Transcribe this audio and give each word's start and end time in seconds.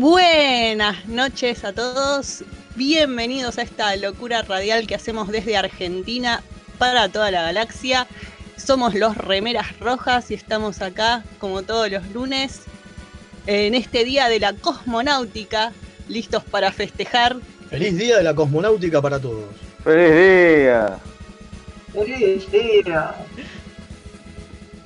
Buenas 0.00 1.06
noches 1.08 1.62
a 1.62 1.74
todos. 1.74 2.42
Bienvenidos 2.74 3.58
a 3.58 3.62
esta 3.62 3.94
locura 3.96 4.40
radial 4.40 4.86
que 4.86 4.94
hacemos 4.94 5.28
desde 5.28 5.58
Argentina 5.58 6.42
para 6.78 7.10
toda 7.10 7.30
la 7.30 7.42
galaxia. 7.42 8.06
Somos 8.56 8.94
los 8.94 9.14
Remeras 9.14 9.78
Rojas 9.78 10.30
y 10.30 10.34
estamos 10.34 10.80
acá 10.80 11.22
como 11.38 11.64
todos 11.64 11.90
los 11.90 12.10
lunes 12.12 12.62
en 13.46 13.74
este 13.74 14.06
día 14.06 14.30
de 14.30 14.40
la 14.40 14.54
cosmonáutica, 14.54 15.72
listos 16.08 16.44
para 16.44 16.72
festejar. 16.72 17.36
Feliz 17.68 17.98
día 17.98 18.16
de 18.16 18.22
la 18.22 18.34
cosmonáutica 18.34 19.02
para 19.02 19.20
todos. 19.20 19.50
¡Feliz 19.84 20.14
día! 20.14 20.98
¡Feliz 21.92 22.50
día! 22.50 23.14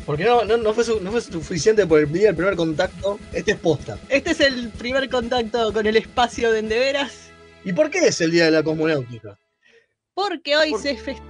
Porque 0.06 0.25
no, 0.25 0.44
no, 0.44 0.56
no, 0.59 0.75
fue, 0.75 0.84
su- 0.84 1.00
no 1.00 1.10
fue 1.10 1.20
suficiente 1.22 1.87
por 1.87 2.00
el 2.00 2.12
día 2.12 2.26
del 2.28 2.37
primer 2.37 2.56
contacto. 2.56 3.19
Este 3.32 3.53
es 3.53 3.59
posta. 3.59 3.98
Este 4.09 4.32
es 4.32 4.41
el 4.41 4.69
primer 4.70 5.09
contacto 5.09 5.72
con 5.72 5.87
el 5.87 5.97
espacio 5.97 6.53
de 6.53 6.59
Endeveras, 6.60 7.31
¿Y 7.66 7.72
por 7.72 7.91
qué 7.91 8.00
es 8.00 8.20
el 8.20 8.31
día 8.31 8.44
de 8.47 8.50
la 8.50 8.62
cosmonáutica? 8.62 9.38
porque 10.14 10.56
hoy 10.56 10.72
se 10.81 10.97
fes- 10.97 11.20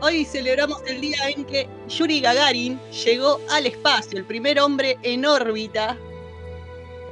Hoy 0.00 0.24
celebramos 0.24 0.82
el 0.86 1.00
día 1.00 1.30
en 1.34 1.44
que 1.44 1.66
Yuri 1.88 2.20
Gagarin 2.20 2.78
llegó 3.04 3.40
al 3.50 3.64
espacio, 3.66 4.18
el 4.18 4.24
primer 4.24 4.58
hombre 4.60 4.98
en 5.02 5.24
órbita. 5.24 5.96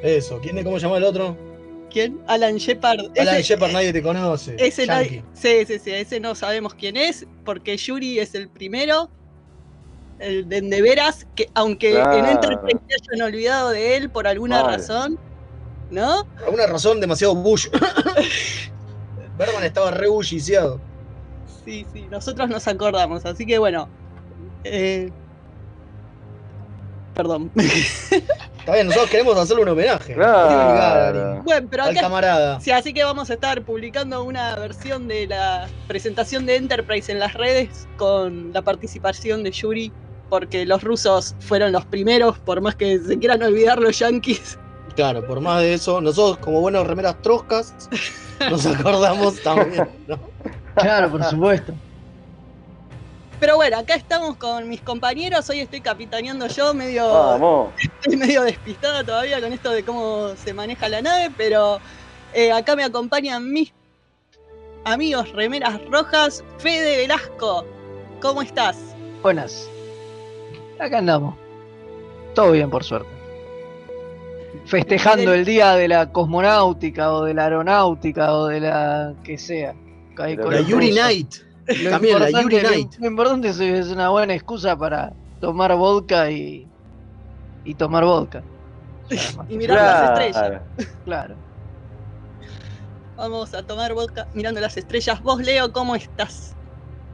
Eso. 0.03 0.41
¿Quién 0.43 0.59
es? 0.59 0.65
¿Cómo 0.65 0.79
se 0.79 0.87
llama 0.87 0.99
el 0.99 1.05
otro? 1.05 1.37
¿Quién? 1.91 2.21
Alan 2.27 2.57
Shepard. 2.57 3.17
Alan 3.19 3.37
Ese- 3.37 3.43
Shepard, 3.55 3.73
nadie 3.73 3.93
te 3.93 4.03
conoce. 4.03 4.57
Ese 4.59 4.87
nadie- 4.87 5.23
sí, 5.33 5.65
sí, 5.67 5.79
sí, 5.79 5.91
ese 5.93 6.19
no 6.21 6.35
sabemos 6.35 6.75
quién 6.75 6.97
es, 6.97 7.25
porque 7.45 7.77
Yuri 7.77 8.19
es 8.19 8.35
el 8.35 8.49
primero, 8.51 9.09
el 10.23 10.49
de 10.49 10.61
de 10.63 10.83
veras, 10.83 11.27
que 11.35 11.49
aunque 11.55 11.99
en. 12.01 12.25
Enterprise 12.25 12.79
se 12.89 13.15
hayan 13.15 13.27
olvidado 13.27 13.71
de 13.71 13.97
él 13.97 14.11
por 14.11 14.27
alguna 14.27 14.63
Vale. 14.63 14.77
razón, 14.79 15.19
¿no? 15.91 16.25
Por 16.37 16.45
alguna 16.45 16.67
razón, 16.67 17.01
demasiado 17.01 17.35
Bush. 17.35 17.69
Berman 19.39 19.65
estaba 19.65 19.91
re 19.91 20.09
bulliciado. 20.09 20.81
Sí, 21.65 21.87
sí, 21.93 22.07
nosotros 22.11 22.49
nos 22.49 22.67
acordamos, 22.69 23.25
así 23.25 23.47
que 23.47 23.59
bueno. 23.59 23.89
eh, 24.65 25.11
Perdón. 27.15 27.51
Está 27.57 28.73
bien, 28.75 28.87
nosotros 28.87 29.11
queremos 29.11 29.37
hacerle 29.37 29.63
un 29.65 29.69
homenaje. 29.69 30.15
Claro. 30.15 31.43
Bueno, 31.45 31.69
pero 31.71 31.83
Al 31.83 31.91
acá 31.91 32.01
camarada. 32.01 32.61
Sí, 32.61 32.71
así 32.71 32.95
que 32.95 33.05
vamos 33.05 33.29
a 33.31 33.35
estar 33.35 33.61
publicando 33.63 34.25
una 34.25 34.57
versión 34.57 35.09
de 35.09 35.27
la 35.27 35.69
presentación 35.89 36.47
de 36.47 36.57
Enterprise 36.57 37.13
en 37.13 37.19
las 37.19 37.35
redes 37.35 37.87
con 37.99 38.53
la 38.55 38.63
participación 38.63 39.43
de 39.45 39.51
Yuri, 39.51 39.93
porque 40.33 40.65
los 40.65 40.83
rusos 40.83 41.35
fueron 41.41 41.73
los 41.73 41.85
primeros, 41.85 42.39
por 42.39 42.63
más 42.63 42.75
que 42.75 42.99
se 42.99 43.19
quieran 43.19 43.43
olvidar 43.43 43.79
los 43.79 43.99
yankees. 43.99 44.59
Claro, 44.97 45.27
por 45.27 45.43
más 45.43 45.61
de 45.61 45.75
eso, 45.75 46.01
nosotros 46.01 46.39
como 46.39 46.63
buenos 46.63 46.87
remeras 46.87 47.21
troscas, 47.21 47.75
nos 48.51 48.65
acordamos 48.65 49.43
también. 49.43 49.91
¿no? 50.09 50.19
Claro, 50.75 51.11
por 51.11 51.23
supuesto. 51.25 51.75
Pero 53.41 53.57
bueno, 53.57 53.77
acá 53.77 53.95
estamos 53.95 54.37
con 54.37 54.71
mis 54.71 54.81
compañeros, 54.81 55.51
hoy 55.51 55.61
estoy 55.61 55.83
capitaneando 55.83 56.47
yo, 56.47 56.73
medio, 56.73 57.07
Vamos. 57.13 57.75
estoy 57.79 58.17
medio 58.17 58.43
despistada 58.45 59.05
todavía 59.05 59.39
con 59.39 59.53
esto 59.53 59.71
de 59.71 59.85
cómo 59.85 60.31
se 60.43 60.55
maneja 60.55 60.89
la 60.89 61.03
nave, 61.03 61.31
pero 61.37 61.79
eh, 62.33 62.53
acá 62.53 62.75
me 62.75 62.85
acompañan 62.85 63.53
mis 63.53 63.75
amigos 64.87 65.31
remeras 65.33 65.79
rojas, 65.91 66.43
Fede 66.57 66.97
Velasco. 66.97 67.67
¿Cómo 68.23 68.41
estás? 68.41 68.79
Buenas. 69.23 69.69
Acá 70.83 70.99
andamos. 70.99 71.37
Todo 72.35 72.51
bien, 72.51 72.69
por 72.69 72.83
suerte. 72.83 73.09
Festejando 74.67 75.33
el 75.33 75.45
día 75.45 75.77
de 75.77 75.87
la 75.87 76.11
cosmonáutica 76.11 77.13
o 77.13 77.25
de 77.25 77.35
la 77.35 77.45
aeronáutica 77.45 78.33
o 78.35 78.49
de 78.49 78.61
la 78.61 79.15
que 79.23 79.39
sea. 79.39 79.75
La 80.17 80.61
Yuri. 80.61 80.93
Night. 80.93 81.35
Lo 81.85 81.91
También 81.91 82.19
la 82.19 82.31
Yuri 82.43 82.63
Night. 82.63 82.95
Lo 82.99 83.07
importante 83.07 83.49
es, 83.49 83.61
es 83.61 83.89
una 83.91 84.09
buena 84.09 84.35
excusa 84.35 84.77
para 84.77 85.13
tomar 85.41 85.75
vodka 85.77 86.31
y, 86.31 86.67
y 87.65 87.75
tomar 87.75 88.05
vodka. 88.05 88.43
Y 89.49 89.57
mirar 89.57 89.77
las 89.77 90.31
estrellas. 90.31 90.63
Claro. 91.05 91.35
Vamos 93.17 93.55
a 93.55 93.63
tomar 93.63 93.95
vodka 93.95 94.27
mirando 94.35 94.61
las 94.61 94.77
estrellas. 94.77 95.23
Vos, 95.23 95.41
Leo, 95.41 95.73
¿cómo 95.73 95.95
estás? 95.95 96.57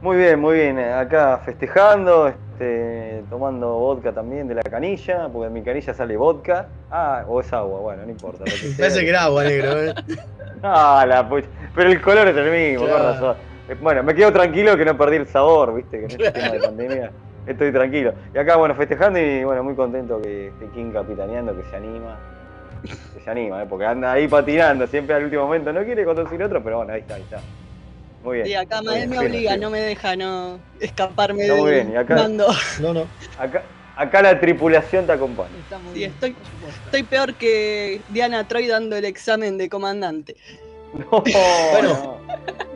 Muy 0.01 0.17
bien, 0.17 0.39
muy 0.39 0.57
bien. 0.57 0.79
Acá 0.79 1.41
festejando, 1.45 2.33
este, 2.59 3.23
tomando 3.29 3.69
vodka 3.79 4.11
también 4.11 4.47
de 4.47 4.55
la 4.55 4.61
canilla, 4.63 5.29
porque 5.31 5.47
en 5.47 5.53
mi 5.53 5.61
canilla 5.63 5.93
sale 5.93 6.17
vodka. 6.17 6.67
Ah, 6.91 7.23
o 7.27 7.39
es 7.39 7.51
agua, 7.53 7.79
bueno, 7.79 8.03
no 8.03 8.11
importa. 8.11 8.39
lo 8.39 8.45
que 8.45 8.51
sea. 8.57 8.77
Parece 8.77 9.01
que 9.01 9.09
era 9.09 9.23
agua, 9.23 9.43
negro, 9.45 9.81
¿eh? 9.83 9.93
Ah, 10.61 11.05
la 11.07 11.27
pucha. 11.27 11.47
Pero 11.73 11.89
el 11.89 12.01
color 12.01 12.27
es 12.27 12.35
el 12.35 12.51
mismo, 12.51 12.85
con 12.85 13.01
razón. 13.01 13.35
Eh, 13.69 13.75
Bueno, 13.79 14.03
me 14.03 14.13
quedo 14.13 14.33
tranquilo 14.33 14.75
que 14.75 14.83
no 14.83 14.97
perdí 14.97 15.15
el 15.15 15.27
sabor, 15.27 15.73
viste, 15.73 15.99
que 15.99 16.05
en 16.05 16.11
este 16.11 16.31
tema 16.31 16.49
de 16.51 16.59
pandemia 16.59 17.11
estoy 17.47 17.71
tranquilo. 17.71 18.13
Y 18.33 18.37
acá, 18.37 18.57
bueno, 18.57 18.75
festejando 18.75 19.19
y 19.19 19.43
bueno, 19.45 19.63
muy 19.63 19.75
contento 19.75 20.21
que 20.21 20.47
esté 20.47 20.67
King 20.75 20.91
capitaneando, 20.91 21.55
que 21.55 21.63
se 21.69 21.77
anima. 21.77 22.17
Que 23.13 23.21
se 23.21 23.29
anima, 23.29 23.63
¿eh? 23.63 23.67
porque 23.69 23.85
anda 23.85 24.11
ahí 24.11 24.27
patinando, 24.27 24.85
siempre 24.85 25.15
al 25.15 25.23
último 25.23 25.43
momento. 25.45 25.71
No 25.71 25.81
quiere 25.85 26.03
conducir 26.03 26.43
otro, 26.43 26.61
pero 26.61 26.77
bueno, 26.77 26.91
ahí 26.91 26.99
está, 27.01 27.15
ahí 27.15 27.21
está. 27.21 27.39
Muy 28.29 28.37
bien. 28.37 28.47
Sí, 28.47 28.53
acá 28.53 28.81
bien, 28.81 29.09
me 29.09 29.17
obliga, 29.19 29.57
no 29.57 29.69
me 29.71 29.81
deja 29.81 30.15
no 30.15 30.59
escaparme 30.79 31.43
del 31.43 31.57
muy 31.57 31.71
bien, 31.71 31.91
y 31.93 31.95
acá- 31.95 32.15
mando. 32.15 32.47
No, 32.79 32.93
no. 32.93 33.09
Acá, 33.37 33.65
acá 33.95 34.21
la 34.21 34.39
tripulación 34.39 35.07
te 35.07 35.13
acompaña. 35.13 35.57
Está 35.57 35.79
muy 35.79 35.93
Sí, 35.93 35.99
bien, 35.99 36.11
estoy-. 36.11 36.35
Estoy 36.85 37.03
peor 37.03 37.35
que 37.35 38.03
Diana 38.09 38.47
Troy 38.47 38.67
dando 38.67 38.95
el 38.95 39.05
examen 39.05 39.57
de 39.57 39.67
comandante. 39.69 40.35
No, 40.93 41.23
Bueno. 41.71 42.19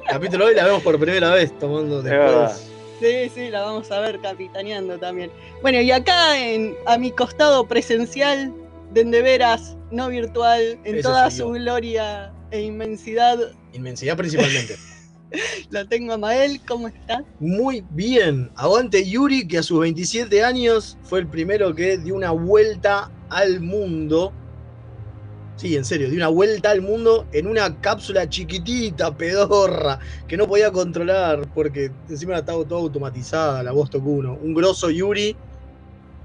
Capítulo 0.07 0.45
hoy 0.45 0.53
la 0.53 0.65
vemos 0.65 0.83
por 0.83 0.99
primera 0.99 1.31
vez 1.31 1.57
tomando 1.57 2.01
después. 2.01 2.71
Sí, 2.99 3.29
sí, 3.33 3.49
la 3.49 3.61
vamos 3.61 3.91
a 3.91 3.99
ver 3.99 4.19
capitaneando 4.21 4.99
también. 4.99 5.31
Bueno, 5.61 5.81
y 5.81 5.91
acá 5.91 6.39
en, 6.39 6.75
a 6.85 6.97
mi 6.97 7.11
costado 7.11 7.65
presencial, 7.67 8.53
de 8.91 9.21
veras, 9.21 9.75
no 9.91 10.09
virtual, 10.09 10.79
en 10.83 11.01
toda 11.01 11.31
su 11.31 11.49
gloria 11.49 12.31
e 12.51 12.61
inmensidad, 12.61 13.39
Inmensidad 13.73 14.15
principalmente. 14.15 14.75
Lo 15.71 15.87
tengo 15.87 16.13
a 16.13 16.17
Mael, 16.17 16.61
¿cómo 16.67 16.87
estás? 16.87 17.23
Muy 17.39 17.83
bien. 17.91 18.51
Aguante 18.55 19.07
Yuri, 19.07 19.47
que 19.47 19.57
a 19.57 19.63
sus 19.63 19.79
27 19.79 20.43
años 20.43 20.97
fue 21.03 21.19
el 21.19 21.27
primero 21.27 21.73
que 21.73 21.97
dio 21.97 22.15
una 22.15 22.31
vuelta 22.31 23.11
al 23.29 23.59
mundo. 23.59 24.31
Sí, 25.55 25.75
en 25.75 25.85
serio, 25.85 26.09
dio 26.09 26.17
una 26.17 26.29
vuelta 26.29 26.71
al 26.71 26.81
mundo 26.81 27.27
en 27.31 27.47
una 27.47 27.79
cápsula 27.79 28.27
chiquitita, 28.27 29.15
pedorra, 29.15 29.99
que 30.27 30.35
no 30.35 30.47
podía 30.47 30.71
controlar 30.71 31.47
porque 31.53 31.91
encima 32.09 32.37
estaba 32.37 32.65
todo 32.65 32.79
automatizada, 32.79 33.63
la 33.63 33.71
voz 33.71 33.89
uno. 33.93 34.37
Un 34.41 34.53
grosso 34.53 34.89
Yuri, 34.89 35.35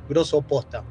grosso 0.08 0.40
posta. 0.42 0.82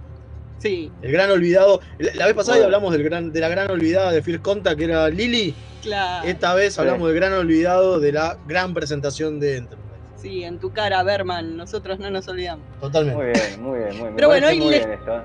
Sí, 0.59 0.92
El 1.01 1.12
gran 1.12 1.30
olvidado. 1.30 1.81
La 2.00 2.13
la 2.15 2.25
vez 2.25 2.33
pasada 2.36 2.57
ya 2.57 2.63
Bueno. 2.63 2.77
hablamos 2.77 2.94
del 2.94 3.04
gran, 3.04 3.31
de 3.31 3.39
la 3.39 3.48
gran 3.50 3.69
olvidada 3.69 4.12
de 4.12 4.21
Phil 4.24 4.42
Conta, 4.42 4.75
que 4.75 4.86
era 4.86 5.07
Lily. 5.09 5.54
claro. 5.83 6.27
Esta 6.27 6.54
vez 6.56 6.74
Sí. 6.74 6.80
hablamos 6.81 7.07
del 7.07 7.15
gran 7.15 7.33
olvidado 7.33 8.00
de 8.00 8.12
la 8.12 8.38
gran 8.48 8.74
presentación 8.74 9.39
de 9.39 9.57
Enterprise. 9.57 9.88
Sí, 10.15 10.44
en 10.44 10.57
tu 10.59 10.71
cara, 10.74 11.04
Berman, 11.04 11.56
nosotros 11.56 12.00
no 12.00 12.09
nos 12.09 12.27
olvidamos. 12.27 12.65
Totalmente. 12.81 13.15
Muy 13.24 13.31
bien, 13.33 13.62
muy 13.63 13.77
bien, 13.80 13.89
muy 13.92 14.01
bien. 14.06 14.15
Pero 14.15 14.27
bueno, 14.30 14.48
hoy 14.48 14.57
muy 14.59 14.69
le- 14.71 14.77
bien 14.80 14.92
esto, 14.94 15.15
¿eh? 15.18 15.21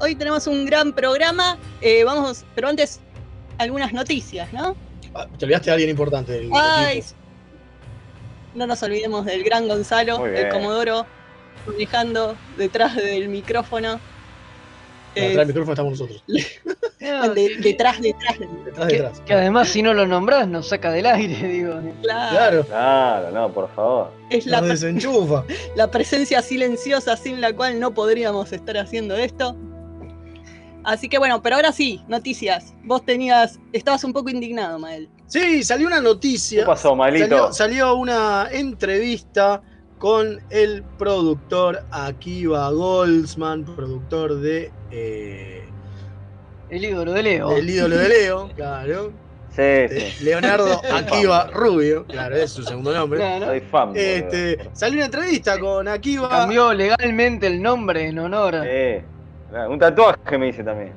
Hoy 0.00 0.14
tenemos 0.16 0.46
un 0.48 0.66
gran 0.66 0.92
programa. 0.92 1.56
eh, 1.80 2.02
vamos, 2.04 2.44
pero 2.56 2.68
antes, 2.68 3.00
algunas 3.58 3.92
noticias, 3.92 4.52
¿no? 4.52 4.76
Ah, 5.14 5.26
te 5.38 5.44
olvidaste 5.44 5.66
de 5.66 5.72
alguien 5.72 5.90
importante. 5.90 6.32
del 6.32 6.50
Ay, 6.52 7.02
no 8.54 8.66
nos 8.66 8.82
olvidemos 8.82 9.24
del 9.24 9.42
gran 9.44 9.68
Gonzalo, 9.68 10.26
el. 10.26 10.48
Comodoro, 10.48 11.06
manejando 11.66 12.36
detrás 12.56 12.94
del 12.96 13.28
micrófono. 13.28 14.00
Detrás 15.14 15.32
Eh, 15.34 15.36
del 15.38 15.46
micrófono 15.46 15.72
estamos 15.72 15.92
nosotros. 15.92 16.22
De- 16.98 17.56
detrás, 17.62 18.00
detrás, 18.00 18.38
Detrás, 18.38 18.86
que, 18.88 18.94
detrás. 18.96 19.20
que 19.20 19.32
además 19.34 19.68
si 19.68 19.80
no 19.82 19.94
lo 19.94 20.06
nombrás 20.06 20.48
nos 20.48 20.68
saca 20.68 20.90
del 20.90 21.06
aire, 21.06 21.48
digo. 21.48 21.74
claro. 22.02 22.30
Claro. 22.36 22.64
Claro, 22.66 23.30
no, 23.30 23.52
por 23.52 23.72
favor. 23.74 24.12
Es 24.30 24.46
la, 24.46 24.60
Nos 24.60 24.70
desenchufa. 24.70 25.44
la 25.76 25.90
presencia 25.90 26.42
silenciosa 26.42 27.16
sin 27.16 27.40
la 27.40 27.52
cual 27.54 27.78
no 27.80 27.92
podríamos 27.94 28.52
estar 28.52 28.76
haciendo 28.78 29.14
esto. 29.16 29.56
Así 30.84 31.08
que 31.08 31.18
bueno, 31.18 31.42
pero 31.42 31.56
ahora 31.56 31.72
sí, 31.72 32.00
noticias. 32.08 32.74
Vos 32.84 33.04
tenías, 33.04 33.58
estabas 33.72 34.04
un 34.04 34.12
poco 34.12 34.30
indignado, 34.30 34.78
Mael. 34.78 35.08
Sí, 35.26 35.62
salió 35.64 35.88
una 35.88 36.00
noticia. 36.00 36.60
¿Qué 36.60 36.66
pasó? 36.66 36.96
Salió, 36.96 37.52
salió 37.52 37.94
una 37.96 38.48
entrevista 38.52 39.60
con 39.98 40.40
el 40.50 40.82
productor 40.98 41.82
Akiva 41.90 42.70
Goldsman, 42.70 43.64
productor 43.64 44.36
de 44.40 44.70
eh, 44.90 45.64
El 46.70 46.84
ídolo 46.84 47.12
de 47.12 47.22
Leo. 47.22 47.56
El 47.56 47.68
ídolo 47.70 47.96
de 47.96 48.08
Leo, 48.08 48.50
claro. 48.56 49.12
Sí, 49.50 49.62
sí. 49.88 50.24
Leonardo 50.24 50.82
Akiva 50.92 51.46
Rubio, 51.50 52.04
claro, 52.04 52.36
es 52.36 52.50
su 52.50 52.62
segundo 52.62 52.92
nombre. 52.92 53.18
Claro. 53.20 53.46
Soy 53.46 53.60
fan. 53.60 53.92
Este, 53.94 54.58
salió 54.74 54.96
una 54.98 55.06
entrevista 55.06 55.58
con 55.58 55.88
Akiva. 55.88 56.28
Cambió 56.28 56.74
legalmente 56.74 57.46
el 57.46 57.62
nombre 57.62 58.06
en 58.08 58.18
honor. 58.18 58.56
a- 58.56 58.62
Sí. 58.64 59.02
Claro, 59.48 59.70
Un 59.70 59.78
tatuaje 59.78 60.36
me 60.36 60.48
hice 60.48 60.62
también. 60.62 60.92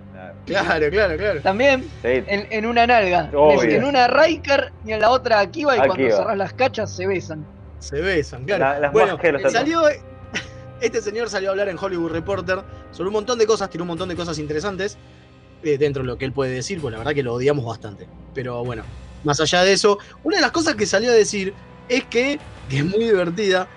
Claro. 0.45 0.89
Claro, 0.89 1.15
claro. 1.17 1.41
También 1.41 1.83
Sí. 2.01 2.07
en, 2.27 2.47
en 2.49 2.65
una 2.65 2.85
nalga. 2.87 3.29
Obvio. 3.33 3.61
En 3.77 3.83
una 3.85 4.07
Riker 4.07 4.73
y 4.83 4.91
en 4.91 4.99
la 5.01 5.11
otra 5.11 5.39
Akiva 5.39 5.75
y 5.77 5.79
cuando 5.87 6.09
cerrás 6.17 6.35
las 6.37 6.53
cachas 6.53 6.93
se 6.93 7.07
besan. 7.07 7.45
Se 7.79 8.01
besan, 8.01 8.45
claro. 8.45 8.65
La- 8.65 8.79
las 8.79 8.91
bueno, 8.91 9.17
los 9.21 9.51
salió. 9.51 9.83
Este 10.81 11.01
señor 11.01 11.29
salió 11.29 11.49
a 11.49 11.51
hablar 11.51 11.67
en 11.67 11.77
Hollywood 11.77 12.11
Reporter 12.11 12.61
sobre 12.91 13.07
un 13.07 13.13
montón 13.13 13.37
de 13.37 13.45
cosas, 13.45 13.69
tiene 13.69 13.81
un 13.81 13.89
montón 13.89 14.07
de 14.07 14.15
cosas 14.15 14.39
interesantes 14.39 14.97
eh, 15.61 15.77
dentro 15.77 16.03
de 16.03 16.07
lo 16.07 16.17
que 16.17 16.23
él 16.23 16.31
puede 16.31 16.51
decir, 16.51 16.79
pues 16.79 16.93
la 16.93 16.99
verdad 16.99 17.13
que 17.13 17.21
lo 17.21 17.33
odiamos 17.33 17.65
bastante. 17.65 18.07
Pero 18.33 18.63
bueno, 18.63 18.83
más 19.25 19.41
allá 19.41 19.63
de 19.63 19.73
eso, 19.73 19.97
una 20.23 20.37
de 20.37 20.41
las 20.41 20.51
cosas 20.51 20.75
que 20.75 20.85
salió 20.85 21.11
a 21.11 21.13
decir 21.13 21.53
es 21.89 22.05
que, 22.05 22.39
que 22.69 22.77
es 22.77 22.85
muy 22.85 22.99
divertida, 23.03 23.67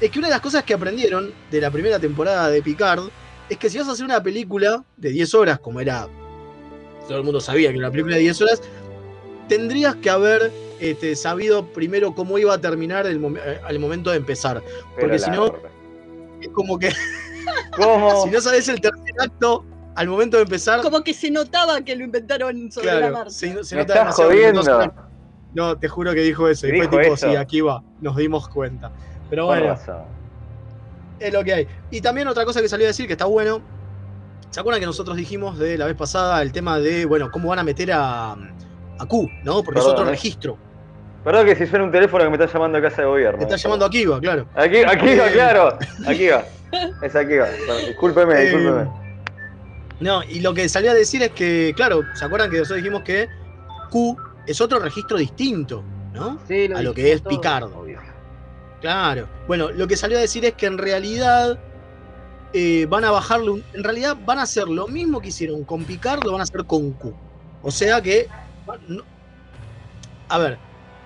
es 0.00 0.10
que 0.12 0.18
una 0.20 0.28
de 0.28 0.34
las 0.34 0.40
cosas 0.40 0.62
que 0.62 0.74
aprendieron 0.74 1.32
de 1.50 1.60
la 1.60 1.72
primera 1.72 1.98
temporada 1.98 2.48
de 2.50 2.62
Picard 2.62 3.08
es 3.48 3.58
que 3.58 3.68
si 3.68 3.78
vas 3.78 3.88
a 3.88 3.92
hacer 3.92 4.04
una 4.04 4.22
película 4.22 4.84
de 4.96 5.10
10 5.10 5.34
horas, 5.34 5.58
como 5.58 5.80
era, 5.80 6.06
todo 7.08 7.18
el 7.18 7.24
mundo 7.24 7.40
sabía 7.40 7.70
que 7.70 7.78
era 7.78 7.86
una 7.86 7.90
película 7.90 8.14
de 8.14 8.22
10 8.22 8.40
horas, 8.42 8.62
tendrías 9.48 9.96
que 9.96 10.10
haber 10.10 10.50
este, 10.80 11.14
sabido 11.16 11.66
primero 11.72 12.14
cómo 12.14 12.38
iba 12.38 12.54
a 12.54 12.60
terminar 12.60 13.06
el 13.06 13.20
mom- 13.20 13.38
eh, 13.42 13.60
al 13.64 13.78
momento 13.78 14.10
de 14.10 14.16
empezar. 14.16 14.62
Porque 14.98 15.18
si 15.18 15.30
no-. 15.30 15.52
Es 16.40 16.48
como 16.48 16.78
que 16.78 16.90
¿Cómo? 17.76 18.24
si 18.24 18.30
no 18.30 18.40
sabes 18.40 18.68
el 18.68 18.80
tercer 18.80 19.14
acto, 19.20 19.64
al 19.94 20.08
momento 20.08 20.36
de 20.38 20.44
empezar, 20.44 20.80
Como 20.82 21.02
que 21.02 21.14
se 21.14 21.30
notaba 21.30 21.80
que 21.82 21.94
lo 21.94 22.04
inventaron 22.04 22.70
sobre 22.72 22.86
la 22.86 22.98
claro, 22.98 23.12
marcha. 23.14 23.30
se, 23.30 23.62
se 23.64 23.76
Me 23.76 23.82
nota 23.82 23.94
estás 23.94 24.14
jodiendo. 24.16 24.62
no- 24.62 24.92
No, 25.54 25.76
te 25.78 25.86
juro 25.88 26.12
que 26.14 26.20
dijo 26.20 26.48
eso. 26.48 26.66
Y 26.66 26.70
fue 26.70 26.80
Dijo 26.80 26.90
tipo, 26.98 27.14
eso. 27.14 27.28
sí, 27.30 27.36
aquí 27.36 27.60
va, 27.60 27.82
nos 28.00 28.16
dimos 28.16 28.48
cuenta. 28.48 28.90
Pero 29.28 29.46
bueno, 29.46 29.76
es 31.18 31.32
lo 31.32 31.44
que 31.44 31.52
hay. 31.54 31.68
Y 31.90 32.00
también 32.00 32.26
otra 32.28 32.44
cosa 32.44 32.60
que 32.60 32.68
salió 32.68 32.86
a 32.86 32.88
decir 32.88 33.06
que 33.06 33.12
está 33.12 33.26
bueno. 33.26 33.60
¿Se 34.50 34.60
acuerdan 34.60 34.80
que 34.80 34.86
nosotros 34.86 35.16
dijimos 35.16 35.58
de 35.58 35.78
la 35.78 35.86
vez 35.86 35.94
pasada 35.96 36.42
el 36.42 36.52
tema 36.52 36.78
de, 36.78 37.06
bueno, 37.06 37.30
cómo 37.30 37.48
van 37.48 37.58
a 37.60 37.64
meter 37.64 37.90
a, 37.92 38.36
a 38.98 39.06
Q, 39.06 39.28
¿no? 39.44 39.62
Porque 39.62 39.80
es 39.80 39.84
Perdón, 39.84 39.90
otro 39.92 40.06
¿eh? 40.06 40.10
registro. 40.10 40.58
Perdón 41.24 41.46
que 41.46 41.54
si 41.56 41.66
suena 41.66 41.84
un 41.84 41.92
teléfono 41.92 42.24
que 42.24 42.30
me 42.30 42.36
está 42.36 42.52
llamando 42.52 42.78
a 42.78 42.82
casa 42.82 43.02
de 43.02 43.08
gobierno. 43.08 43.38
Te 43.38 43.44
está 43.44 43.56
llamando 43.56 43.86
a 43.86 43.90
Kiva, 43.90 44.20
claro. 44.20 44.46
Aquí, 44.54 44.78
aquí 44.78 45.08
Eh. 45.08 45.20
va, 45.20 45.28
claro. 45.28 45.78
Aquí 46.06 46.28
va. 46.28 46.44
Es 47.02 47.14
aquí 47.14 47.36
va. 47.36 47.48
Discúlpeme, 47.86 48.34
Eh, 48.34 48.42
discúlpeme. 48.44 48.90
No, 50.00 50.22
y 50.24 50.40
lo 50.40 50.52
que 50.52 50.68
salió 50.68 50.90
a 50.90 50.94
decir 50.94 51.22
es 51.22 51.30
que, 51.30 51.72
claro, 51.76 52.00
¿se 52.14 52.24
acuerdan 52.24 52.50
que 52.50 52.58
nosotros 52.58 52.78
dijimos 52.82 53.02
que 53.02 53.28
Q 53.90 54.16
es 54.46 54.60
otro 54.60 54.80
registro 54.80 55.16
distinto, 55.16 55.84
¿no? 56.12 56.40
Sí, 56.48 56.68
A 56.74 56.82
lo 56.82 56.92
que 56.92 57.12
es 57.12 57.22
todo. 57.22 57.28
Picard. 57.30 57.68
Claro. 58.80 59.28
Bueno, 59.46 59.70
lo 59.70 59.86
que 59.86 59.96
salió 59.96 60.18
a 60.18 60.20
decir 60.20 60.44
es 60.44 60.54
que 60.54 60.66
en 60.66 60.78
realidad 60.78 61.58
eh, 62.54 62.86
van 62.90 63.04
a 63.04 63.10
bajarle 63.12 63.50
un- 63.50 63.64
En 63.72 63.82
realidad 63.84 64.16
van 64.26 64.38
a 64.38 64.42
hacer 64.42 64.66
lo 64.68 64.86
mismo 64.88 65.20
que 65.20 65.28
hicieron 65.28 65.62
con 65.64 65.84
Picard, 65.84 66.24
lo 66.24 66.32
van 66.32 66.40
a 66.40 66.44
hacer 66.44 66.64
con 66.64 66.90
Q. 66.92 67.14
O 67.62 67.70
sea 67.70 68.00
que. 68.02 68.28
No- 68.88 69.02
a 70.28 70.38
ver, 70.38 70.58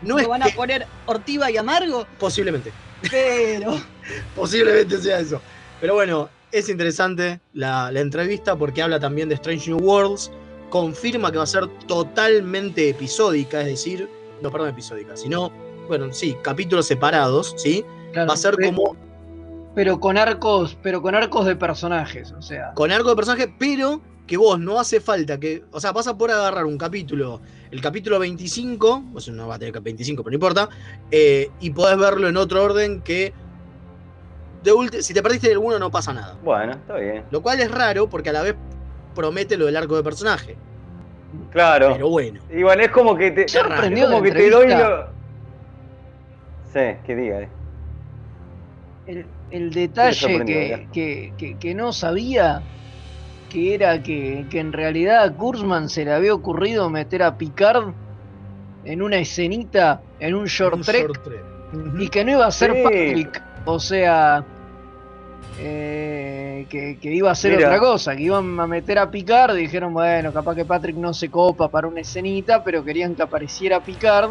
no 0.03 0.15
¿Lo 0.17 0.21
es 0.21 0.29
van 0.29 0.43
que. 0.43 0.51
a 0.51 0.55
poner 0.55 0.87
Ortiva 1.07 1.51
y 1.51 1.57
Amargo? 1.57 2.07
Posiblemente. 2.19 2.73
Pero. 3.11 3.77
Posiblemente 4.37 4.99
sea 4.99 5.19
eso. 5.21 5.41
Pero 5.81 5.95
bueno, 5.95 6.29
es 6.53 6.69
interesante 6.69 7.41
la, 7.53 7.91
la 7.91 8.01
entrevista 8.01 8.57
porque 8.57 8.83
habla 8.83 9.01
también 9.01 9.29
de 9.29 9.35
Strange 9.35 9.71
New 9.71 9.81
Worlds. 9.81 10.31
Confirma 10.71 11.31
que 11.31 11.39
va 11.39 11.45
a 11.45 11.49
ser 11.49 11.67
totalmente 11.87 12.89
episódica, 12.89 13.61
es 13.61 13.67
decir, 13.67 14.09
no, 14.43 14.51
perdón, 14.51 14.71
episódica, 14.71 15.17
sino, 15.17 15.51
bueno, 15.87 16.13
sí, 16.13 16.37
capítulos 16.43 16.87
separados, 16.87 17.55
¿sí? 17.57 17.85
Claro, 18.13 18.29
Va 18.29 18.35
a 18.35 18.37
ser 18.37 18.57
como 18.57 18.97
Pero 19.75 20.01
con 20.01 20.19
arcos, 20.19 20.77
pero 20.83 21.03
con 21.03 21.15
arcos 21.15 21.47
de 21.47 21.55
personajes, 21.55 22.33
o 22.33 22.43
sea. 22.43 22.73
con 22.75 22.91
arco 22.91 23.11
de 23.11 23.17
personaje, 23.17 23.55
pero 23.59 24.01
que 24.27 24.37
vos 24.37 24.59
no 24.59 24.79
hace 24.81 25.01
falta 25.01 25.39
que. 25.39 25.65
O 25.71 25.81
sea, 25.81 25.93
vas 25.93 26.07
a 26.09 26.17
poder 26.19 26.37
agarrar 26.37 26.65
un 26.65 26.77
capítulo, 26.79 27.41
el 27.71 27.81
capítulo 27.81 28.19
25, 28.19 29.05
o 29.15 29.21
sea, 29.21 29.33
no 29.35 29.47
va 29.49 29.55
a 29.55 29.59
tener 29.59 29.81
25, 29.81 30.23
pero 30.25 30.33
no 30.33 30.35
importa, 30.37 30.69
eh, 31.11 31.51
y 31.61 31.71
podés 31.71 31.97
verlo 31.99 32.29
en 32.29 32.37
otro 32.37 32.63
orden 32.65 33.03
que. 33.03 33.33
De 34.63 34.73
ulti- 34.73 35.01
si 35.03 35.15
te 35.15 35.23
perdiste 35.23 35.53
alguno, 35.53 35.79
no 35.79 35.91
pasa 35.91 36.13
nada. 36.13 36.37
Bueno, 36.43 36.73
está 36.73 36.97
bien. 36.97 37.23
Lo 37.31 37.41
cual 37.41 37.61
es 37.61 37.71
raro 37.71 38.09
porque 38.09 38.31
a 38.31 38.33
la 38.33 38.43
vez 38.43 38.57
promete 39.15 39.57
lo 39.57 39.67
del 39.67 39.77
arco 39.77 39.97
de 39.97 40.03
personaje. 40.03 40.57
Claro. 41.53 41.93
Pero 41.93 42.09
bueno. 42.09 42.41
Y 42.51 42.63
bueno, 42.65 42.83
es 42.83 42.91
como 42.91 43.15
que 43.17 43.31
te. 43.31 43.47
Ya 43.47 43.61
es 43.61 43.67
aprendió 43.67 44.07
como 44.07 44.23
que 44.23 44.33
te 44.33 44.51
doy 44.51 44.69
lo. 44.69 45.07
Sí, 46.73 46.81
que 47.05 47.15
diga, 47.17 47.41
eh. 47.43 47.49
El, 49.07 49.27
el 49.53 49.71
detalle 49.73 50.45
que, 50.93 51.33
que- 51.39 51.57
que 51.59 51.75
no 51.75 51.93
sabía 51.93 52.61
que 53.49 53.75
era 53.75 54.03
que, 54.03 54.47
que 54.51 54.61
en 54.61 54.73
realidad 54.73 55.23
a 55.25 55.33
Kurzman 55.33 55.89
se 55.89 56.05
le 56.05 56.13
había 56.13 56.35
ocurrido 56.35 56.89
meter 56.91 57.23
a 57.23 57.37
Picard 57.39 57.93
en 58.85 59.03
una 59.03 59.17
escenita, 59.17 60.01
en 60.21 60.35
un 60.35 60.47
short 60.47 60.77
Un 60.77 60.83
trek, 60.83 61.07
short 61.07 61.25
trek. 61.25 61.45
Ujú. 61.73 61.99
y 62.01 62.09
que 62.09 62.25
no 62.25 62.31
iba 62.33 62.47
a 62.47 62.51
ser 62.51 62.73
Sí. 62.73 62.83
Patrick, 62.83 63.43
o 63.65 63.79
sea, 63.81 64.45
eh, 65.59 66.67
que, 66.69 66.99
que 67.01 67.13
iba 67.15 67.31
a 67.31 67.35
ser 67.35 67.57
Mira. 67.57 67.69
otra 67.69 67.79
cosa, 67.81 68.15
que 68.17 68.23
iban 68.25 68.59
a 68.61 68.67
meter 68.67 68.99
a 68.99 69.11
Picard, 69.11 69.57
y 69.57 69.61
dijeron, 69.63 69.93
bueno, 69.95 70.33
capaz 70.33 70.55
que 70.55 70.65
Patrick 70.65 70.97
no 70.97 71.15
se 71.15 71.31
copa 71.31 71.69
para 71.69 71.89
una 71.89 72.01
escenita, 72.01 72.63
pero 72.63 72.85
querían 72.85 73.15
que 73.15 73.23
apareciera 73.23 73.81
Picard, 73.81 74.31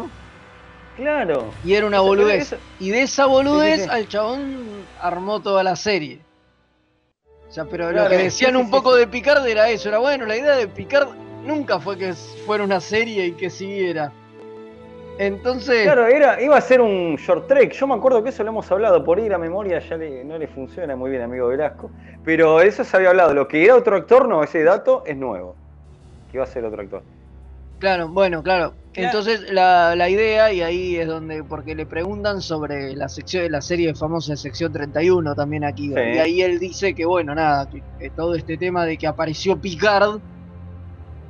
Claro. 0.96 1.50
y 1.64 1.74
era 1.74 1.86
una 1.86 2.00
boludez. 2.00 2.52
eso- 2.52 2.56
Y 2.80 2.90
de 2.90 3.02
esa 3.02 3.26
boludez 3.26 3.74
Sí, 3.76 3.80
sí, 3.82 3.84
sí. 3.84 3.90
al 3.94 4.08
chabón 4.08 4.56
armó 5.00 5.40
toda 5.40 5.62
la 5.62 5.76
serie. 5.76 6.20
Sea, 7.56 7.64
pero 7.64 7.90
lo 7.90 8.06
que 8.06 8.18
decían 8.18 8.54
sí, 8.54 8.56
un 8.56 8.68
sí, 8.70 8.70
poco 8.70 8.94
sí. 8.94 8.96
de 8.96 9.06
Picard 9.08 9.46
era 9.46 9.70
eso, 9.70 9.88
era 9.88 9.98
bueno, 9.98 10.26
la 10.26 10.36
idea 10.36 10.56
de 10.56 10.68
Picard 10.68 11.08
nunca 11.42 11.80
fue 11.80 11.96
que 11.96 12.12
fuera 12.14 12.64
una 12.64 12.80
serie 12.80 13.26
y 13.26 13.34
que 13.36 13.48
siguiera. 13.50 14.12
Entonces, 15.18 15.78
Claro, 15.82 16.06
era, 16.06 16.40
iba 16.42 16.56
a 16.56 16.60
ser 16.60 16.80
un 16.80 17.16
short 17.16 17.46
trek. 17.48 17.72
Yo 17.72 17.86
me 17.86 17.94
acuerdo 17.94 18.22
que 18.22 18.30
eso 18.30 18.42
lo 18.42 18.50
hemos 18.50 18.70
hablado. 18.72 19.04
Por 19.04 19.18
ahí 19.18 19.28
la 19.28 19.38
memoria 19.38 19.78
ya 19.78 19.96
le- 19.96 20.24
no 20.24 20.36
le 20.38 20.48
funciona 20.48 20.96
muy 20.96 21.10
bien, 21.10 21.22
amigo 21.22 21.48
Velasco. 21.48 21.92
Pero 22.22 22.60
eso 22.60 22.82
se 22.84 22.96
había 22.96 23.10
hablado. 23.10 23.34
Lo 23.34 23.46
que 23.46 23.64
era 23.64 23.76
otro 23.76 23.96
actor, 23.96 24.28
no, 24.28 24.42
ese 24.42 24.62
dato 24.64 25.02
es 25.06 25.16
nuevo. 25.16 25.60
Que 26.28 26.38
iba 26.38 26.44
a 26.44 26.48
ser 26.48 26.64
otro 26.64 26.82
actor. 26.82 27.06
claro, 27.78 28.08
bueno, 28.08 28.42
claro, 28.42 28.78
Entonces 29.04 29.42
la, 29.52 29.94
la 29.96 30.08
idea, 30.08 30.52
y 30.52 30.62
ahí 30.62 30.96
es 30.96 31.06
donde, 31.06 31.44
porque 31.44 31.74
le 31.74 31.86
preguntan 31.86 32.40
sobre 32.40 32.94
la 32.96 33.08
sección 33.08 33.50
la 33.52 33.60
serie 33.60 33.94
famosa 33.94 34.32
de 34.32 34.36
sección 34.38 34.72
31 34.72 35.34
también 35.34 35.64
aquí, 35.64 35.88
Sí. 35.88 35.94
y 36.14 36.18
ahí 36.18 36.42
él 36.42 36.58
dice 36.58 36.94
que 36.94 37.04
bueno, 37.04 37.34
nada, 37.34 37.68
que, 37.70 37.82
que 37.98 38.10
todo 38.10 38.34
este 38.34 38.56
tema 38.56 38.84
de 38.86 38.96
que 38.98 39.06
apareció 39.06 39.60
Picard 39.60 40.20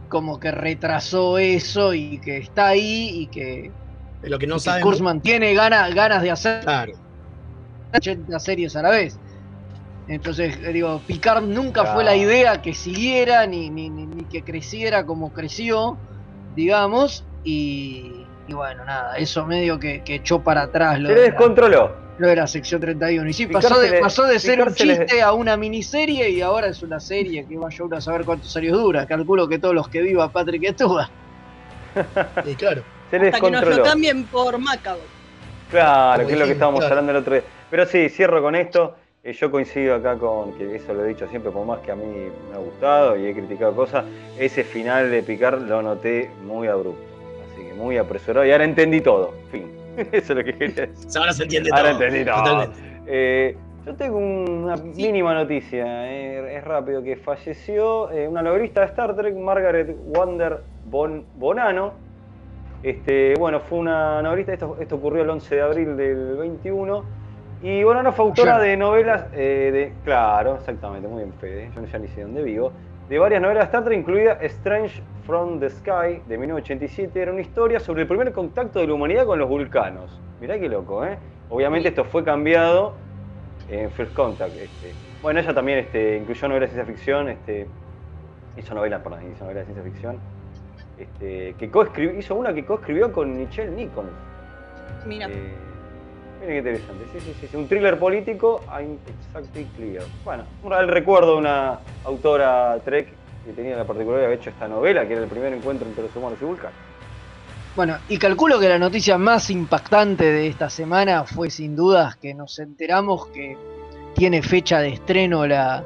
como 0.08 0.38
que 0.38 0.52
retrasó 0.52 1.38
eso 1.38 1.92
y 1.94 2.20
que 2.20 2.38
está 2.38 2.68
ahí 2.68 3.10
y 3.22 3.26
que, 3.28 3.72
lo 4.22 4.38
que 4.38 4.46
y 4.46 4.48
no 4.48 4.54
que 4.56 4.60
saben. 4.60 4.82
Kurtzman 4.82 5.20
tiene 5.20 5.52
ganas, 5.54 5.92
ganas 5.94 6.22
de 6.22 6.30
hacer 6.30 6.60
Claro. 6.62 6.92
80 7.92 8.38
series 8.38 8.76
a 8.76 8.82
la 8.82 8.90
vez. 8.90 9.18
Entonces, 10.08 10.56
eh, 10.62 10.72
digo, 10.72 11.00
Picard 11.04 11.42
nunca 11.44 11.84
fue 11.86 12.04
la 12.04 12.14
idea 12.14 12.62
que 12.62 12.74
siguiera 12.74 13.46
ni, 13.46 13.70
ni, 13.70 13.90
ni- 13.90 14.06
ni 14.06 14.24
que 14.26 14.44
creciera 14.44 15.04
como 15.04 15.32
creció, 15.32 15.98
digamos, 16.54 17.24
y, 17.46 18.26
y 18.48 18.52
bueno, 18.52 18.84
nada, 18.84 19.16
eso 19.16 19.46
medio 19.46 19.78
que, 19.78 20.02
que 20.02 20.16
echó 20.16 20.40
para 20.40 20.62
atrás 20.62 21.00
lo 21.00 21.08
Se 21.08 21.14
le 21.14 21.20
de, 21.20 21.26
la, 21.28 21.32
descontroló. 21.32 21.92
lo 22.18 22.28
de 22.28 22.36
la 22.36 22.46
sección 22.46 22.80
31. 22.80 23.28
Y 23.28 23.32
sí, 23.32 23.46
pasó 23.46 23.78
de, 23.80 24.00
pasó 24.00 24.24
de 24.24 24.38
ser 24.38 24.60
un 24.62 24.74
chiste 24.74 25.22
a 25.22 25.32
una 25.32 25.56
miniserie 25.56 26.28
y 26.30 26.40
ahora 26.42 26.66
es 26.68 26.82
una 26.82 27.00
serie 27.00 27.46
que 27.46 27.56
vaya 27.56 27.84
uno 27.84 27.96
a 27.96 28.00
saber 28.00 28.24
cuántos 28.24 28.56
años 28.56 28.72
dura. 28.78 29.06
Calculo 29.06 29.48
que 29.48 29.58
todos 29.58 29.74
los 29.74 29.88
que 29.88 30.02
viva 30.02 30.28
Patrick 30.30 30.64
Estuba. 30.64 31.08
Y 32.44 32.54
claro. 32.56 32.82
Se 33.10 33.16
Hasta 33.16 33.40
que 33.40 33.50
nos 33.50 33.64
lo 33.64 33.72
descontroló. 33.72 33.82
cambien 33.82 34.24
por 34.26 34.58
Macabre. 34.58 35.02
Claro, 35.70 36.22
Como 36.22 36.26
que 36.26 36.32
es 36.34 36.38
lo 36.38 36.46
que 36.46 36.52
estábamos 36.52 36.80
claro. 36.80 36.92
hablando 36.94 37.12
el 37.12 37.18
otro 37.18 37.34
día. 37.34 37.44
Pero 37.70 37.86
sí, 37.86 38.08
cierro 38.08 38.42
con 38.42 38.54
esto. 38.54 38.96
Eh, 39.24 39.32
yo 39.32 39.50
coincido 39.50 39.94
acá 39.96 40.16
con 40.16 40.52
que 40.56 40.76
eso 40.76 40.92
lo 40.94 41.04
he 41.04 41.08
dicho 41.08 41.26
siempre, 41.28 41.50
por 41.50 41.66
más 41.66 41.80
que 41.80 41.90
a 41.92 41.96
mí 41.96 42.04
me 42.50 42.54
ha 42.54 42.58
gustado 42.58 43.16
y 43.16 43.26
he 43.26 43.32
criticado 43.34 43.74
cosas, 43.74 44.04
ese 44.38 44.62
final 44.62 45.10
de 45.10 45.22
picar 45.22 45.54
lo 45.60 45.82
noté 45.82 46.30
muy 46.44 46.68
abrupto. 46.68 47.15
Muy 47.76 47.98
apresurado 47.98 48.46
y 48.46 48.52
ahora 48.52 48.64
entendí 48.64 49.00
todo. 49.00 49.34
Fin. 49.50 49.66
Eso 50.12 50.32
es 50.32 50.38
lo 50.38 50.44
que 50.44 50.52
quería 50.56 50.86
decir. 50.86 51.08
Ahora 51.18 51.32
se 51.32 51.42
entiende 51.44 51.70
Ahora 51.72 51.90
todo. 51.92 52.02
entendí 52.02 52.24
todo. 52.24 52.36
Totalmente. 52.36 52.78
Eh, 53.06 53.56
yo 53.86 53.94
tengo 53.94 54.18
una 54.18 54.76
mínima 54.76 55.32
noticia, 55.34 56.10
eh, 56.12 56.56
es 56.56 56.64
rápido, 56.64 57.02
que 57.04 57.16
falleció 57.16 58.10
eh, 58.10 58.26
una 58.26 58.42
novelista 58.42 58.80
de 58.80 58.86
Star 58.86 59.14
Trek, 59.14 59.34
Margaret 59.36 59.96
Wander 60.06 60.58
Bon- 60.86 61.24
Bonano. 61.36 61.92
Este, 62.82 63.34
bueno, 63.38 63.60
fue 63.60 63.78
una 63.78 64.20
novelista, 64.22 64.52
esto, 64.52 64.76
esto 64.80 64.96
ocurrió 64.96 65.22
el 65.22 65.30
11 65.30 65.54
de 65.54 65.62
abril 65.62 65.96
del 65.96 66.36
21. 66.36 67.04
Y 67.62 67.82
Bonano 67.84 68.12
fue 68.12 68.26
autora 68.26 68.56
Ayer. 68.56 68.70
de 68.70 68.76
novelas, 68.76 69.26
eh, 69.32 69.70
de, 69.72 69.92
claro, 70.04 70.56
exactamente, 70.56 71.08
muy 71.08 71.22
bien 71.22 71.32
Fede, 71.40 71.70
yo 71.74 71.84
ya 71.86 71.98
ni 71.98 72.06
sé 72.08 72.20
dónde 72.22 72.42
vivo, 72.42 72.70
de 73.08 73.18
varias 73.18 73.40
novelas 73.40 73.62
de 73.64 73.66
Star 73.66 73.84
Trek, 73.84 73.98
incluida 73.98 74.32
Strange 74.42 75.00
from 75.24 75.60
the 75.60 75.70
Sky, 75.70 76.22
de 76.26 76.38
1987, 76.38 77.20
era 77.22 77.32
una 77.32 77.40
historia 77.40 77.78
sobre 77.80 78.02
el 78.02 78.08
primer 78.08 78.32
contacto 78.32 78.80
de 78.80 78.86
la 78.86 78.94
humanidad 78.94 79.26
con 79.26 79.38
los 79.38 79.48
vulcanos. 79.48 80.20
Mirá 80.40 80.58
qué 80.58 80.68
loco, 80.68 81.04
¿eh? 81.04 81.16
Obviamente 81.48 81.88
esto 81.88 82.04
fue 82.04 82.24
cambiado 82.24 82.94
en 83.70 83.90
First 83.90 84.12
Contact. 84.14 84.54
Este. 84.56 84.92
Bueno, 85.22 85.40
ella 85.40 85.54
también 85.54 85.78
este, 85.78 86.16
incluyó 86.16 86.48
novelas 86.48 86.70
de 86.70 86.74
ciencia 86.74 86.94
ficción, 86.94 87.28
este, 87.28 87.66
hizo 88.56 88.74
novelas, 88.74 89.02
perdón, 89.02 89.20
hizo 89.32 89.44
novelas 89.44 89.66
de 89.66 89.72
ciencia 89.74 89.92
ficción, 89.92 90.18
este, 90.98 91.54
que 91.58 91.70
coescribió- 91.70 92.18
hizo 92.18 92.34
una 92.34 92.52
que 92.52 92.64
coescribió 92.64 93.12
con 93.12 93.36
Michelle 93.36 93.70
Nichols. 93.70 94.10
Mira, 95.06 95.26
Eh, 95.28 95.52
miren 96.40 96.64
qué 96.64 96.70
interesante. 96.70 97.04
Sí, 97.12 97.20
sí, 97.20 97.34
sí, 97.40 97.48
sí, 97.50 97.56
Un 97.56 97.68
thriller 97.68 97.98
político, 97.98 98.62
I'm 98.70 98.98
exactly 99.06 99.64
clear. 99.76 100.04
Bueno, 100.24 100.44
el 100.78 100.88
recuerdo 100.88 101.32
de 101.32 101.38
una 101.38 101.78
autora 102.04 102.78
Trek 102.84 103.08
que 103.44 103.52
tenía 103.52 103.76
la 103.76 103.84
particularidad 103.84 104.22
de 104.22 104.26
haber 104.26 104.38
hecho 104.40 104.50
esta 104.50 104.66
novela, 104.68 105.06
que 105.06 105.12
era 105.14 105.22
el 105.22 105.28
primer 105.28 105.52
encuentro 105.52 105.86
entre 105.88 106.02
los 106.02 106.16
humanos 106.16 106.38
y 106.42 106.44
vulcanos. 106.44 106.74
Bueno, 107.76 107.98
y 108.08 108.16
calculo 108.18 108.58
que 108.58 108.68
la 108.68 108.78
noticia 108.78 109.18
más 109.18 109.50
impactante 109.50 110.24
de 110.24 110.48
esta 110.48 110.70
semana 110.70 111.24
fue 111.24 111.50
sin 111.50 111.76
dudas 111.76 112.16
que 112.16 112.32
nos 112.32 112.58
enteramos 112.58 113.26
que 113.26 113.56
tiene 114.14 114.42
fecha 114.42 114.80
de 114.80 114.88
estreno 114.88 115.46
la, 115.46 115.84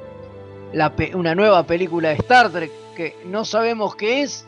una 1.15 1.35
nueva 1.35 1.65
película 1.65 2.11
de 2.11 2.15
Star 2.15 2.51
Trek 2.51 2.71
que 2.97 3.17
no 3.27 3.45
sabemos 3.45 3.97
qué 3.97 4.23
es. 4.23 4.47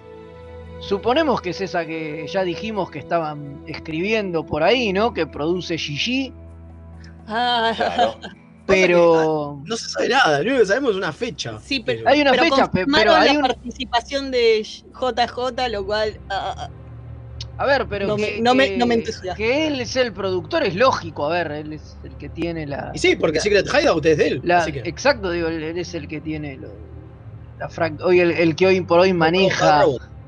Suponemos 0.83 1.41
que 1.41 1.51
es 1.51 1.61
esa 1.61 1.87
que 1.87 2.27
ya 2.29 2.43
dijimos 2.43 2.91
que 2.91 2.99
estaban 2.99 3.63
escribiendo 3.67 4.45
por 4.45 4.63
ahí, 4.65 4.93
¿no? 4.93 5.15
Que 5.15 5.27
produce 5.27 5.79
Gigi, 5.79 6.33
Ah, 7.29 7.73
Claro. 7.77 8.17
pero 8.67 9.61
No 9.65 9.77
se 9.77 9.89
sabe 9.89 10.09
nada, 10.09 10.39
lo 10.39 10.45
único 10.45 10.59
que 10.61 10.67
sabemos 10.67 10.91
es 10.91 10.97
una 10.97 11.13
fecha. 11.13 11.59
Sí, 11.61 11.81
pero- 11.81 12.09
hay 12.09 12.21
una 12.21 12.33
pero 12.33 12.43
fecha, 12.45 12.71
pero 12.73 13.15
hay 13.15 13.29
la 13.33 13.35
un 13.37 13.43
participación 13.43 14.31
de 14.33 14.63
JJ, 14.65 15.69
lo 15.71 15.87
cual 15.87 16.19
ah, 16.31 16.55
ah, 16.59 16.71
a 17.59 17.67
ver, 17.67 17.87
pero 17.89 18.09
No 18.09 18.17
que, 18.17 18.23
me- 18.37 18.41
no 18.41 18.55
me- 18.55 18.77
no 18.77 18.87
me 18.87 18.95
entusiasma. 18.95 19.35
que 19.37 19.67
él 19.69 19.81
es 19.81 19.95
el 19.95 20.13
productor 20.13 20.65
es 20.65 20.75
lógico, 20.75 21.27
a 21.27 21.31
ver, 21.31 21.53
él 21.53 21.73
es 21.75 21.97
el 22.03 22.17
que 22.17 22.29
tiene 22.29 22.67
la 22.67 22.91
Y 22.93 22.99
sí, 22.99 23.15
porque 23.15 23.39
Secret 23.41 23.67
Hideout 23.73 24.05
es 24.07 24.19
de 24.19 24.27
él. 24.27 24.41
La- 24.43 24.59
así 24.59 24.73
que. 24.73 24.81
Exacto, 24.81 25.31
digo, 25.31 25.47
él, 25.47 25.63
él 25.63 25.79
es 25.79 25.95
el 25.95 26.09
que 26.09 26.21
tiene 26.21 26.57
lo- 26.57 26.75
la 27.61 27.69
hoy 28.05 28.19
el, 28.19 28.33
el 28.33 28.57
que 28.57 28.67
hoy 28.67 28.81
por 28.81 28.99
hoy 28.99 29.13
maneja. 29.13 29.85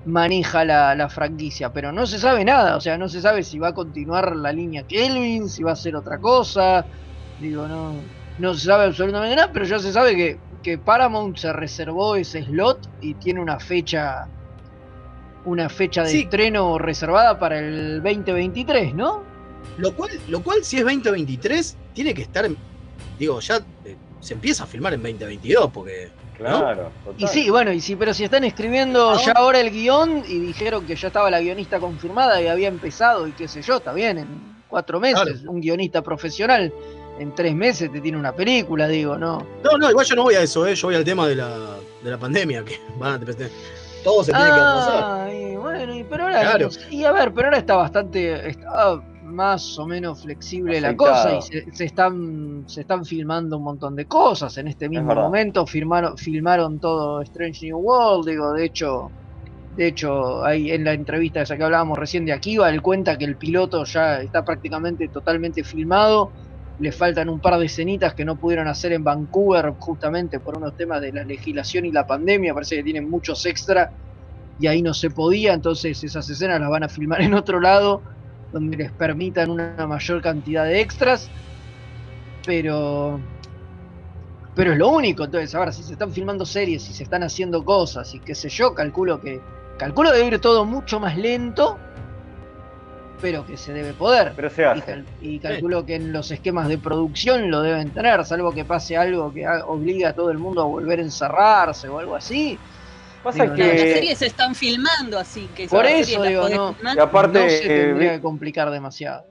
Maneja 0.07 0.65
la, 0.65 0.95
la 0.95 1.09
franquicia, 1.09 1.73
pero 1.73 1.93
no 1.93 2.07
se 2.07 2.19
sabe 2.19 2.45
nada, 2.45 2.77
o 2.77 2.81
sea, 2.81 2.99
no 2.99 3.09
se 3.09 3.21
sabe 3.21 3.43
si 3.43 3.59
va 3.59 3.69
a 3.69 3.75
continuar 3.75 4.37
la 4.37 4.53
línea 4.53 4.83
Kelvin, 4.87 5.49
si 5.49 5.63
va 5.63 5.73
a 5.73 5.77
ser 5.77 5.97
otra 5.97 6.19
cosa, 6.19 6.85
digo, 7.41 7.67
no, 7.67 7.95
no 8.39 8.55
se 8.55 8.67
sabe 8.67 8.85
absolutamente 8.85 9.37
nada, 9.37 9.51
pero 9.53 9.65
ya 9.65 9.79
se 9.79 9.93
sabe 9.93 10.15
que, 10.15 10.39
que 10.63 10.79
Paramount 10.79 11.37
se 11.39 11.53
reservó 11.53 12.17
ese 12.17 12.45
slot 12.45 12.89
y 13.01 13.15
tiene 13.15 13.41
una 13.41 13.59
fecha 13.59 14.27
una 15.47 15.69
fecha 15.69 16.03
de 16.03 16.09
Sí. 16.11 16.21
estreno 16.23 16.79
reservada 16.79 17.39
para 17.39 17.59
el 17.59 18.03
2023, 18.03 18.95
¿no? 18.95 19.23
Lo 19.77 19.95
cual, 19.95 20.11
lo 20.29 20.43
cual, 20.43 20.65
si 20.65 20.79
es 20.79 20.85
2023, 20.85 21.77
tiene 21.93 22.15
que 22.15 22.23
estar. 22.23 22.49
Digo, 23.19 23.41
ya 23.41 23.57
eh, 23.85 23.97
se 24.21 24.35
empieza 24.35 24.65
a 24.65 24.67
filmar 24.67 24.95
en 24.95 25.03
2022, 25.03 25.71
porque. 25.71 26.11
Claro, 26.37 26.93
total. 27.05 27.15
Y 27.23 27.27
sí, 27.29 27.49
bueno, 27.51 27.73
y 27.73 27.81
sí, 27.81 27.97
pero 27.97 28.13
si 28.13 28.25
están 28.25 28.45
escribiendo 28.45 29.11
Ahora- 29.11 29.23
ya 29.25 29.33
ahora 29.33 29.61
el 29.61 29.71
guion 29.71 30.25
y 30.27 30.41
dijeron 30.41 30.85
que 30.85 30.97
ya 30.97 31.07
estaba 31.09 31.31
la 31.31 31.41
guionista 31.41 31.79
confirmada 31.79 32.41
y 32.43 32.49
había 32.49 32.69
empezado 32.69 33.27
y 33.29 33.33
qué 33.33 33.47
sé 33.49 33.63
yo, 33.63 33.77
está 33.77 33.93
bien, 33.93 34.19
en 34.19 34.65
cuatro 34.67 34.99
meses, 35.01 35.23
Claro. 35.41 35.51
un 35.51 35.61
guionista 35.61 36.03
profesional 36.03 36.73
en 37.19 37.35
tres 37.35 37.55
meses 37.55 37.93
te 37.93 38.01
tiene 38.01 38.19
una 38.19 38.33
película, 38.33 38.89
digo, 38.89 39.17
¿no? 39.17 39.47
No, 39.63 39.79
no, 39.79 39.91
igual 39.91 40.05
yo 40.05 40.17
no 40.17 40.25
voy 40.25 40.35
a 40.35 40.43
eso, 40.43 40.67
¿eh? 40.67 40.75
yo 40.75 40.89
voy 40.89 40.97
al 40.97 41.05
tema 41.05 41.29
de 41.29 41.37
la, 41.37 41.77
de 42.03 42.11
la 42.11 42.19
pandemia, 42.19 42.65
que 42.65 42.81
van 42.99 43.23
a 43.23 43.27
todo 44.03 44.23
se 44.23 44.33
tiene 44.33 44.47
que 44.47 44.53
atrasar. 44.53 45.03
Ah, 45.03 45.29
y 45.33 45.57
bueno, 45.57 45.95
y, 45.95 46.05
pero 46.05 46.25
ahora, 46.25 46.41
Claro. 46.41 46.69
y 46.91 47.05
a 47.05 47.13
ver, 47.13 47.33
pero 47.33 47.47
ahora 47.47 47.59
está 47.59 47.77
bastante, 47.77 48.49
está 48.51 49.01
más 49.35 49.79
o 49.79 49.87
menos 49.87 50.23
flexible 50.23 50.81
la 50.81 50.97
cosa 50.97 51.37
y 51.37 51.43
se, 51.43 51.71
se 51.73 51.85
están, 51.85 52.65
se 52.67 52.83
están 52.83 53.05
filmando 53.05 53.59
un 53.59 53.65
montón 53.65 53.95
de 53.97 54.07
cosas 54.07 54.57
en 54.59 54.69
este 54.69 54.89
mismo 54.89 55.15
momento, 55.15 55.67
filmaron, 55.67 56.17
filmaron 56.17 56.79
todo 56.79 57.21
Strange 57.23 57.67
New 57.67 57.79
World, 57.79 58.29
digo, 58.29 58.53
de 58.53 58.65
hecho, 58.65 59.11
de 59.77 59.89
hecho, 59.89 60.45
ahí 60.45 60.71
en 60.71 60.85
la 60.85 60.93
entrevista 60.93 61.43
esa 61.43 61.57
que 61.57 61.65
hablábamos 61.65 61.99
recién 61.99 62.25
de 62.25 62.33
Akiva, 62.33 62.71
él 62.71 62.81
cuenta 62.81 63.19
que 63.19 63.25
el 63.25 63.37
piloto 63.37 63.85
ya 63.85 64.21
está 64.21 64.45
prácticamente 64.45 65.09
totalmente 65.09 65.65
filmado, 65.65 66.31
le 66.79 66.93
faltan 66.93 67.29
un 67.29 67.41
par 67.41 67.59
de 67.59 67.67
escenitas 67.67 68.15
que 68.15 68.25
no 68.25 68.37
pudieron 68.37 68.69
hacer 68.69 68.93
en 68.93 69.05
Vancouver 69.05 69.73
justamente 69.79 70.41
por 70.41 70.57
unos 70.57 70.77
temas 70.77 71.01
de 71.01 71.13
la 71.13 71.25
legislación 71.25 71.85
y 71.87 71.93
la 71.93 72.07
pandemia, 72.07 72.55
parece 72.55 72.77
que 72.77 72.85
tienen 72.85 73.11
muchos 73.11 73.45
extra 73.47 73.93
y 74.59 74.69
ahí 74.69 74.83
no 74.83 74.95
se 74.95 75.11
podía, 75.11 75.53
entonces 75.53 76.03
esas 76.05 76.29
escenas 76.31 76.61
las 76.61 76.71
van 76.71 76.85
a 76.85 76.89
filmar 76.89 77.21
en 77.23 77.35
otro 77.35 77.61
lado 77.61 78.03
donde 78.55 78.77
les 78.79 78.93
permitan 78.93 79.51
una 79.51 79.87
mayor 79.87 80.23
cantidad 80.23 80.65
de 80.65 80.81
extras, 80.81 81.31
pero 82.47 83.21
pero 84.55 84.73
es 84.73 84.79
lo 84.79 84.89
único, 84.91 85.25
entonces 85.25 85.55
ahora 85.55 85.73
si 85.73 85.83
se 85.83 85.93
están 85.93 86.13
filmando 86.13 86.47
series, 86.47 86.83
si 86.85 86.93
se 86.95 87.03
están 87.03 87.23
haciendo 87.25 87.65
cosas 87.65 88.15
y 88.15 88.21
qué 88.21 88.35
sé 88.35 88.49
yo, 88.49 88.73
calculo 88.75 89.21
que 89.21 89.41
calculo 89.79 90.13
debe 90.13 90.29
ir 90.29 90.39
todo 90.41 90.65
mucho 90.65 91.01
más 91.01 91.17
lento, 91.17 91.79
pero 93.21 93.45
que 93.45 93.57
se 93.57 93.73
debe 93.73 93.95
poder. 93.95 94.33
Pero 94.37 94.51
se 94.51 94.63
Y, 94.63 94.67
hace. 94.67 94.85
cal- 94.87 95.07
y 95.21 95.41
calculo 95.41 95.85
que 95.85 95.97
en 95.97 96.13
los 96.13 96.31
esquemas 96.31 96.69
de 96.69 96.79
producción 96.79 97.51
lo 97.51 97.63
deben 97.63 97.93
tener, 97.93 98.25
salvo 98.25 98.53
que 98.53 98.65
pase 98.65 98.97
algo 98.97 99.33
que 99.33 99.45
obligue 99.67 100.07
a 100.07 100.15
todo 100.15 100.31
el 100.31 100.39
mundo 100.39 100.63
a 100.63 100.67
volver 100.67 101.01
a 101.01 101.03
encerrarse 101.03 101.89
o 101.89 101.99
algo 101.99 102.15
así. 102.15 102.59
Pasa 103.25 103.43
Digo, 103.45 103.57
no, 103.57 103.65
las 103.65 103.73
que. 103.73 103.93
series 103.95 104.19
se 104.19 104.27
están 104.27 104.55
filmando, 104.55 105.19
así 105.19 105.49
que 105.57 105.67
Por 105.67 105.87
eso 105.87 106.23
digo, 106.23 106.49
no. 106.51 106.77
Y 106.95 106.99
aparte, 106.99 107.39
no 107.43 107.49
se 107.49 107.65
eh, 107.65 107.69
tendría 107.87 108.11
vi- 108.13 108.17
que 108.19 108.23
complicar 108.23 108.71
demasiado. 108.71 109.25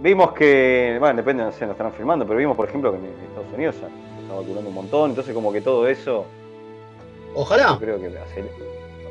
Vimos 0.00 0.32
que, 0.32 0.96
bueno, 0.98 1.16
depende, 1.16 1.42
no 1.44 1.52
sé, 1.52 1.66
no 1.66 1.72
estarán 1.72 1.92
filmando, 1.92 2.26
pero 2.26 2.38
vimos, 2.38 2.56
por 2.56 2.68
ejemplo, 2.68 2.90
que 2.92 2.98
en 2.98 3.04
Estados 3.04 3.52
Unidos 3.54 3.76
se 3.76 4.22
está 4.22 4.34
vacunando 4.34 4.68
un 4.68 4.74
montón, 4.74 5.10
entonces 5.10 5.34
como 5.34 5.52
que 5.52 5.60
todo 5.60 5.86
eso, 5.86 6.24
yo 7.34 7.40
Ojalá. 7.40 7.76
creo 7.78 8.00
que 8.00 8.06
hace... 8.06 8.44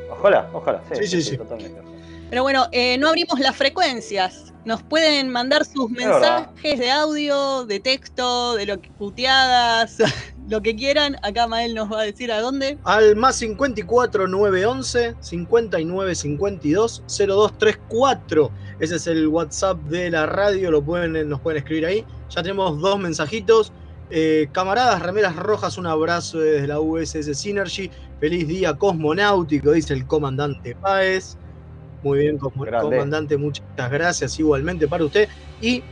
Ojalá, 0.09 0.49
ojalá, 0.53 0.81
sí, 0.91 0.95
Sí, 1.05 1.07
sí, 1.07 1.21
sí. 1.21 1.37
totalmente. 1.37 1.79
Pero 2.29 2.41
bueno, 2.41 2.67
eh, 2.71 2.97
no 2.97 3.09
abrimos 3.09 3.39
las 3.39 3.55
frecuencias. 3.55 4.46
Nos 4.67 4.83
pueden 4.83 5.29
mandar 5.29 5.63
sus 5.63 5.89
mensajes 5.89 6.77
de 6.77 6.91
audio, 6.91 7.65
de 7.65 7.79
texto, 7.79 8.53
de 8.55 8.65
lo 8.65 8.81
que 8.81 8.91
puteadas, 8.91 9.95
lo 10.49 10.61
que 10.61 10.75
quieran. 10.75 11.15
Acá 11.23 11.47
Mael 11.47 11.73
nos 11.73 11.89
va 11.89 12.01
a 12.01 12.03
decir 12.03 12.33
a 12.33 12.41
dónde. 12.41 12.77
Al 12.83 13.15
más 13.15 13.37
54 13.37 14.27
911 14.27 15.15
59 15.21 16.15
52 16.15 17.01
0234. 17.07 18.51
Ese 18.81 18.97
es 18.97 19.07
el 19.07 19.29
WhatsApp 19.29 19.79
de 19.83 20.11
la 20.11 20.25
radio, 20.25 20.69
lo 20.69 20.83
pueden, 20.83 21.29
nos 21.29 21.39
pueden 21.39 21.59
escribir 21.59 21.85
ahí. 21.85 22.05
Ya 22.29 22.43
tenemos 22.43 22.77
dos 22.81 22.99
mensajitos. 22.99 23.71
Eh, 24.09 24.49
camaradas, 24.51 25.01
remeras 25.01 25.37
rojas, 25.37 25.77
un 25.77 25.87
abrazo 25.87 26.39
desde 26.39 26.67
la 26.67 26.81
USS 26.81 27.39
Synergy. 27.39 27.89
Feliz 28.19 28.45
día 28.49 28.73
cosmonáutico, 28.73 29.71
dice 29.71 29.93
el 29.93 30.05
comandante 30.05 30.75
Páez. 30.75 31.37
Muy 32.07 32.19
bien, 32.19 32.39
Grande. 32.55 32.89
comandante, 32.89 33.37
muchas 33.37 33.65
gracias 33.91 34.39
igualmente 34.39 34.87
para 34.87 35.03
usted. 35.03 35.27
Y 35.61 35.83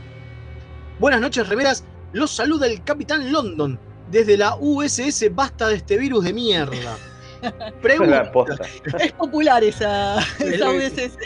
buenas 0.98 1.20
noches, 1.20 1.46
remeras. 1.46 1.84
Los 2.14 2.30
saluda 2.30 2.66
el 2.66 2.82
Capitán 2.82 3.30
London 3.30 3.78
desde 4.10 4.38
la 4.38 4.56
USS. 4.58 5.34
Basta 5.34 5.68
de 5.68 5.76
este 5.76 5.98
virus 5.98 6.24
de 6.24 6.32
mierda. 6.32 6.96
Pregunta. 7.82 8.32
Es 8.98 9.12
popular 9.12 9.62
esa, 9.62 10.18
esa 10.38 10.70
USS. 10.70 11.18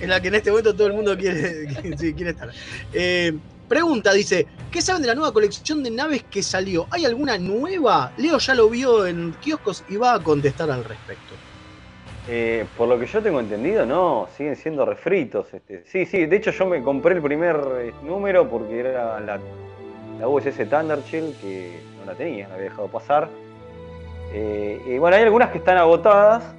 en 0.00 0.10
la 0.10 0.22
que 0.22 0.28
en 0.28 0.36
este 0.36 0.50
momento 0.50 0.72
todo 0.76 0.86
el 0.86 0.92
mundo 0.92 1.18
quiere, 1.18 1.96
sí, 1.98 2.14
quiere 2.14 2.30
estar. 2.30 2.50
Eh, 2.92 3.36
pregunta, 3.68 4.12
dice, 4.12 4.46
¿qué 4.70 4.80
saben 4.80 5.02
de 5.02 5.08
la 5.08 5.16
nueva 5.16 5.32
colección 5.32 5.82
de 5.82 5.90
naves 5.90 6.22
que 6.30 6.40
salió? 6.40 6.86
¿Hay 6.90 7.04
alguna 7.04 7.36
nueva? 7.36 8.12
Leo 8.16 8.38
ya 8.38 8.54
lo 8.54 8.70
vio 8.70 9.06
en 9.08 9.32
kioscos 9.40 9.82
y 9.88 9.96
va 9.96 10.14
a 10.14 10.22
contestar 10.22 10.70
al 10.70 10.84
respecto. 10.84 11.34
Eh, 12.28 12.66
por 12.76 12.88
lo 12.88 12.98
que 12.98 13.06
yo 13.06 13.22
tengo 13.22 13.38
entendido, 13.38 13.86
no, 13.86 14.26
siguen 14.36 14.56
siendo 14.56 14.84
refritos. 14.84 15.52
Este. 15.54 15.84
Sí, 15.84 16.06
sí, 16.06 16.26
de 16.26 16.36
hecho 16.36 16.50
yo 16.50 16.66
me 16.66 16.82
compré 16.82 17.14
el 17.14 17.22
primer 17.22 17.56
eh, 17.78 17.92
número 18.02 18.48
porque 18.48 18.80
era 18.80 19.20
la, 19.20 19.38
la 20.18 20.28
USS 20.28 20.68
Thunderchill, 20.68 21.36
que 21.40 21.80
no 22.00 22.06
la 22.10 22.16
tenía, 22.16 22.48
la 22.48 22.54
había 22.54 22.70
dejado 22.70 22.88
pasar. 22.88 23.28
Eh, 24.32 24.80
y 24.86 24.98
bueno, 24.98 25.16
hay 25.16 25.22
algunas 25.22 25.50
que 25.50 25.58
están 25.58 25.78
agotadas, 25.78 26.54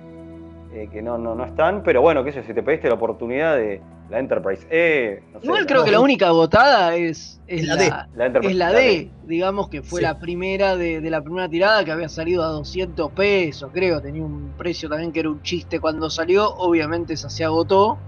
que 0.91 1.01
no, 1.01 1.17
no, 1.17 1.33
no 1.33 1.43
están, 1.43 1.81
pero 1.81 2.01
bueno, 2.01 2.23
sé, 2.23 2.31
yo, 2.31 2.43
si 2.43 2.53
te 2.53 2.61
pediste 2.61 2.87
la 2.87 2.93
oportunidad 2.93 3.55
de 3.57 3.81
la 4.09 4.19
Enterprise 4.19 4.65
E, 4.69 5.23
no 5.33 5.39
sé, 5.39 5.45
Igual 5.45 5.61
la- 5.61 5.67
creo 5.67 5.83
que 5.83 5.91
la 5.91 5.99
única 5.99 6.27
agotada 6.27 6.95
es, 6.95 7.41
es 7.45 7.65
La 7.65 7.75
la, 7.75 7.81
D. 7.81 7.89
la 8.13 8.25
Enterprise, 8.27 8.51
es 8.51 8.57
la 8.57 8.71
D, 8.71 9.13
digamos 9.21 9.69
que 9.69 9.81
fue 9.83 9.99
Sí. 9.99 10.03
la 10.05 10.17
primera 10.19 10.75
de, 10.77 11.01
de 11.01 11.09
la 11.09 11.21
primera 11.21 11.49
tirada 11.49 11.83
que 11.83 11.91
había 11.91 12.09
salido 12.09 12.43
a 12.43 12.47
200 12.47 13.11
pesos, 13.11 13.69
creo, 13.73 14.01
tenía 14.01 14.23
un 14.23 14.53
precio 14.55 14.87
también 14.89 15.11
que 15.11 15.19
era 15.19 15.29
un 15.29 15.41
chiste 15.41 15.79
cuando 15.79 16.09
salió, 16.09 16.49
obviamente 16.55 17.13
esa 17.13 17.29
se 17.29 17.43
agotó 17.43 17.99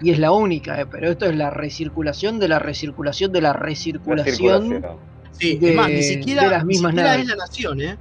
y 0.00 0.10
es 0.10 0.18
la 0.18 0.32
única, 0.32 0.80
eh, 0.80 0.86
pero 0.90 1.10
esto 1.10 1.26
es 1.26 1.36
la 1.36 1.50
recirculación 1.50 2.38
de 2.38 2.48
la 2.48 2.58
recirculación 2.58 3.32
de 3.32 3.40
la 3.40 3.48
la 3.48 3.52
recirculación. 3.54 4.84
Sí, 5.30 5.58
De- 5.58 5.70
es 5.70 5.74
más, 5.76 5.88
ni 5.90 6.02
siquiera, 6.02 6.42
de 6.44 6.50
las 6.50 6.64
ni 6.64 6.68
mismas 6.68 6.90
siquiera 6.92 7.08
naves. 7.10 7.22
es 7.24 7.28
la 7.28 7.36
nación, 7.36 7.80
¿eh? 7.80 7.96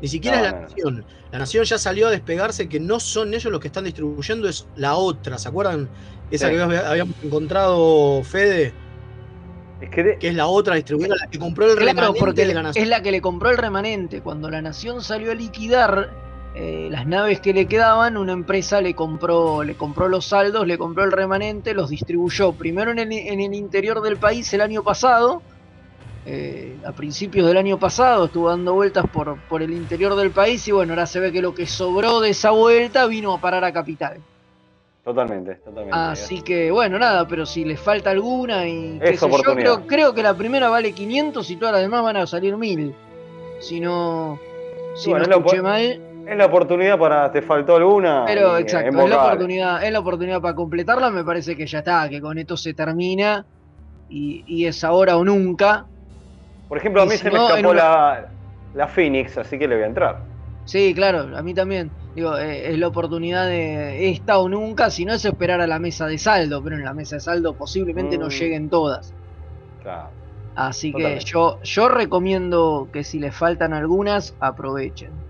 Ni 0.00 0.08
siquiera 0.08 0.38
No, 0.38 0.44
es 0.44 0.50
la 0.52 0.52
no, 0.52 0.62
no. 0.62 0.68
nación. 0.68 1.06
La 1.32 1.38
nación 1.38 1.64
ya 1.64 1.76
salió 1.78 2.08
a 2.08 2.10
despegarse, 2.10 2.68
que 2.68 2.80
no 2.80 2.98
son 3.00 3.34
ellos 3.34 3.52
los 3.52 3.60
que 3.60 3.66
están 3.68 3.84
distribuyendo, 3.84 4.48
es 4.48 4.66
la 4.76 4.94
otra. 4.96 5.36
¿Se 5.38 5.48
acuerdan? 5.48 5.88
Esa 6.30 6.48
Sí. 6.48 6.54
que 6.54 6.60
habíamos 6.60 7.14
encontrado, 7.22 8.22
Fede, 8.24 8.72
Es 9.80 9.90
que 9.90 10.02
de- 10.02 10.18
que 10.18 10.28
es 10.28 10.34
la 10.34 10.46
otra 10.48 10.74
distribuidora, 10.74 11.16
la 11.24 11.30
que 11.30 11.38
compró 11.38 11.66
el 11.66 11.76
Claro, 11.76 11.86
remanente 11.86 12.18
porque 12.20 12.46
de 12.46 12.54
la 12.54 12.62
nación. 12.62 12.82
es 12.82 12.88
la 12.90 13.00
que 13.02 13.12
le 13.12 13.20
compró 13.20 13.50
el 13.50 13.56
remanente. 13.58 14.20
Cuando 14.22 14.50
la 14.50 14.60
nación 14.62 15.02
salió 15.02 15.30
a 15.32 15.34
liquidar 15.34 16.10
eh, 16.54 16.88
las 16.90 17.06
naves 17.06 17.38
que 17.40 17.52
le 17.54 17.66
quedaban, 17.66 18.16
una 18.16 18.32
empresa 18.32 18.80
le 18.80 18.94
compró, 18.94 19.62
le 19.62 19.76
compró 19.76 20.08
los 20.08 20.24
saldos, 20.26 20.66
le 20.66 20.76
compró 20.76 21.04
el 21.04 21.12
remanente, 21.12 21.72
los 21.74 21.90
distribuyó 21.90 22.52
primero 22.52 22.90
en 22.90 22.98
el, 22.98 23.12
en 23.12 23.38
el 23.40 23.54
interior 23.54 24.00
del 24.02 24.16
país 24.16 24.52
el 24.54 24.62
año 24.62 24.82
pasado. 24.82 25.40
Eh, 26.30 26.76
a 26.84 26.92
principios 26.92 27.46
del 27.46 27.56
año 27.56 27.78
pasado 27.78 28.26
estuvo 28.26 28.50
dando 28.50 28.74
vueltas 28.74 29.06
por, 29.10 29.38
por 29.48 29.62
el 29.62 29.72
interior 29.72 30.14
del 30.14 30.30
país 30.30 30.68
y 30.68 30.72
bueno, 30.72 30.92
ahora 30.92 31.06
se 31.06 31.20
ve 31.20 31.32
que 31.32 31.40
lo 31.40 31.54
que 31.54 31.66
sobró 31.66 32.20
de 32.20 32.28
esa 32.30 32.50
vuelta 32.50 33.06
vino 33.06 33.32
a 33.32 33.40
parar 33.40 33.64
a 33.64 33.72
Capital. 33.72 34.18
totalmente, 35.02 35.54
totalmente. 35.54 35.98
Así 35.98 36.42
que 36.42 36.70
bueno, 36.70 36.98
nada, 36.98 37.26
pero 37.26 37.46
si 37.46 37.64
les 37.64 37.80
falta 37.80 38.10
alguna 38.10 38.68
y 38.68 38.98
qué 38.98 39.16
sé 39.16 39.26
yo, 39.26 39.54
creo, 39.54 39.86
creo 39.86 40.12
que 40.12 40.22
la 40.22 40.34
primera 40.36 40.68
vale 40.68 40.92
500 40.92 41.48
y 41.50 41.56
todas 41.56 41.72
las 41.72 41.80
demás 41.80 42.02
van 42.02 42.18
a 42.18 42.26
salir 42.26 42.54
1000. 42.58 42.94
Si 43.58 43.80
no, 43.80 44.38
si 44.92 45.08
Bueno, 45.08 45.24
no 45.26 45.32
es 45.32 45.38
escuché 45.38 45.62
mal, 45.62 45.82
Es 46.26 46.36
la 46.36 46.44
oportunidad 46.44 46.98
para. 46.98 47.32
¿Te 47.32 47.40
faltó 47.40 47.76
alguna? 47.76 48.24
pero 48.26 48.58
Y, 48.58 48.60
eh, 48.60 48.62
exacto, 48.64 49.00
es 49.00 49.08
la 49.08 49.16
oportunidad, 49.16 49.82
es 49.82 49.90
la 49.92 50.00
oportunidad 50.00 50.42
para 50.42 50.54
completarla, 50.54 51.10
me 51.10 51.24
parece 51.24 51.56
que 51.56 51.66
ya 51.66 51.78
está, 51.78 52.06
que 52.10 52.20
con 52.20 52.36
esto 52.36 52.54
se 52.58 52.74
termina 52.74 53.46
y, 54.10 54.44
y 54.46 54.66
es 54.66 54.84
ahora 54.84 55.16
o 55.16 55.24
nunca. 55.24 55.86
Por 56.68 56.78
ejemplo, 56.78 57.02
a 57.02 57.06
mí 57.06 57.12
si 57.12 57.18
se 57.18 57.30
me 57.30 57.38
no, 57.38 57.48
escapó 57.48 57.70
una- 57.70 57.82
la, 57.82 58.32
la 58.74 58.88
Phoenix, 58.88 59.38
así 59.38 59.58
que 59.58 59.66
le 59.66 59.74
voy 59.76 59.84
a 59.84 59.88
entrar. 59.88 60.24
Sí, 60.64 60.92
claro, 60.94 61.34
a 61.36 61.42
mí 61.42 61.54
también. 61.54 61.92
Digo, 62.14 62.36
eh, 62.36 62.72
es 62.72 62.78
la 62.78 62.88
oportunidad 62.88 63.46
de 63.46 64.10
esta 64.10 64.38
o 64.38 64.48
nunca, 64.48 64.90
si 64.90 65.04
no 65.06 65.14
es 65.14 65.24
esperar 65.24 65.60
a 65.62 65.66
la 65.66 65.78
mesa 65.78 66.06
de 66.06 66.18
saldo, 66.18 66.62
pero 66.62 66.76
en 66.76 66.84
la 66.84 66.92
mesa 66.92 67.16
de 67.16 67.20
saldo 67.20 67.56
posiblemente 67.56 68.18
no 68.18 68.26
Mm. 68.26 68.30
lleguen 68.30 68.68
todas. 68.70 69.14
Claro. 69.80 70.12
Así 70.54 70.92
que 70.92 71.20
yo, 71.20 71.60
yo 71.62 71.88
recomiendo 71.88 72.90
que 72.92 73.04
si 73.04 73.18
les 73.20 73.34
faltan 73.34 73.72
algunas, 73.72 74.34
aprovechen. 74.40 75.24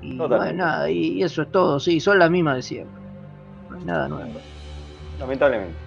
Y 0.00 0.18
Totalmente. 0.18 0.54
bueno, 0.54 0.64
nada, 0.66 0.90
y, 0.90 0.98
y 1.18 1.22
eso 1.22 1.42
es 1.42 1.50
todo, 1.50 1.80
sí, 1.80 2.00
son 2.00 2.18
las 2.18 2.30
mismas 2.30 2.56
de 2.56 2.62
siempre. 2.62 3.00
No 3.70 3.76
hay 3.78 3.84
nada 3.84 4.08
nuevo. 4.08 4.40
Lamentablemente. 5.18 5.78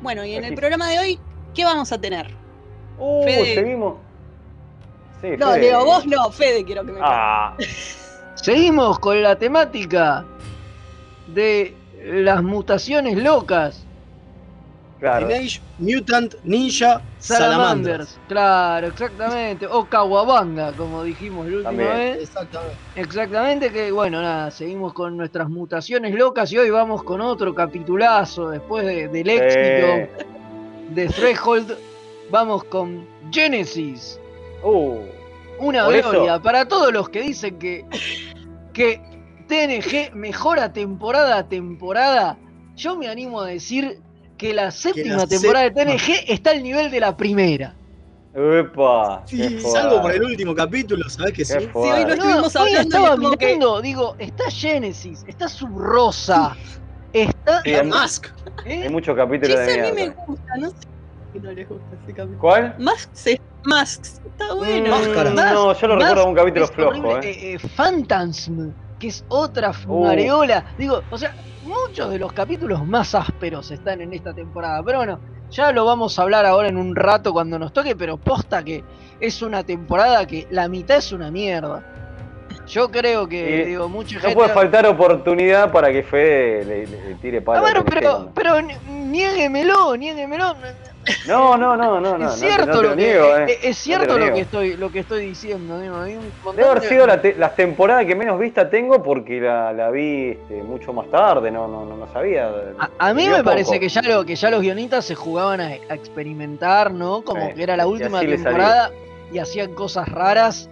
Bueno, 0.00 0.24
y 0.24 0.34
en 0.34 0.44
el 0.44 0.54
programa 0.54 0.90
de 0.90 0.98
hoy, 0.98 1.20
¿qué 1.54 1.64
vamos 1.64 1.90
a 1.92 1.98
tener? 2.00 2.45
Uh, 2.98 3.24
Fede. 3.24 3.54
seguimos. 3.54 3.94
Sí, 5.20 5.28
No, 5.38 5.52
Fede. 5.52 5.60
Leo, 5.60 5.84
vos 5.84 6.06
no, 6.06 6.30
Fede 6.30 6.64
quiero 6.64 6.84
que 6.84 6.92
me 6.92 7.00
Ah, 7.02 7.56
Seguimos 8.34 8.98
con 8.98 9.22
la 9.22 9.36
temática 9.36 10.24
de 11.26 11.74
las 12.04 12.42
mutaciones 12.42 13.16
locas. 13.16 13.84
claro. 15.00 15.26
Teenage 15.26 15.60
Mutant 15.78 16.34
Ninja 16.44 17.00
Salamanders. 17.18 17.18
Salamanders, 17.18 18.20
claro, 18.28 18.86
exactamente. 18.88 19.66
O 19.66 19.84
Kawabanga, 19.86 20.72
como 20.72 21.02
dijimos 21.02 21.46
la 21.48 21.56
última 21.56 21.70
También. 21.70 21.94
vez. 21.96 22.22
Exactamente. 22.22 22.76
Exactamente, 22.94 23.70
que 23.72 23.90
bueno, 23.90 24.22
nada, 24.22 24.50
seguimos 24.50 24.92
con 24.92 25.16
nuestras 25.16 25.48
mutaciones 25.48 26.14
locas 26.14 26.52
y 26.52 26.58
hoy 26.58 26.70
vamos 26.70 27.02
con 27.02 27.20
otro 27.20 27.54
capitulazo 27.54 28.50
después 28.50 28.86
de- 28.86 29.08
del 29.08 29.28
éxito 29.28 29.58
Eh, 29.60 30.10
de 30.90 31.06
Threshold. 31.08 31.76
Vamos 32.30 32.64
con 32.64 33.06
Genesis, 33.30 34.18
uh, 34.62 34.96
una 35.58 35.88
eso- 35.96 36.10
gloria 36.10 36.40
para 36.40 36.66
todos 36.66 36.92
los 36.92 37.08
que 37.08 37.20
dicen 37.22 37.58
que, 37.58 37.84
que 38.72 39.00
TNG 39.48 40.14
mejora 40.14 40.72
temporada 40.72 41.38
a 41.38 41.48
temporada. 41.48 42.36
Yo 42.74 42.96
me 42.96 43.08
animo 43.08 43.40
a 43.40 43.46
decir 43.46 44.00
que 44.36 44.52
la 44.52 44.70
séptima 44.70 45.26
temporada 45.26 45.66
séptima- 45.68 45.92
de 45.92 45.98
TNG 45.98 46.24
está 46.32 46.50
al 46.50 46.62
nivel 46.62 46.90
de 46.90 47.00
la 47.00 47.16
primera. 47.16 47.74
epa, 48.34 49.22
Sí, 49.24 49.60
salvo 49.60 50.02
por 50.02 50.12
el 50.12 50.22
último 50.22 50.54
capítulo, 50.54 51.08
¿sabes 51.08 51.32
que 51.32 51.42
sí? 51.44 51.54
Qué 51.54 51.60
Sí, 51.64 51.70
hoy 51.74 52.04
no 52.04 52.12
estuvimos 52.12 52.56
hoy 52.56 52.62
hablando 52.74 52.82
y 52.82 52.82
estaba 52.82 53.08
es 53.08 53.20
como 53.20 53.30
que- 53.38 53.46
mirando, 53.46 53.80
digo, 53.80 54.16
está 54.18 54.50
Genesis, 54.50 55.24
está 55.26 55.48
Subrosa, 55.48 56.54
está. 57.14 57.62
Sí, 57.62 57.70
La 57.70 57.78
hay- 57.80 57.86
Mask. 57.86 58.26
¿eh? 58.66 58.82
Hay 58.82 58.88
muchos 58.90 59.16
capítulos 59.16 59.58
de 59.58 59.80
a 59.80 59.84
mí 59.86 59.92
me 59.94 60.08
gusta, 60.26 60.56
no 60.58 60.68
sé 60.70 60.76
no 61.40 61.52
les 61.52 61.68
gusta 61.68 61.86
ese 62.02 62.12
capítulo. 62.12 62.38
¿Cuál? 62.38 62.74
Masks, 62.78 63.26
es- 63.26 63.40
Masks, 63.64 64.20
está 64.24 64.54
bueno. 64.54 64.90
Máscara. 64.90 65.30
Más- 65.30 65.52
No, 65.52 65.72
yo 65.74 65.86
lo 65.88 65.96
recuerdo 65.96 66.20
como 66.22 66.30
un 66.30 66.36
capítulo 66.36 66.66
flojo, 66.68 67.16
eh. 67.16 67.20
eh, 67.24 67.52
eh, 67.54 67.58
Phantasm, 67.76 68.70
que 68.98 69.08
es 69.08 69.24
otra 69.28 69.70
Uh. 69.70 69.74
fumareola. 69.74 70.64
Digo, 70.78 71.02
o 71.10 71.18
sea, 71.18 71.34
muchos 71.64 72.10
de 72.10 72.18
los 72.18 72.32
capítulos 72.32 72.86
más 72.86 73.14
ásperos 73.14 73.70
están 73.72 74.00
en 74.00 74.12
esta 74.12 74.32
temporada. 74.32 74.82
Pero 74.84 74.98
bueno, 74.98 75.18
ya 75.50 75.72
lo 75.72 75.84
vamos 75.84 76.16
a 76.18 76.22
hablar 76.22 76.46
ahora 76.46 76.68
en 76.68 76.76
un 76.76 76.94
rato 76.94 77.32
cuando 77.32 77.58
nos 77.58 77.72
toque, 77.72 77.96
pero 77.96 78.16
posta 78.18 78.62
que 78.64 78.84
es 79.18 79.42
una 79.42 79.64
temporada 79.64 80.24
que 80.26 80.46
la 80.50 80.68
mitad 80.68 80.98
es 80.98 81.10
una 81.10 81.30
mierda. 81.32 81.82
Yo 82.68 82.90
creo 82.90 83.28
que, 83.28 83.62
Y 83.62 83.64
digo, 83.66 83.88
mucha 83.88 84.16
No 84.16 84.20
gente. 84.22 84.34
puede 84.36 84.48
faltar 84.50 84.86
oportunidad 84.86 85.70
para 85.70 85.92
que 85.92 86.02
Fede 86.02 86.64
le, 86.64 86.86
le- 86.86 87.08
le 87.10 87.14
tire 87.16 87.38
Ah, 87.38 87.44
palo. 87.44 87.60
bueno, 87.62 87.80
a 87.80 87.84
TNG, 87.84 87.94
pero, 87.94 88.30
pero 88.34 88.60
ni- 88.62 88.74
niéguemelo, 89.10 89.96
niéguemelo. 89.96 90.54
No, 91.26 91.56
no, 91.56 91.76
no, 91.76 92.00
no, 92.00 92.18
no. 92.18 92.28
es 92.28 92.34
cierto 92.40 92.66
no 92.66 92.72
te 92.72 92.82
lo 92.82 92.90
lo 92.90 92.96
que 92.96 93.02
niego, 93.02 93.36
es, 93.36 93.50
eh. 93.50 93.58
es 93.62 93.76
cierto 93.78 94.06
No 94.14 94.18
lo 94.18 94.26
lo 94.26 94.34
que 94.34 94.40
estoy 94.40 94.76
lo 94.76 94.90
que 94.90 94.98
estoy 95.00 95.26
diciendo. 95.26 95.78
Debe 95.78 95.94
haber 96.68 96.80
de- 96.82 96.88
sido 96.88 97.06
la 97.06 97.20
te- 97.20 97.34
las 97.36 97.54
temporadas 97.54 98.04
que 98.06 98.14
menos 98.14 98.38
vista 98.38 98.68
tengo 98.68 99.02
porque 99.02 99.40
la, 99.40 99.72
la 99.72 99.90
vi 99.90 100.30
este, 100.30 100.62
mucho 100.62 100.92
más 100.92 101.08
tarde, 101.10 101.50
no, 101.50 101.68
no, 101.68 101.84
no, 101.84 101.96
no 101.96 102.12
sabía. 102.12 102.50
A, 102.78 102.90
a 102.98 103.14
mí 103.14 103.26
me 103.28 103.36
poco. 103.38 103.44
parece 103.44 103.78
que 103.80 103.88
ya, 103.88 104.02
lo, 104.02 104.24
que 104.24 104.34
ya 104.36 104.50
los 104.50 104.60
guionistas 104.60 105.04
se 105.04 105.14
jugaban 105.14 105.60
a, 105.60 105.66
a 105.66 105.94
experimentar, 105.94 106.92
¿no? 106.92 107.22
Como 107.22 107.52
que 107.54 107.62
era 107.62 107.76
la 107.76 107.86
última 107.86 108.20
temporada 108.20 108.90
y 109.32 109.38
hacían 109.38 109.74
cosas 109.74 110.08
raras 110.08 110.70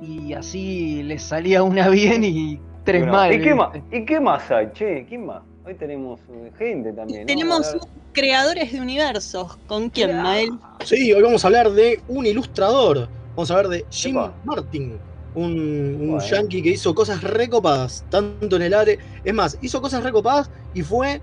y 0.00 0.32
así 0.34 1.02
les 1.02 1.22
salía 1.22 1.62
una 1.62 1.88
bien 1.90 2.24
y 2.24 2.60
tres 2.84 3.06
mal. 3.06 3.32
¿Y 3.32 3.40
qué, 3.40 3.54
más. 3.54 3.70
¿Y 3.90 4.04
qué 4.04 4.20
más 4.20 4.50
hay, 4.50 4.70
che? 4.72 5.06
¿Quién 5.08 5.26
más? 5.26 5.42
Hoy 5.64 5.74
tenemos 5.74 6.20
eh, 6.28 6.50
gente 6.58 6.92
también. 6.92 7.20
¿no? 7.20 7.26
Tenemos 7.26 7.76
creadores 8.12 8.72
de 8.72 8.80
universos. 8.80 9.56
¿Con 9.66 9.90
quién, 9.90 10.16
Mael? 10.20 10.50
Sí, 10.84 11.12
hoy 11.12 11.22
vamos 11.22 11.44
a 11.44 11.48
hablar 11.48 11.70
de 11.70 12.00
un 12.08 12.26
ilustrador. 12.26 13.08
Vamos 13.36 13.50
a 13.50 13.54
hablar 13.54 13.68
de 13.70 13.84
Jim 13.90 14.16
Epa. 14.16 14.34
Martin, 14.44 14.98
un, 15.34 15.52
un 15.52 16.10
Bueno. 16.12 16.18
yankee 16.26 16.62
que 16.62 16.70
hizo 16.70 16.94
cosas 16.94 17.22
recopadas, 17.22 18.04
tanto 18.10 18.56
en 18.56 18.62
el 18.62 18.74
área. 18.74 18.96
Es 19.24 19.34
más, 19.34 19.56
hizo 19.62 19.80
cosas 19.80 20.02
recopadas 20.02 20.50
y 20.74 20.82
fue 20.82 21.20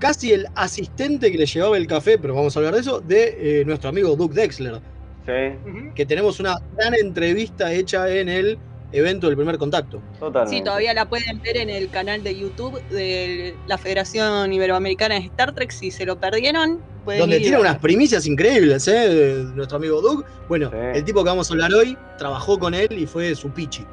casi 0.00 0.32
el 0.32 0.46
asistente 0.54 1.30
que 1.30 1.38
le 1.38 1.46
llevaba 1.46 1.76
el 1.76 1.86
café, 1.86 2.18
pero 2.18 2.34
vamos 2.34 2.56
a 2.56 2.60
hablar 2.60 2.74
de 2.74 2.80
eso, 2.80 3.00
de 3.00 3.60
eh, 3.60 3.64
nuestro 3.64 3.90
amigo 3.90 4.16
Duke 4.16 4.34
Dexler, 4.34 4.80
Sí, 5.26 5.92
que 5.94 6.06
tenemos 6.06 6.40
una 6.40 6.56
gran 6.76 6.94
entrevista 6.94 7.70
hecha 7.72 8.08
en 8.08 8.28
el 8.30 8.58
evento 8.92 9.26
del 9.26 9.36
primer 9.36 9.58
contacto. 9.58 10.00
totalmente. 10.18 10.56
Sí, 10.58 10.64
todavía 10.64 10.94
la 10.94 11.08
pueden 11.08 11.40
ver 11.42 11.56
en 11.58 11.70
el 11.70 11.90
canal 11.90 12.22
de 12.22 12.38
YouTube 12.38 12.80
de 12.88 13.54
la 13.66 13.76
Federación 13.78 14.52
Iberoamericana 14.52 15.16
de 15.16 15.22
Star 15.22 15.52
Trek. 15.54 15.70
Si 15.70 15.90
se 15.90 16.06
lo 16.06 16.18
perdieron, 16.18 16.80
pueden 17.04 17.20
donde 17.20 17.36
ir 17.36 17.42
tiene 17.42 17.58
unas 17.58 17.78
primicias 17.78 18.26
increíbles, 18.26 18.88
¿eh? 18.88 19.08
de 19.08 19.44
nuestro 19.54 19.76
amigo 19.76 20.00
Doug. 20.00 20.24
Bueno, 20.48 20.70
Sí. 20.70 20.76
el 20.98 21.04
tipo 21.04 21.22
que 21.22 21.28
vamos 21.30 21.50
a 21.50 21.54
hablar 21.54 21.72
hoy 21.74 21.96
trabajó 22.16 22.58
con 22.58 22.74
él 22.74 22.88
y 22.92 23.06
fue 23.06 23.34
su 23.34 23.50
pichi. 23.50 23.84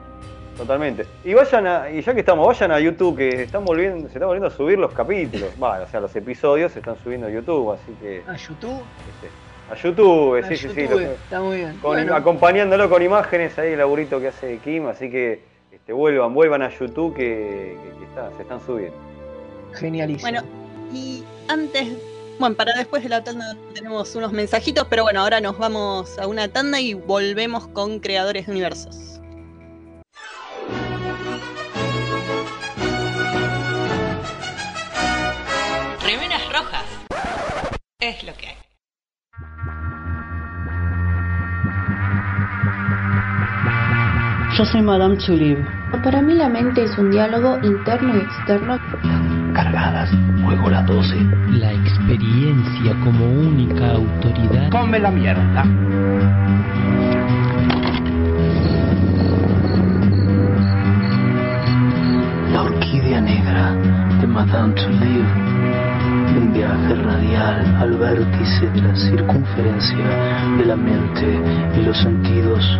Totalmente. 0.58 1.05
Y 1.25 1.34
vayan 1.34 1.67
a, 1.67 1.89
y 1.91 2.01
ya 2.01 2.13
que 2.13 2.21
estamos, 2.21 2.47
vayan 2.47 2.71
a 2.71 2.79
YouTube, 2.79 3.17
que 3.17 3.43
están 3.43 3.65
volviendo, 3.65 3.99
se 4.08 4.13
están 4.13 4.27
volviendo 4.27 4.47
a 4.47 4.51
subir 4.51 4.79
los 4.79 4.93
capítulos. 4.93 5.49
Va, 5.62 5.81
o 5.81 5.89
sea, 5.89 5.99
los 5.99 6.15
episodios 6.15 6.71
se 6.71 6.79
están 6.79 6.95
subiendo 7.03 7.27
a 7.27 7.29
YouTube, 7.29 7.73
así 7.73 7.91
que. 8.01 8.23
A 8.25 8.38
YouTube. 8.38 8.79
este, 9.10 9.29
a 9.71 9.75
YouTube, 9.75 10.43
A 10.43 10.47
sí, 10.47 10.58
sí, 10.58 10.69
sí. 10.73 10.88
Lo- 10.88 10.99
Está 10.99 11.41
muy 11.41 11.58
bien. 11.58 11.71
con- 11.82 11.91
Bueno, 11.93 12.15
acompañándolo 12.15 12.89
con 12.89 13.01
imágenes 13.01 13.58
ahí 13.58 13.71
el 13.73 13.78
laburito 13.80 14.19
que 14.19 14.28
hace 14.30 14.58
Kim, 14.60 14.88
así 14.88 15.10
que 15.10 15.41
este, 15.71 15.93
vuelvan, 15.93 16.34
vuelvan 16.34 16.62
a 16.62 16.69
YouTube 16.69 17.15
que, 17.15 17.78
que- 17.84 17.99
que 17.99 18.06
está- 18.06 18.32
se 18.36 18.41
están 18.43 18.60
subiendo. 18.65 18.97
genialísimo. 19.73 20.30
Bueno, 20.32 20.47
y 20.93 21.23
antes, 21.49 21.88
bueno, 22.39 22.56
para 22.56 22.73
después 22.78 23.04
de 23.04 23.10
la 23.10 23.23
tanda 23.23 23.56
tenemos 23.73 24.15
unos 24.15 24.32
mensajitos, 24.32 24.86
pero 24.89 25.04
bueno, 25.04 25.19
ahora 25.21 25.41
nos 25.41 25.58
vamos 25.58 26.17
a 26.19 26.28
una 26.28 26.47
tanda 26.47 26.80
y 26.80 26.93
volvemos 26.93 27.67
con 27.67 27.99
creadores 27.99 28.45
de 28.45 28.51
universos. 28.54 29.19
Remeras 36.04 36.41
rojas. 36.51 36.86
Es 37.99 38.23
lo 38.23 38.34
que 38.36 38.47
hay. 38.47 38.54
Yo 44.57 44.63
soy 44.63 44.81
Madame 44.81 45.17
Tulip. 45.17 45.59
Para 46.01 46.21
mí 46.21 46.33
la 46.33 46.47
mente 46.47 46.85
es 46.85 46.97
un 46.97 47.11
diálogo 47.11 47.57
interno 47.61 48.15
y 48.15 48.19
externo. 48.19 48.79
cargadas. 49.53 50.09
Juego 50.45 50.69
las 50.69 50.85
12. 50.85 51.13
La 51.59 51.73
experiencia 51.73 52.95
como 53.03 53.25
única 53.25 53.91
autoridad. 53.91 54.69
Come 54.69 54.99
la 54.99 55.11
mierda. 55.11 55.65
La 62.53 62.61
orquídea 62.61 63.19
negra 63.19 63.73
de 64.21 64.27
Madame 64.27 64.73
Touleau. 64.75 65.25
Un 66.37 66.53
viaje 66.53 66.95
radial 66.95 67.75
al 67.75 67.97
vértice 67.97 68.69
de 68.69 68.81
la 68.81 68.95
circunferencia 68.95 70.05
de 70.57 70.65
la 70.65 70.77
mente 70.77 71.41
y 71.77 71.83
los 71.83 71.97
sentidos. 71.97 72.79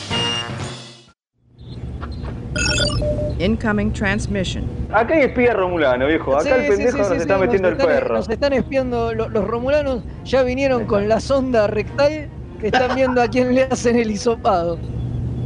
Incoming 3.45 3.91
transmission. 3.93 4.63
Acá 4.93 5.15
hay 5.15 5.21
espía 5.21 5.53
romulano, 5.53 6.05
viejo. 6.07 6.33
Acá 6.35 6.43
Sí, 6.43 6.49
el 6.49 6.67
pendejo 6.67 6.91
sí, 6.91 6.97
nos 6.99 7.07
sí, 7.07 7.15
está 7.15 7.35
sí, 7.35 7.41
metiendo 7.41 7.69
nos 7.71 7.77
el 7.79 7.81
están- 7.81 7.99
perro. 8.01 8.15
Nos 8.15 8.29
están 8.29 8.53
espiando, 8.53 9.13
lo- 9.13 9.29
los 9.29 9.47
romulanos 9.47 10.03
ya 10.25 10.43
vinieron 10.43 10.85
con 10.85 11.07
la 11.09 11.19
sonda 11.19 11.67
rectal 11.67 12.29
que 12.59 12.67
están 12.67 12.95
viendo 12.95 13.21
a 13.21 13.27
quién 13.27 13.55
le 13.55 13.63
hacen 13.63 13.95
el 13.97 14.11
hisopado. 14.11 14.77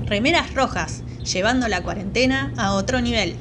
Remeras 0.07 0.53
rojas, 0.53 1.03
llevando 1.23 1.67
la 1.67 1.81
cuarentena 1.81 2.51
a 2.57 2.73
otro 2.73 2.99
nivel. 3.01 3.35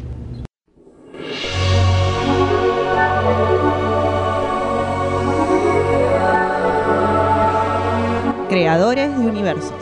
Creadores 8.49 9.11
de 9.19 9.27
universos. 9.27 9.73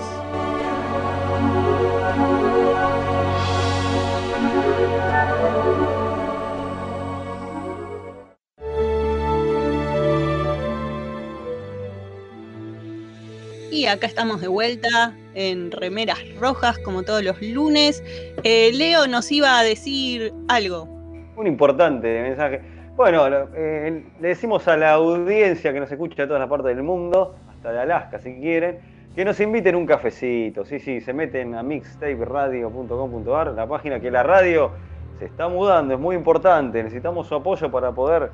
Acá 13.86 14.06
estamos 14.06 14.40
de 14.40 14.46
vuelta 14.46 15.12
en 15.34 15.72
Remeras 15.72 16.18
Rojas, 16.38 16.78
como 16.78 17.02
todos 17.02 17.24
los 17.24 17.42
lunes. 17.42 18.02
Eh, 18.44 18.70
Leo 18.74 19.08
nos 19.08 19.32
iba 19.32 19.58
a 19.58 19.64
decir 19.64 20.32
algo. 20.48 20.84
Un 21.36 21.46
importante 21.48 22.22
mensaje. 22.22 22.60
Bueno, 22.96 23.26
eh, 23.54 24.04
le 24.20 24.28
decimos 24.28 24.68
a 24.68 24.76
la 24.76 24.92
audiencia 24.92 25.72
que 25.72 25.80
nos 25.80 25.90
escucha 25.90 26.22
de 26.22 26.28
todas 26.28 26.40
las 26.40 26.48
partes 26.48 26.76
del 26.76 26.84
mundo, 26.84 27.34
hasta 27.50 27.72
de 27.72 27.80
Alaska 27.80 28.20
si 28.20 28.34
quieren, 28.34 28.78
que 29.16 29.24
nos 29.24 29.40
inviten 29.40 29.74
un 29.74 29.86
cafecito. 29.86 30.64
Sí, 30.64 30.78
sí, 30.78 31.00
se 31.00 31.12
meten 31.12 31.56
a 31.56 31.64
mixtaperadio.com.ar, 31.64 33.52
la 33.52 33.66
página 33.66 33.98
que 33.98 34.12
la 34.12 34.22
radio 34.22 34.70
se 35.18 35.24
está 35.24 35.48
mudando, 35.48 35.94
es 35.94 36.00
muy 36.00 36.14
importante. 36.14 36.82
Necesitamos 36.82 37.26
su 37.26 37.34
apoyo 37.34 37.70
para 37.70 37.90
poder 37.90 38.30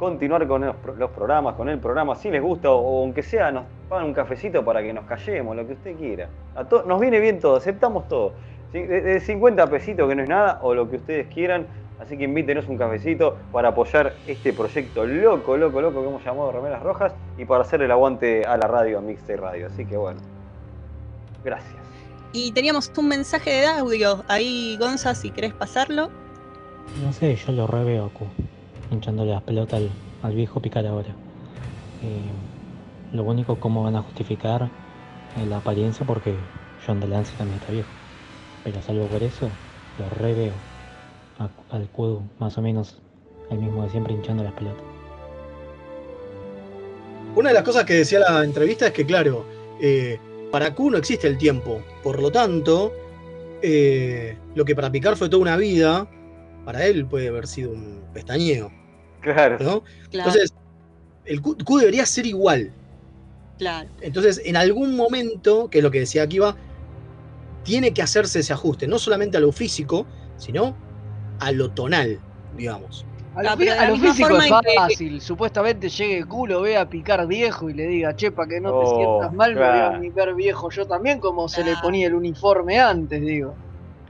continuar 0.00 0.48
con 0.48 0.64
los, 0.64 0.74
pro- 0.76 0.94
los 0.96 1.10
programas, 1.10 1.54
con 1.54 1.68
el 1.68 1.78
programa, 1.78 2.16
si 2.16 2.30
les 2.30 2.42
gusta, 2.42 2.70
o, 2.70 2.78
o 2.80 3.02
aunque 3.02 3.22
sea, 3.22 3.52
nos 3.52 3.64
pagan 3.88 4.06
un 4.06 4.14
cafecito 4.14 4.64
para 4.64 4.82
que 4.82 4.92
nos 4.92 5.04
callemos, 5.04 5.54
lo 5.54 5.66
que 5.66 5.74
usted 5.74 5.94
quiera. 5.96 6.28
A 6.56 6.64
to- 6.64 6.82
nos 6.84 6.98
viene 7.00 7.20
bien 7.20 7.38
todo, 7.38 7.56
aceptamos 7.56 8.08
todo. 8.08 8.32
Sí, 8.72 8.80
De, 8.82 9.00
de 9.02 9.20
50 9.20 9.66
pesitos, 9.68 10.08
que 10.08 10.14
no 10.14 10.22
es 10.22 10.28
nada, 10.28 10.58
o 10.62 10.74
lo 10.74 10.88
que 10.90 10.96
ustedes 10.96 11.26
quieran. 11.28 11.66
Así 12.00 12.16
que 12.16 12.24
invítenos 12.24 12.66
un 12.66 12.78
cafecito 12.78 13.36
para 13.52 13.68
apoyar 13.68 14.14
este 14.26 14.54
proyecto 14.54 15.04
loco, 15.04 15.56
loco, 15.58 15.82
loco 15.82 16.00
que 16.00 16.08
hemos 16.08 16.24
llamado 16.24 16.50
Remeras 16.50 16.82
Rojas 16.82 17.12
y 17.36 17.44
para 17.44 17.60
hacer 17.62 17.82
el 17.82 17.90
aguante 17.90 18.42
a 18.46 18.56
la 18.56 18.66
radio, 18.66 18.98
a 18.98 19.00
Mixtape 19.02 19.36
Radio. 19.36 19.66
Así 19.66 19.84
que 19.84 19.98
bueno, 19.98 20.18
gracias. 21.44 21.74
Y 22.32 22.52
teníamos 22.52 22.90
un 22.96 23.08
mensaje 23.08 23.50
de 23.50 23.66
audio 23.66 24.24
ahí, 24.28 24.76
Gonza, 24.80 25.14
si 25.14 25.30
querés 25.30 25.52
pasarlo. 25.52 26.08
No 27.04 27.12
sé, 27.12 27.34
yo 27.36 27.52
lo 27.52 27.66
reveo 27.66 28.08
Q, 28.14 28.24
hinchándole 28.90 29.32
las 29.32 29.42
pelotas 29.42 29.82
al, 30.22 30.34
viejo 30.34 30.60
picar 30.60 30.86
ahora. 30.86 31.14
Eh, 32.02 32.32
lo 33.12 33.24
único, 33.24 33.58
cómo 33.58 33.82
van 33.82 33.96
a 33.96 34.02
justificar 34.02 34.70
en 35.36 35.50
la 35.50 35.58
apariencia 35.58 36.04
porque 36.06 36.34
John 36.86 37.00
Delancey 37.00 37.36
también 37.36 37.60
está 37.60 37.72
viejo. 37.72 37.90
Pero 38.64 38.82
salvo 38.82 39.08
por 39.08 39.22
eso, 39.22 39.50
lo 39.98 40.08
re 40.10 40.34
veo 40.34 40.54
a- 41.38 41.50
al 41.70 41.88
Q 41.88 42.22
más 42.38 42.56
o 42.58 42.62
menos 42.62 42.98
el 43.50 43.58
mismo 43.58 43.82
de 43.82 43.90
siempre 43.90 44.12
hinchando 44.14 44.44
las 44.44 44.52
pelotas. 44.52 44.84
Una 47.36 47.50
de 47.50 47.54
las 47.54 47.62
cosas 47.62 47.84
que 47.84 47.94
decía 47.94 48.18
la 48.20 48.44
entrevista 48.44 48.88
es 48.88 48.92
que, 48.92 49.06
claro, 49.06 49.46
eh, 49.80 50.18
para 50.50 50.74
Q 50.74 50.90
no 50.90 50.98
existe 50.98 51.26
el 51.28 51.38
tiempo. 51.38 51.80
Por 52.02 52.20
lo 52.20 52.30
tanto, 52.30 52.92
eh, 53.62 54.36
lo 54.54 54.64
que 54.64 54.74
para 54.74 54.90
Picard 54.90 55.16
fue 55.16 55.28
toda 55.28 55.42
una 55.42 55.56
vida, 55.56 56.08
para 56.64 56.86
él 56.86 57.06
puede 57.06 57.28
haber 57.28 57.46
sido 57.46 57.70
un 57.72 58.02
pestañeo. 58.12 58.70
Claro. 59.20 59.58
¿no? 59.60 59.82
Claro. 60.10 60.30
Entonces, 60.30 60.52
el 61.24 61.40
Q, 61.40 61.56
Q 61.64 61.78
debería 61.78 62.06
ser 62.06 62.26
igual. 62.26 62.72
Claro. 63.58 63.88
Entonces, 64.00 64.40
en 64.44 64.56
algún 64.56 64.96
momento, 64.96 65.68
que 65.68 65.78
es 65.78 65.84
lo 65.84 65.90
que 65.90 66.00
decía 66.00 66.22
Akiva, 66.22 66.56
tiene 67.62 67.92
que 67.92 68.02
hacerse 68.02 68.40
ese 68.40 68.52
ajuste, 68.52 68.86
no 68.88 68.98
solamente 68.98 69.36
a 69.36 69.40
lo 69.40 69.52
físico, 69.52 70.06
sino 70.38 70.74
a 71.38 71.52
lo 71.52 71.70
tonal, 71.70 72.20
digamos. 72.56 73.04
A 73.34 73.42
lo, 73.42 73.50
Ah, 73.50 73.52
a 73.78 73.88
lo 73.90 73.96
físico 73.96 74.36
es 74.38 74.44
que- 74.44 74.74
fácil. 74.76 75.20
Supuestamente 75.20 75.88
llegue 75.88 76.18
el 76.18 76.26
culo, 76.26 76.62
vea 76.62 76.80
a 76.80 76.88
picar 76.88 77.26
viejo 77.28 77.70
y 77.70 77.74
le 77.74 77.86
diga, 77.86 78.16
che, 78.16 78.32
para 78.32 78.48
que 78.48 78.60
no 78.60 78.70
te 78.70 78.86
Oh, 78.86 78.96
sientas 78.96 79.32
mal, 79.34 79.54
me 79.54 79.60
voy 79.60 79.68
claro. 79.70 79.96
a 79.96 80.24
ver 80.26 80.34
viejo 80.34 80.70
yo 80.70 80.86
también, 80.86 81.20
como 81.20 81.48
se 81.48 81.60
le 81.60 81.72
Claro. 81.72 81.80
ponía 81.82 82.06
el 82.08 82.14
uniforme 82.14 82.80
antes, 82.80 83.20
digo. 83.20 83.56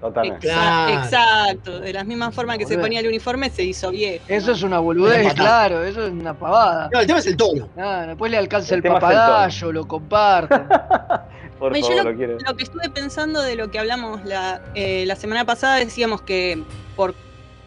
Totalmente. 0.00 0.48
Exacto. 0.48 1.80
De 1.80 1.92
la 1.92 2.04
misma 2.04 2.30
forma 2.32 2.56
que 2.56 2.66
se 2.66 2.78
ponía 2.78 3.00
el 3.00 3.06
uniforme, 3.08 3.50
se 3.50 3.62
hizo 3.64 3.90
viejo. 3.90 4.24
Eso 4.28 4.52
es 4.52 4.62
una 4.62 4.78
boludez, 4.78 5.34
claro, 5.34 5.84
eso 5.84 6.06
es 6.06 6.12
una 6.12 6.32
pavada. 6.34 6.88
No, 6.92 7.00
el 7.00 7.06
tema 7.06 7.18
es 7.18 7.26
el 7.26 7.36
tono. 7.36 7.68
Ah, 7.76 8.04
después 8.08 8.30
le 8.30 8.38
alcanza 8.38 8.74
El 8.74 8.84
el, 8.86 8.92
papagayo, 8.92 9.72
lo 9.72 9.86
comparten. 9.86 10.66
Por 11.58 11.72
Bueno, 11.72 11.86
yo 11.86 11.88
favor, 11.88 12.04
lo, 12.04 12.10
lo 12.12 12.16
quiero. 12.16 12.38
lo 12.38 12.56
que 12.56 12.62
estuve 12.64 12.88
pensando 12.88 13.42
de 13.42 13.54
lo 13.54 13.70
que 13.70 13.78
hablamos 13.78 14.24
la, 14.24 14.62
eh, 14.74 15.04
la 15.06 15.14
semana 15.16 15.44
pasada, 15.44 15.76
decíamos 15.76 16.22
que 16.22 16.62
por 16.96 17.14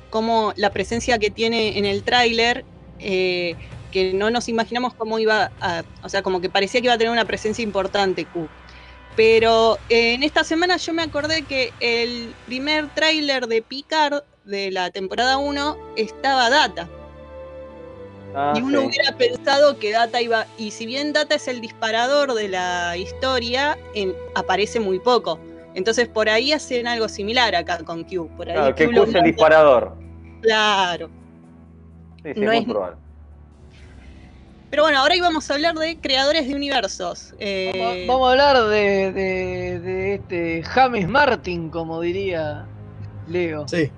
cómo 0.10 0.52
la 0.56 0.72
presencia 0.72 1.19
que 1.19 1.30
tiene 1.30 1.78
en 1.78 1.86
el 1.86 2.02
tráiler, 2.02 2.65
eh, 2.98 3.56
que 3.91 4.12
no 4.13 4.32
nos 4.32 4.50
imaginamos 4.50 4.96
cómo 4.96 5.19
iba 5.19 5.52
a, 5.62 5.84
o 6.02 6.10
sea, 6.10 6.24
como 6.24 6.41
que 6.41 6.50
parecía 6.50 6.82
que 6.82 6.88
iba 6.88 6.96
a 6.96 6.98
tener 6.98 7.13
una 7.13 7.26
presencia 7.26 7.62
importante 7.62 8.26
Q. 8.26 8.48
Pero 9.15 9.78
eh, 9.89 10.15
en 10.15 10.23
esta 10.23 10.43
semana 10.43 10.78
yo 10.78 10.93
me 10.93 11.04
acordé 11.04 11.43
que 11.43 11.71
el 11.80 12.34
primer 12.45 12.89
tráiler 12.95 13.47
de 13.47 13.62
Picard 13.62 14.23
de 14.43 14.71
la 14.71 14.89
temporada 14.89 15.38
1 15.38 15.78
estaba 15.95 16.49
Data. 16.49 16.89
Ah, 18.36 18.54
Y 18.56 18.62
uno 18.63 18.80
sí. 18.82 18.88
hubiera 18.88 19.15
pensado 19.15 19.78
que 19.78 19.91
Data 19.91 20.19
iba. 20.19 20.47
Y 20.58 20.71
si 20.71 20.88
bien 20.88 21.13
Data 21.13 21.36
es 21.36 21.47
el 21.47 21.62
disparador 21.62 22.34
de 22.34 22.49
la 22.49 22.97
historia, 22.97 23.78
en- 23.93 24.15
aparece 24.34 24.80
muy 24.80 24.99
poco. 24.99 25.39
Entonces 25.76 26.08
por 26.08 26.30
ahí 26.30 26.52
hacen 26.52 26.88
algo 26.88 27.08
similar 27.08 27.54
acá 27.56 27.78
con 27.84 28.04
Q. 28.04 28.28
Por 28.36 28.49
ahí 28.49 28.56
Claro, 28.56 28.76
que 28.76 28.88
Q 28.88 29.04
es 29.04 29.15
el 29.15 29.23
disparador. 29.23 29.95
Claro. 30.41 31.10
Sí, 32.23 32.32
sí, 32.34 32.39
No 32.39 32.52
es- 32.52 32.65
probable. 32.65 32.97
Pero 34.74 34.82
bueno, 34.86 34.98
ahora 34.98 35.16
íbamos 35.16 35.52
a 35.52 35.54
hablar 35.54 35.76
de 35.76 36.00
creadores 36.00 36.48
de 36.48 36.56
universos. 36.56 37.36
Eh, 37.38 37.72
Vamos, 37.78 38.08
vamos 38.08 38.28
a 38.28 38.32
hablar 38.32 38.70
de, 38.70 39.12
de, 39.12 39.80
de 39.80 40.14
este 40.16 40.64
James 40.64 41.08
Martin, 41.08 41.70
como 41.70 42.02
diría 42.02 42.66
Leo. 43.30 43.68
Sí. 43.68 43.92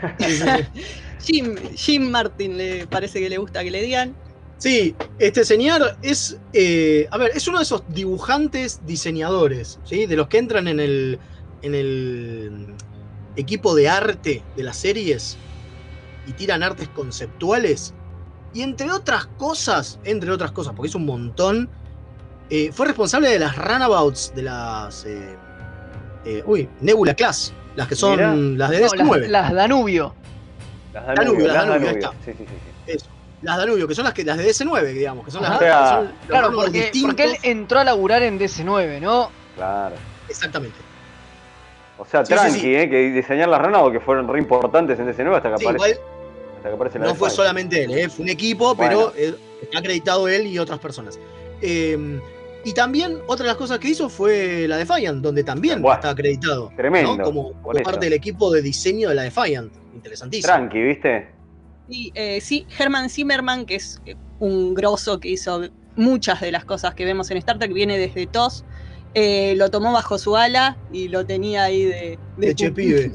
Sí, 0.18 0.30
sí, 0.30 0.38
sí. 0.38 0.82
Jim, 1.20 1.56
Jim 1.76 2.10
Martin 2.10 2.56
le 2.56 2.86
parece 2.86 3.20
que 3.20 3.28
le 3.28 3.36
gusta 3.36 3.62
que 3.62 3.70
le 3.70 3.82
digan. 3.82 4.16
Sí, 4.56 4.96
este 5.18 5.44
señor 5.44 5.98
es, 6.00 6.38
eh, 6.54 7.06
a 7.10 7.18
ver, 7.18 7.32
es 7.34 7.46
uno 7.46 7.58
de 7.58 7.64
esos 7.64 7.82
dibujantes 7.88 8.80
diseñadores, 8.86 9.78
¿sí? 9.84 10.06
De 10.06 10.16
los 10.16 10.28
que 10.28 10.38
entran 10.38 10.68
en 10.68 10.80
el, 10.80 11.18
en 11.60 11.74
el 11.74 12.66
equipo 13.36 13.74
de 13.74 13.90
arte 13.90 14.42
de 14.56 14.62
las 14.62 14.78
series 14.78 15.36
y 16.26 16.32
tiran 16.32 16.62
artes 16.62 16.88
conceptuales. 16.88 17.92
Y 18.54 18.62
entre 18.62 18.90
otras 18.90 19.26
cosas, 19.38 19.98
entre 20.04 20.30
otras 20.30 20.52
cosas, 20.52 20.74
porque 20.74 20.88
es 20.88 20.94
un 20.94 21.06
montón, 21.06 21.68
eh, 22.50 22.70
fue 22.72 22.86
responsable 22.86 23.28
de 23.28 23.38
las 23.38 23.56
runabouts 23.56 24.32
de 24.34 24.42
las, 24.42 25.04
eh, 25.06 25.36
eh, 26.24 26.42
uy, 26.46 26.68
Nebula 26.80 27.14
Class, 27.14 27.52
las 27.76 27.88
que 27.88 27.94
son 27.96 28.16
Mirá. 28.16 28.34
las 28.58 28.70
de 28.70 28.80
No, 28.80 28.86
DC9. 28.88 29.18
las, 29.20 29.30
las 29.30 29.52
Danubio. 29.54 30.14
Las 30.92 31.06
Danubio, 31.06 31.24
Danubio, 31.24 31.46
las 31.46 31.54
Danubio, 31.56 31.72
Danubio. 31.72 31.88
ahí 31.88 31.94
está. 31.96 32.10
Sí, 32.24 32.32
sí, 32.36 32.44
sí. 32.46 32.92
Eso. 32.92 33.06
Las 33.40 33.56
Danubio, 33.56 33.88
que 33.88 33.94
son 33.94 34.04
las 34.04 34.12
que 34.14 34.22
las 34.24 34.36
de 34.36 34.44
DC9, 34.50 34.92
digamos, 34.92 35.24
que 35.24 35.30
son 35.30 35.42
las 35.42 35.52
Ajá. 35.52 35.58
que 35.58 35.64
O 35.64 35.68
sea, 35.68 35.94
son 35.96 36.12
Claro, 36.28 36.46
runabouts 36.48 36.64
porque, 36.72 36.92
porque 37.02 37.24
él 37.24 37.36
entró 37.42 37.78
a 37.80 37.84
laburar 37.84 38.22
en 38.22 38.38
DC9, 38.38 39.00
¿no? 39.00 39.30
Claro. 39.56 39.96
Exactamente. 40.28 40.76
O 41.98 42.04
sea, 42.04 42.22
tranqui, 42.22 42.60
sí. 42.60 42.74
¿eh? 42.74 42.88
Que 42.90 43.10
diseñar 43.10 43.48
las 43.48 43.60
ranas 43.62 43.80
porque 43.82 44.00
fueron 44.00 44.28
re 44.28 44.38
importantes 44.38 44.98
en 44.98 45.06
DC9 45.08 45.36
hasta 45.36 45.50
que 45.52 45.58
Sí, 45.58 45.64
aparece, 45.66 45.90
igual 45.90 46.11
hasta 46.62 46.68
que 46.68 46.74
aparece 46.76 46.98
la 47.00 47.06
no 47.06 47.14
fue 47.16 47.28
solamente 47.28 47.82
él, 47.82 47.90
¿eh? 47.92 48.08
fue 48.08 48.22
un 48.22 48.28
equipo, 48.30 48.74
Bueno. 48.76 49.12
pero 49.12 49.14
eh, 49.16 49.34
está 49.60 49.80
acreditado 49.80 50.28
él 50.28 50.46
y 50.46 50.58
otras 50.58 50.78
personas. 50.78 51.18
Eh, 51.60 52.20
y 52.64 52.72
también 52.72 53.18
otra 53.26 53.44
de 53.44 53.48
las 53.48 53.56
cosas 53.56 53.80
que 53.80 53.88
hizo 53.88 54.08
fue 54.08 54.68
la 54.68 54.76
Defiant, 54.76 55.20
donde 55.20 55.42
también 55.42 55.82
Buah, 55.82 55.96
está 55.96 56.10
acreditado. 56.10 56.70
¿no? 56.70 56.76
tremendo, 56.76 57.18
Como, 57.24 57.52
parte 57.82 58.06
del 58.06 58.12
equipo 58.12 58.52
de 58.52 58.62
diseño 58.62 59.08
de 59.08 59.16
la 59.16 59.22
Defiant. 59.22 59.72
Interesantísimo. 59.92 60.46
Tranqui, 60.46 60.80
¿viste? 60.80 61.28
Sí, 61.88 62.12
eh, 62.14 62.40
sí, 62.40 62.64
Herman 62.78 63.10
Zimmerman, 63.10 63.66
que 63.66 63.74
es 63.74 64.00
un 64.38 64.74
grosso 64.74 65.18
que 65.18 65.30
hizo 65.30 65.62
muchas 65.96 66.40
de 66.40 66.52
las 66.52 66.64
cosas 66.64 66.94
que 66.94 67.04
vemos 67.04 67.30
en 67.32 67.38
Star 67.38 67.58
Trek, 67.58 67.72
viene 67.72 67.98
desde 67.98 68.26
TOS, 68.28 68.64
eh, 69.14 69.54
lo 69.56 69.70
tomó 69.70 69.92
bajo 69.92 70.18
su 70.18 70.36
ala 70.36 70.76
y 70.92 71.08
lo 71.08 71.24
tenía 71.26 71.64
ahí 71.64 71.84
de, 71.84 72.18
De 72.36 72.52
pupi- 72.52 72.56
Chepibe. 72.56 73.12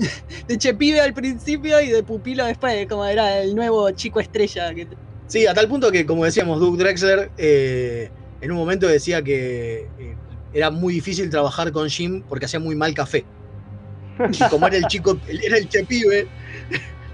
de 0.48 0.58
chepibe 0.58 1.02
al 1.02 1.14
principio 1.14 1.82
y 1.82 1.90
de 1.90 2.04
pupilo 2.04 2.46
después, 2.46 2.88
como 2.88 3.06
era 3.06 3.40
el 3.42 3.56
nuevo 3.56 3.90
chico 3.92 4.20
estrella. 4.20 4.74
Que, 4.74 4.88
Sí, 5.28 5.46
a 5.46 5.54
tal 5.54 5.68
punto 5.68 5.92
que, 5.92 6.06
como 6.06 6.24
decíamos, 6.24 6.60
Doug 6.60 6.78
Drexler 6.78 7.32
eh, 7.38 8.10
en 8.40 8.52
un 8.52 8.58
momento 8.58 8.88
decía 8.88 9.22
que 9.22 9.88
eh, 10.00 10.16
era 10.54 10.70
muy 10.72 10.94
difícil 10.94 11.30
trabajar 11.30 11.72
con 11.72 11.90
Jim 11.90 12.24
porque 12.30 12.46
hacía 12.46 12.60
muy 12.62 12.76
mal 12.76 12.94
café. 12.94 13.26
Y 14.32 14.50
como 14.50 14.68
era 14.68 14.78
el 14.78 14.86
chico, 14.88 15.18
era 15.44 15.58
el 15.58 15.68
chepibe, 15.68 16.28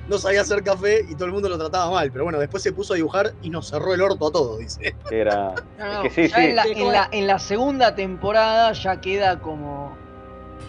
no 0.08 0.18
sabía 0.18 0.42
hacer 0.42 0.64
café 0.64 1.02
y 1.08 1.16
todo 1.16 1.26
el 1.28 1.34
mundo 1.34 1.50
lo 1.50 1.58
trataba 1.58 1.92
mal. 1.92 2.12
Pero 2.12 2.24
bueno, 2.26 2.40
después 2.40 2.62
se 2.64 2.74
puso 2.74 2.94
a 2.94 2.96
dibujar 2.96 3.34
y 3.42 3.50
nos 3.50 3.70
cerró 3.70 3.94
el 3.94 4.02
orto 4.02 4.28
a 4.28 4.32
todos, 4.32 4.60
dice. 4.60 4.96
Era. 5.10 5.54
No, 5.78 5.86
no, 5.94 6.06
es 6.06 6.14
que 6.14 6.28
sí. 6.28 6.34
En, 6.36 6.56
la, 6.56 6.66
en, 6.66 6.92
la, 6.92 7.10
en 7.12 7.28
la 7.28 7.40
segunda 7.40 7.96
temporada 7.96 8.74
ya 8.74 9.00
queda 9.00 9.40
como, 9.40 9.98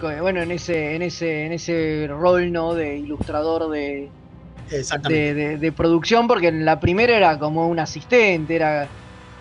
co- 0.00 0.20
bueno, 0.20 0.42
en 0.42 0.50
ese, 0.50 0.94
en 0.94 1.02
ese, 1.02 1.46
en 1.46 1.52
ese 1.52 2.06
rol, 2.08 2.52
¿no? 2.52 2.74
De 2.74 2.96
ilustrador 2.98 3.70
de, 3.70 4.12
Exactamente. 4.70 5.34
de, 5.34 5.48
de- 5.48 5.58
de 5.58 5.72
producción, 5.72 6.26
porque 6.26 6.48
en 6.48 6.64
la 6.64 6.80
primera 6.80 7.16
era 7.16 7.38
como 7.38 7.66
un 7.68 7.78
asistente, 7.78 8.56
era, 8.56 8.84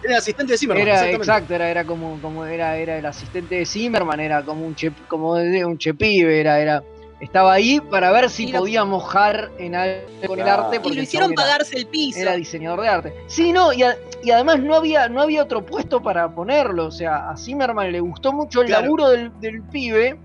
Era 0.02 0.14
el 0.14 0.18
asistente 0.18 0.54
de 0.54 0.58
Zimmerman. 0.58 0.88
era 0.88 1.10
exacto, 1.12 1.54
era, 1.54 1.70
era 1.70 1.86
como, 1.86 2.20
como 2.20 2.46
era, 2.46 2.78
era 2.78 2.98
el 2.98 3.06
asistente 3.06 3.56
de 3.56 3.66
Zimmerman, 3.66 4.20
era 4.20 4.44
como 4.44 4.66
un 4.66 4.76
che, 4.76 4.92
como 5.08 5.32
un 5.34 5.78
chepibe, 5.78 6.40
era, 6.42 6.60
era, 6.60 6.84
estaba 7.20 7.54
ahí 7.54 7.80
para 7.80 8.12
ver 8.12 8.30
si 8.30 8.52
lo- 8.52 8.60
podía 8.60 8.84
mojar 8.86 9.50
en 9.58 9.76
algo 9.76 10.02
con 10.28 10.40
el 10.40 10.48
arte, 10.48 10.76
y 10.76 10.80
porque 10.80 10.98
lo 10.98 11.04
hicieron 11.04 11.32
era- 11.34 11.42
pagarse 11.42 11.78
el 11.78 11.88
piso. 11.88 12.20
era 12.20 12.36
diseñador 12.36 12.82
de 12.82 12.88
arte. 12.90 13.14
Sí, 13.28 13.52
no, 13.54 13.72
y, 13.74 13.84
a- 13.84 13.96
y 14.24 14.32
además 14.32 14.60
no 14.60 14.76
había, 14.76 15.08
no 15.10 15.22
había 15.22 15.44
otro 15.44 15.66
puesto 15.66 16.02
para 16.02 16.30
ponerlo. 16.34 16.88
O 16.88 16.92
sea, 16.92 17.30
a 17.30 17.38
Zimmerman 17.38 17.92
le 17.92 18.00
gustó 18.02 18.34
mucho 18.34 18.62
el 18.62 18.68
Claro. 18.68 18.84
laburo 18.84 19.10
del, 19.10 19.32
del 19.40 19.62
pibe. 19.64 20.18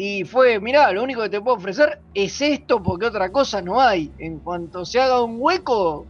Y 0.00 0.22
fue, 0.24 0.60
mirá, 0.60 0.92
lo 0.92 1.02
único 1.02 1.22
que 1.22 1.28
te 1.28 1.40
puedo 1.40 1.56
ofrecer 1.56 1.98
es 2.14 2.40
esto 2.40 2.80
porque 2.80 3.06
otra 3.06 3.32
cosa 3.32 3.60
no 3.60 3.80
hay. 3.80 4.12
En 4.18 4.38
cuanto 4.38 4.84
se 4.84 5.00
haga 5.00 5.20
un 5.24 5.38
hueco, 5.40 6.06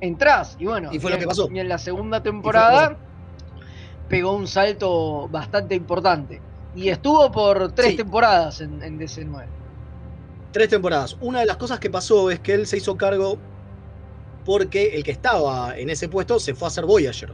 entrás. 0.00 0.56
Y 0.60 0.66
bueno, 0.66 0.90
Y 0.92 1.00
fue 1.00 1.10
lo 1.10 1.16
en- 1.16 1.20
que 1.22 1.26
pasó. 1.26 1.48
y 1.52 1.58
en 1.58 1.68
la 1.68 1.78
segunda 1.78 2.22
temporada 2.22 2.96
pegó 4.08 4.32
un 4.34 4.46
salto 4.46 5.26
bastante 5.28 5.74
importante. 5.74 6.40
Y 6.74 6.88
estuvo 6.88 7.30
por 7.30 7.72
tres 7.72 7.90
Sí. 7.92 7.96
temporadas 7.96 8.60
en, 8.60 8.82
en 8.82 8.98
DC9. 8.98 9.44
Tres 10.52 10.68
temporadas. 10.68 11.16
Una 11.20 11.40
de 11.40 11.46
las 11.46 11.56
cosas 11.56 11.78
que 11.80 11.90
pasó 11.90 12.30
es 12.30 12.40
que 12.40 12.54
él 12.54 12.66
se 12.66 12.76
hizo 12.78 12.96
cargo 12.96 13.38
porque 14.44 14.94
el 14.96 15.04
que 15.04 15.12
estaba 15.12 15.76
en 15.78 15.88
ese 15.90 16.08
puesto 16.08 16.38
se 16.40 16.54
fue 16.54 16.66
a 16.66 16.68
hacer 16.68 16.84
Voyager. 16.84 17.32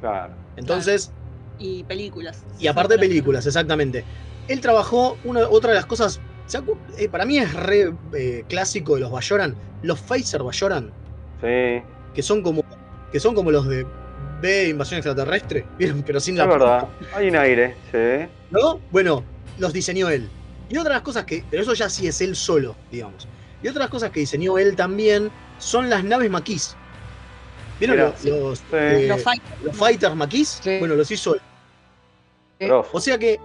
Claro. 0.00 0.34
Entonces, 0.56 1.10
Y 1.58 1.84
películas. 1.84 2.44
y 2.58 2.66
aparte 2.66 2.98
películas, 2.98 3.46
exactamente. 3.46 4.04
Él 4.48 4.60
trabajó, 4.60 5.16
una, 5.24 5.48
otra 5.48 5.70
de 5.70 5.76
las 5.76 5.86
cosas, 5.86 6.20
¿se 6.46 6.58
acu- 6.58 6.78
eh, 6.98 7.08
para 7.08 7.24
mí 7.26 7.38
es 7.38 7.52
re 7.54 7.92
eh, 8.14 8.44
clásico 8.48 8.94
de 8.94 9.00
los 9.00 9.10
Bayoran, 9.10 9.54
los 9.82 10.00
Phaser 10.00 10.42
Bayoran, 10.42 10.92
Sí. 11.40 11.82
que 12.14 12.22
son 12.22 12.42
como 12.42 12.64
que 13.12 13.20
son 13.20 13.34
como 13.34 13.50
los 13.50 13.66
de 13.68 13.86
B 14.40 14.68
Invasión 14.68 14.98
Extraterrestre, 14.98 15.64
¿vieron? 15.78 16.02
Pero 16.02 16.20
sin 16.20 16.36
la 16.36 16.44
Es 16.44 16.48
verdad. 16.50 16.88
Hay 17.14 17.28
un 17.28 17.36
aire, 17.36 17.74
sí. 17.92 18.28
¿No? 18.50 18.80
Bueno, 18.90 19.24
los 19.58 19.72
diseñó 19.72 20.08
él. 20.08 20.28
Y 20.68 20.76
otras 20.78 21.00
cosas 21.02 21.24
que. 21.24 21.44
Pero 21.50 21.62
eso 21.62 21.74
ya 21.74 21.88
sí 21.88 22.06
es 22.06 22.20
él 22.20 22.34
solo, 22.36 22.74
digamos. 22.90 23.26
Y 23.62 23.68
otras 23.68 23.88
cosas 23.88 24.10
que 24.10 24.20
diseñó 24.20 24.58
él 24.58 24.76
también 24.76 25.30
son 25.58 25.88
las 25.88 26.04
naves 26.04 26.30
maquis. 26.30 26.76
¿Vieron 27.78 27.96
los, 27.98 28.24
los, 28.24 28.58
sí. 28.58 28.64
eh, 28.72 29.06
Los 29.08 29.22
fighters. 29.22 29.62
los 29.62 29.76
fighters 29.76 30.14
maquis? 30.14 30.60
Sí. 30.62 30.78
Bueno, 30.78 30.94
los 30.94 31.10
hizo 31.10 31.34
él. 31.34 31.40
O 32.92 33.00
sea 33.00 33.18
que, 33.18 33.38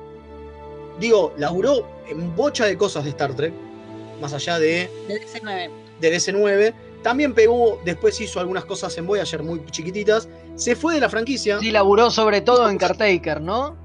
digo, 1.00 1.34
laburó 1.38 1.86
en 2.08 2.34
bocha 2.36 2.66
de 2.66 2.78
cosas 2.78 3.04
de 3.04 3.10
Star 3.10 3.36
Trek, 3.36 3.54
más 4.22 4.34
allá 4.34 4.58
de, 4.58 4.90
De 5.08 5.22
DC9. 5.22 5.70
de 6.00 6.16
DC9. 6.16 6.74
También 7.04 7.34
pegó, 7.34 7.82
después 7.84 8.20
hizo 8.22 8.40
algunas 8.40 8.64
cosas 8.66 8.98
en 8.98 9.06
Voyager 9.08 9.44
muy 9.44 9.66
chiquititas. 9.66 10.30
Se 10.56 10.76
fue 10.76 10.96
de 10.96 11.00
la 11.02 11.10
franquicia. 11.10 11.60
Sí, 11.60 11.72
laburó 11.72 12.10
sobre 12.12 12.42
todo 12.42 12.70
en 12.70 12.78
Caretaker, 12.78 13.42
¿no? 13.42 13.76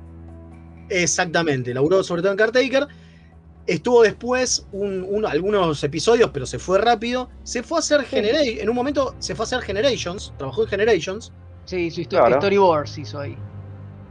Exactamente, 0.89 1.73
laburó 1.75 2.03
sobre 2.03 2.23
todo 2.23 2.33
en 2.33 2.39
Caretaker. 2.39 2.87
Estuvo 3.67 4.03
después 4.03 4.67
un- 4.73 5.05
un- 5.09 5.27
algunos 5.27 5.83
episodios, 5.83 6.31
pero 6.33 6.47
se 6.47 6.59
fue 6.59 6.79
rápido. 6.79 7.29
Se 7.43 7.63
fue 7.65 7.79
a 7.79 7.81
hacer 7.81 8.05
Generations. 8.05 8.61
En 8.61 8.69
un 8.69 8.77
momento 8.77 9.15
se 9.19 9.35
fue 9.35 9.43
a 9.43 9.47
hacer 9.47 9.61
Generations. 9.63 10.33
Trabajó 10.39 10.63
en 10.63 10.69
Generations. 10.69 11.33
Sí, 11.65 11.91
su 11.91 12.03
histo- 12.03 12.11
Claro. 12.19 12.37
storyboards 12.37 12.97
hizo 12.99 13.19
ahí. 13.19 13.37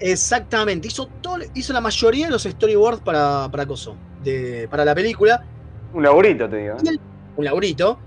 Exactamente. 0.02 0.90
Hizo, 0.90 1.08
todo, 1.22 1.38
hizo 1.54 1.72
la 1.72 1.80
mayoría 1.80 2.26
de 2.26 2.32
los 2.34 2.44
storyboards 2.44 3.00
para, 3.02 3.48
para 3.50 3.66
Coso. 3.66 3.96
De, 4.24 4.68
para 4.70 4.84
la 4.84 4.94
película. 4.94 5.46
Un 5.94 6.04
laburito, 6.04 6.50
te 6.50 6.58
digo. 6.58 6.74
¿eh? 6.76 6.80
Y 6.84 6.88
el- 6.90 7.00
un 7.38 7.46
laburito. 7.46 7.98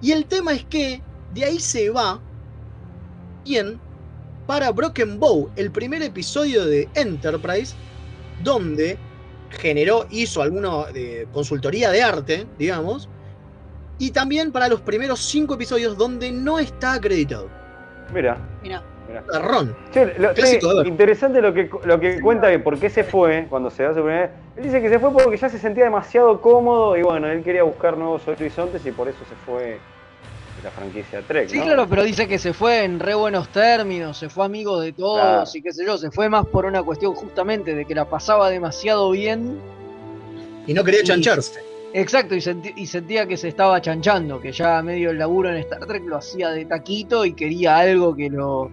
Y 0.00 0.10
el 0.10 0.26
tema 0.26 0.54
es 0.54 0.64
que 0.64 1.00
de 1.32 1.44
ahí 1.44 1.60
se 1.60 1.88
va 1.90 2.20
bien 3.44 3.78
para 4.46 4.70
Broken 4.70 5.18
Bow, 5.18 5.50
el 5.56 5.70
primer 5.70 6.02
episodio 6.02 6.64
de 6.64 6.88
Enterprise, 6.94 7.74
donde 8.42 8.96
generó, 9.50 10.06
hizo 10.10 10.42
alguna 10.42 10.84
consultoría 11.32 11.90
de 11.90 12.02
arte, 12.02 12.46
digamos, 12.58 13.08
y 13.98 14.10
también 14.10 14.52
para 14.52 14.68
los 14.68 14.80
primeros 14.82 15.20
cinco 15.20 15.54
episodios 15.54 15.96
donde 15.96 16.30
no 16.30 16.58
está 16.58 16.94
acreditado. 16.94 17.48
Mira. 18.12 18.36
Mira. 18.62 18.82
Lo- 20.18 20.34
Clásico, 20.34 20.76
ver. 20.78 20.86
interesante 20.88 21.40
lo 21.40 21.54
que, 21.54 21.70
lo 21.84 21.98
que 22.00 22.20
cuenta 22.20 22.48
de 22.48 22.58
por 22.58 22.78
qué 22.78 22.90
se 22.90 23.04
fue 23.04 23.46
cuando 23.48 23.70
se 23.70 23.84
da 23.84 23.90
su 23.90 24.00
primera 24.00 24.22
vez. 24.22 24.30
Él 24.56 24.64
dice 24.64 24.82
que 24.82 24.88
se 24.88 24.98
fue 24.98 25.12
porque 25.12 25.36
ya 25.36 25.48
se 25.48 25.58
sentía 25.58 25.84
demasiado 25.84 26.40
cómodo 26.40 26.96
y 26.96 27.02
bueno, 27.02 27.28
él 27.28 27.42
quería 27.44 27.62
buscar 27.62 27.96
nuevos 27.96 28.26
horizontes 28.26 28.84
y 28.84 28.90
por 28.90 29.08
eso 29.08 29.18
se 29.28 29.34
fue 29.46 29.78
la 30.66 30.70
franquicia 30.72 31.22
Trek. 31.22 31.48
Sí, 31.48 31.58
¿no? 31.58 31.64
claro, 31.64 31.86
pero 31.88 32.02
dice 32.02 32.26
que 32.26 32.38
se 32.38 32.52
fue 32.52 32.82
en 32.84 32.98
re 32.98 33.14
buenos 33.14 33.48
términos, 33.50 34.16
se 34.18 34.28
fue 34.28 34.44
amigo 34.44 34.80
de 34.80 34.92
todos 34.92 35.20
Claro. 35.20 35.44
y 35.54 35.62
qué 35.62 35.72
sé 35.72 35.86
yo, 35.86 35.96
se 35.96 36.10
fue 36.10 36.28
más 36.28 36.44
por 36.46 36.66
una 36.66 36.82
cuestión 36.82 37.14
justamente 37.14 37.74
de 37.74 37.84
que 37.84 37.94
la 37.94 38.04
pasaba 38.06 38.50
demasiado 38.50 39.10
bien. 39.12 39.58
Y 40.66 40.74
no 40.74 40.82
quería 40.82 41.00
Y- 41.00 41.04
chancharse. 41.04 41.60
Exacto, 41.92 42.34
y, 42.34 42.40
senti- 42.40 42.74
y 42.76 42.86
sentía 42.86 43.26
que 43.26 43.36
se 43.36 43.48
estaba 43.48 43.80
chanchando, 43.80 44.40
que 44.40 44.50
ya 44.52 44.82
medio 44.82 45.10
el 45.10 45.18
laburo 45.18 45.48
en 45.50 45.56
Star 45.58 45.86
Trek 45.86 46.02
lo 46.04 46.16
hacía 46.16 46.50
de 46.50 46.64
taquito 46.64 47.24
y 47.24 47.32
quería 47.32 47.78
algo 47.78 48.14
que 48.14 48.28
lo 48.28 48.70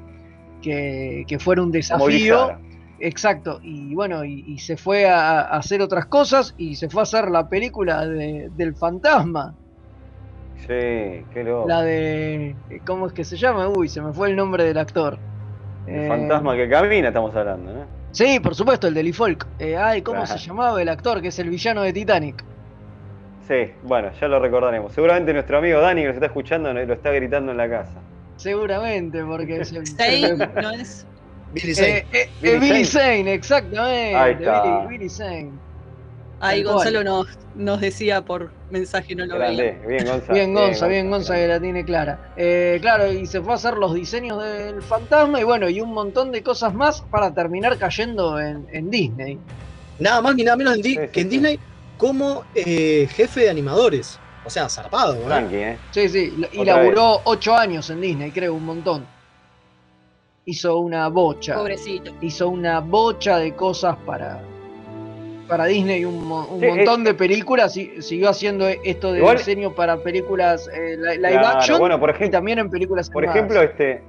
que, 0.61 1.23
que 1.27 1.39
fuera 1.39 1.61
un 1.61 1.71
desafío. 1.71 1.99
movilizara. 2.05 2.59
Exacto, 2.99 3.59
y 3.61 3.93
bueno, 3.93 4.23
y, 4.25 4.43
y 4.47 4.57
se 4.59 4.77
fue 4.77 5.05
a, 5.07 5.41
a 5.41 5.57
hacer 5.57 5.81
otras 5.81 6.05
cosas 6.07 6.55
y 6.57 6.75
se 6.75 6.89
fue 6.89 7.01
a 7.01 7.03
hacer 7.03 7.29
la 7.29 7.47
película 7.49 8.05
de- 8.07 8.49
del 8.55 8.75
fantasma, 8.75 9.53
Sí, 10.67 11.25
qué 11.33 11.43
loco. 11.43 11.67
la 11.67 11.81
de... 11.81 12.55
¿Cómo 12.85 13.07
es 13.07 13.13
que 13.13 13.23
se 13.23 13.35
llama? 13.37 13.67
Uy, 13.67 13.87
se 13.89 14.01
me 14.01 14.13
fue 14.13 14.29
el 14.29 14.35
nombre 14.35 14.63
del 14.63 14.77
actor. 14.77 15.17
El 15.87 16.05
Eh, 16.05 16.07
fantasma 16.07 16.55
que 16.55 16.69
camina 16.69 17.09
estamos 17.09 17.35
hablando, 17.35 17.73
¿no? 17.73 17.85
Sí, 18.11 18.39
por 18.39 18.55
supuesto, 18.55 18.87
el 18.87 18.93
de 18.93 19.03
Lee 19.03 19.11
Folk. 19.13 19.45
Eh, 19.59 19.75
ay, 19.75 20.01
¿cómo 20.01 20.21
Claro. 20.23 20.37
se 20.39 20.47
llamaba 20.47 20.81
el 20.81 20.87
actor 20.87 21.21
que 21.21 21.27
es 21.29 21.39
el 21.39 21.49
villano 21.49 21.81
de 21.81 21.91
Titanic? 21.91 22.43
Sí, 23.47 23.71
bueno, 23.83 24.09
ya 24.21 24.27
lo 24.27 24.39
recordaremos. 24.39 24.93
Seguramente 24.93 25.33
nuestro 25.33 25.57
amigo 25.57 25.81
Dani 25.81 26.01
que 26.01 26.07
nos 26.07 26.13
está 26.15 26.27
escuchando 26.27 26.71
lo 26.71 26.93
está 26.93 27.11
gritando 27.11 27.51
en 27.51 27.57
la 27.57 27.69
casa. 27.69 27.99
Seguramente, 28.37 29.23
porque 29.23 29.65
se, 29.65 29.85
Zane, 29.85 30.49
¿no 30.61 30.71
es? 30.71 31.05
Billy 31.53 31.73
Eh, 31.73 32.05
eh, 32.13 32.29
eh, 32.41 32.59
Billy 32.59 32.85
Zane, 32.85 33.33
exactamente. 33.33 34.15
Ahí 34.15 34.33
está. 34.33 34.61
Billy, 34.63 34.87
Billy 34.97 35.09
Zane. 35.09 35.51
Ahí 36.45 36.63
Gonzalo 36.63 37.03
nos, 37.03 37.27
nos 37.55 37.79
decía 37.81 38.23
por 38.23 38.51
mensaje, 38.69 39.15
no 39.15 39.25
lo 39.25 39.35
Grande, 39.35 39.79
veía. 39.85 39.87
bien 39.87 40.05
Gonza. 40.07 40.33
Bien 40.33 40.53
Gonza, 40.53 40.87
bien 40.87 41.09
Gonza 41.09 41.35
que 41.35 41.47
la 41.47 41.59
tiene 41.59 41.85
clara. 41.85 42.33
Eh, 42.35 42.77
claro, 42.81 43.11
y 43.11 43.25
se 43.25 43.41
fue 43.41 43.53
a 43.53 43.55
hacer 43.55 43.75
los 43.77 43.93
diseños 43.93 44.43
del 44.43 44.81
fantasma 44.81 45.39
y 45.39 45.43
bueno, 45.43 45.69
y 45.69 45.79
un 45.81 45.93
montón 45.93 46.31
de 46.31 46.43
cosas 46.43 46.73
más 46.73 47.01
para 47.01 47.33
terminar 47.33 47.77
cayendo 47.77 48.39
en, 48.39 48.67
en 48.71 48.89
Disney. 48.89 49.39
Nada 49.99 50.21
más 50.21 50.35
ni 50.35 50.43
nada 50.43 50.57
menos 50.57 50.75
en 50.75 50.81
Di- 50.81 50.97
que 51.11 51.21
en 51.21 51.29
Disney 51.29 51.59
como 51.97 52.43
eh, 52.55 53.07
jefe 53.11 53.41
de 53.41 53.49
animadores. 53.49 54.19
O 54.45 54.49
sea, 54.49 54.67
zarpado. 54.67 55.15
Tranqui, 55.15 55.55
¿eh? 55.55 55.77
Sí, 55.91 56.09
sí, 56.09 56.33
y 56.51 56.59
Otra 56.59 56.75
laburó 56.83 57.21
ocho 57.23 57.55
años 57.55 57.89
en 57.89 58.01
Disney, 58.01 58.31
creo, 58.31 58.53
un 58.53 58.65
montón. 58.65 59.05
Hizo 60.45 60.77
una 60.79 61.07
bocha. 61.07 61.55
Pobrecito. 61.55 62.11
Hizo 62.19 62.49
una 62.49 62.81
bocha 62.81 63.37
de 63.37 63.55
cosas 63.55 63.95
para, 64.05 64.41
para 65.47 65.65
Disney, 65.65 66.05
un, 66.05 66.15
un 66.31 66.59
Sí, 66.59 66.65
montón 66.67 67.03
de 67.03 67.13
películas. 67.13 67.75
y 67.77 68.01
siguió 68.01 68.29
haciendo 68.29 68.67
esto 68.67 69.11
de 69.11 69.19
Igual- 69.19 69.37
diseño 69.37 69.73
para 69.75 69.97
películas 69.97 70.69
eh, 70.73 70.97
li- 70.97 71.17
live 71.17 71.29
Claro, 71.39 71.47
action 71.59 71.79
bueno, 71.79 71.99
por 71.99 72.09
y 72.09 72.13
ejemplo, 72.13 72.37
también 72.37 72.59
en 72.59 72.69
películas 72.69 73.09
por 73.09 73.23
animadas. 73.23 73.37
ejemplo, 73.37 73.61
este, 73.61 74.01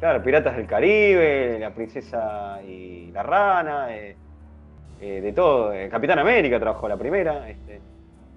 claro, 0.00 0.22
Piratas 0.22 0.56
del 0.56 0.66
Caribe, 0.66 1.58
La 1.60 1.74
Princesa 1.74 2.60
y 2.66 3.10
la 3.12 3.22
Rana, 3.22 3.94
eh, 3.96 4.16
eh, 5.00 5.20
de 5.20 5.32
todo. 5.32 5.72
eh, 5.72 5.88
Capitán 5.90 6.18
América 6.18 6.58
trabajó 6.58 6.88
la 6.88 6.96
primera. 6.96 7.48
Este, 7.48 7.80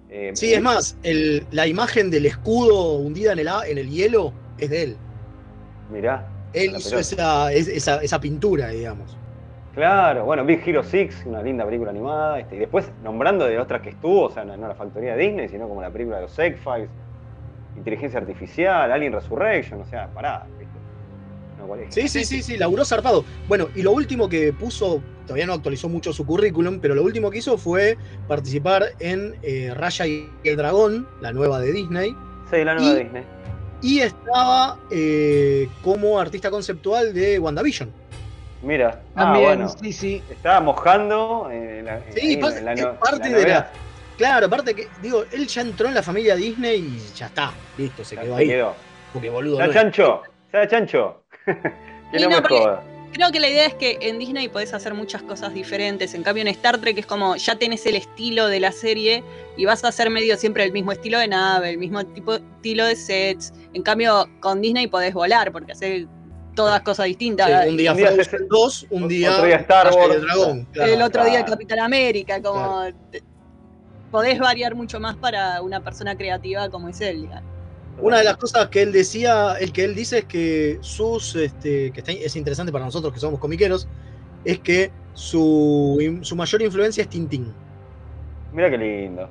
eh, 0.09 0.31
Sí, 0.33 0.53
es 0.53 0.61
más, 0.61 0.97
el- 1.03 1.45
la 1.51 1.67
imagen 1.67 2.09
del 2.11 2.25
escudo 2.25 2.93
hundida 2.95 3.33
en 3.33 3.39
el, 3.39 3.47
a- 3.47 3.67
en 3.67 3.77
el 3.77 3.89
hielo 3.89 4.33
es 4.57 4.69
de 4.69 4.83
él. 4.83 4.97
Mirá. 5.91 6.27
Él 6.53 6.73
hizo 6.77 6.97
esa, 6.97 7.51
es- 7.51 7.67
esa, 7.67 8.01
esa 8.01 8.19
pintura, 8.19 8.69
digamos. 8.69 9.17
Claro, 9.75 10.23
bueno, 10.23 10.45
Big 10.45 10.61
Hero 10.65 10.83
6, 10.83 11.23
una 11.25 11.41
linda 11.43 11.65
película 11.65 11.91
animada. 11.91 12.39
Este, 12.39 12.55
y 12.55 12.59
después 12.59 12.89
nombrando 13.03 13.45
de 13.45 13.59
otras 13.59 13.81
que 13.81 13.89
estuvo, 13.89 14.23
o 14.23 14.31
sea, 14.31 14.45
no, 14.45 14.55
no 14.55 14.67
la 14.69 14.75
factoría 14.75 15.15
de 15.15 15.23
Disney, 15.27 15.49
sino 15.49 15.67
como 15.67 15.81
la 15.81 15.89
película 15.89 16.15
de 16.17 16.21
los 16.23 16.39
X-Files, 16.39 16.89
Inteligencia 17.75 18.19
Artificial, 18.19 18.89
Alien 18.91 19.11
Resurrection, 19.11 19.81
o 19.81 19.85
sea, 19.85 20.07
pará, 20.07 20.45
¿viste? 20.57 20.73
No, 21.59 21.67
¿cuál 21.67 21.81
es? 21.81 21.93
Sí, 21.93 22.07
sí, 22.07 22.23
sí, 22.23 22.41
sí, 22.41 22.57
laburó 22.57 22.85
zarpado. 22.85 23.25
Bueno, 23.49 23.67
y 23.75 23.81
lo 23.81 23.91
último 23.91 24.29
que 24.29 24.53
puso, 24.53 25.01
todavía 25.25 25.45
no 25.45 25.53
actualizó 25.53 25.89
mucho 25.89 26.13
su 26.13 26.25
currículum, 26.25 26.79
pero 26.79 26.95
lo 26.95 27.03
último 27.03 27.29
que 27.29 27.39
hizo 27.39 27.57
fue 27.57 27.97
participar 28.29 28.83
en 28.99 29.35
eh, 29.43 29.73
Raya 29.75 30.07
y 30.07 30.29
el 30.45 30.55
Dragón, 30.55 31.05
la 31.19 31.33
nueva 31.33 31.59
de 31.59 31.73
Disney. 31.73 32.15
Sí, 32.49 32.63
la 32.63 32.75
nueva 32.75 32.91
Y- 32.91 32.93
de 32.95 33.03
Disney. 33.03 33.23
Y 33.81 33.99
estaba 33.99 34.79
eh, 34.89 35.67
como 35.83 36.17
artista 36.17 36.49
conceptual 36.49 37.13
de 37.13 37.37
WandaVision. 37.37 37.91
Mira, 38.65 39.01
También, 39.15 39.45
ah, 39.45 39.55
bueno. 39.55 39.69
sí, 39.69 39.93
sí. 39.93 40.23
Estaba 40.29 40.59
mojando 40.59 41.49
en 41.51 41.85
la, 41.85 42.01
Sí, 42.15 42.33
en 42.33 42.39
pasa- 42.39 42.61
la 42.61 42.73
es 42.73 42.81
no- 42.81 42.95
parte 42.99 43.29
la 43.29 43.37
de 43.37 43.47
la. 43.47 43.71
Claro, 44.17 44.47
aparte 44.47 44.73
que, 44.73 44.87
digo, 45.01 45.23
él 45.31 45.45
ya 45.47 45.61
entró 45.61 45.87
en 45.87 45.93
la 45.93 46.01
familia 46.01 46.35
Disney 46.35 46.79
y 46.79 47.13
ya 47.15 47.27
está, 47.27 47.51
listo, 47.77 48.03
se 48.03 48.15
Ya 48.15 48.21
quedó 48.23 48.35
se 48.37 48.41
ahí. 48.41 48.47
quedó. 48.47 48.73
Porque 49.13 49.29
boludo. 49.29 49.57
Ya 49.59 49.67
no 49.67 49.73
chancho, 49.73 50.21
ya 50.51 50.67
chancho. 50.67 51.21
que 51.45 51.53
Sí, 52.17 52.23
no 52.23 52.29
no, 52.29 52.35
me 52.37 52.41
porque- 52.41 52.57
joda. 52.57 52.83
Creo 53.13 53.31
que 53.31 53.39
la 53.39 53.47
idea 53.47 53.65
es 53.65 53.73
que 53.75 53.97
en 54.01 54.19
Disney 54.19 54.49
podés 54.49 54.73
hacer 54.73 54.93
muchas 54.93 55.21
cosas 55.23 55.53
diferentes. 55.53 56.13
En 56.15 56.21
cambio, 56.23 56.41
en 56.41 56.49
Star 56.49 56.79
Trek 56.79 56.97
es 56.97 57.05
como 57.05 57.37
ya 57.37 57.55
tenés 57.57 57.85
el 57.85 57.95
estilo 57.95 58.47
de 58.47 58.59
la 58.59 58.73
serie 58.73 59.23
y 59.55 59.63
vas 59.63 59.85
a 59.85 59.87
hacer 59.87 60.09
medio 60.09 60.35
siempre 60.35 60.65
el 60.65 60.73
mismo 60.73 60.91
estilo 60.91 61.17
de 61.19 61.29
nave, 61.29 61.69
el 61.69 61.77
mismo 61.77 62.05
tipo 62.05 62.33
estilo 62.35 62.85
de 62.85 62.97
sets. 62.97 63.53
En 63.73 63.83
cambio, 63.83 64.27
con 64.41 64.61
Disney 64.61 64.87
podés 64.87 65.13
volar 65.13 65.53
porque 65.53 65.71
hace 65.71 66.07
todas 66.55 66.81
cosas 66.81 67.05
distintas. 67.07 67.47
Sí, 67.63 67.69
un 67.69 67.77
día 67.77 67.91
Un 67.91 67.97
día 67.97 68.11
Frozen 68.11 68.47
2, 68.49 68.87
un 68.89 69.07
día, 69.07 69.31
otro 69.33 69.45
día 69.45 69.55
Star 69.57 69.93
Wars. 69.93 70.15
el 70.15 70.21
Dragón. 70.21 70.67
claro. 70.71 70.93
el 70.93 71.01
otro 71.01 71.25
día 71.25 71.39
el. 71.39 71.45
Capitán 71.45 71.79
América, 71.79 72.41
como 72.41 72.83
te- 73.11 73.21
podés 74.11 74.39
variar 74.39 74.73
mucho 74.75 74.99
más 74.99 75.15
para 75.17 75.61
una 75.61 75.83
persona 75.83 76.15
creativa 76.15 76.69
como 76.69 76.89
es 76.89 77.01
él. 77.01 77.21
digamos. 77.23 77.43
Una 78.01 78.17
de 78.17 78.23
las 78.25 78.37
cosas 78.37 78.67
que 78.69 78.81
él 78.81 78.91
decía, 78.91 79.55
el 79.59 79.71
que 79.71 79.83
él 79.85 79.95
dice 79.95 80.19
es 80.19 80.25
que 80.25 80.77
sus, 80.81 81.35
este, 81.35 81.91
que 81.91 81.99
está- 82.01 82.11
es 82.11 82.35
interesante 82.35 82.71
para 82.71 82.83
nosotros 82.85 83.13
que 83.13 83.19
somos 83.19 83.39
comiqueros, 83.39 83.87
es 84.43 84.59
que 84.59 84.91
su, 85.13 86.19
su 86.21 86.35
mayor 86.35 86.61
influencia 86.61 87.01
es 87.03 87.09
Tintín, 87.09 87.53
Mira 88.53 88.69
qué 88.69 88.77
lindo. 88.77 89.29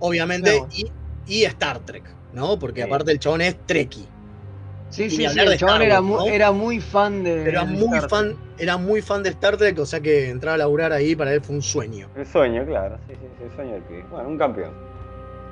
obviamente, 0.00 0.60
y, 0.72 0.86
y 1.26 1.44
Star 1.44 1.78
Trek, 1.80 2.04
¿no? 2.32 2.58
Porque 2.58 2.82
Sí. 2.82 2.86
aparte 2.86 3.12
el 3.12 3.18
chabón 3.20 3.40
es 3.42 3.56
Trekkie. 3.66 4.06
Sí, 4.90 5.10
sí, 5.10 5.28
sí, 5.28 5.38
el 5.38 5.58
chabón 5.58 5.82
era, 5.82 6.00
muy 6.50 6.80
fan 6.80 7.22
de. 7.22 7.48
Era 7.48 7.64
muy 7.64 7.82
Star 7.98 8.00
Trek. 8.00 8.10
fan, 8.10 8.36
era 8.58 8.76
muy 8.78 9.02
fan 9.02 9.22
de 9.22 9.28
Star 9.30 9.56
Trek, 9.56 9.78
o 9.78 9.86
sea 9.86 10.00
que 10.00 10.30
entrar 10.30 10.54
a 10.54 10.58
laburar 10.58 10.92
ahí 10.92 11.14
para 11.14 11.32
él 11.34 11.40
fue 11.42 11.56
un 11.56 11.62
sueño. 11.62 12.08
El 12.16 12.26
sueño, 12.26 12.64
claro. 12.64 12.98
Sí, 13.06 13.14
sí, 13.14 13.26
sí, 13.36 13.44
el 13.44 13.54
sueño 13.54 13.72
del 13.74 13.82
pibe. 13.82 14.04
Bueno, 14.10 14.28
un 14.30 14.38
campeón. 14.38 14.72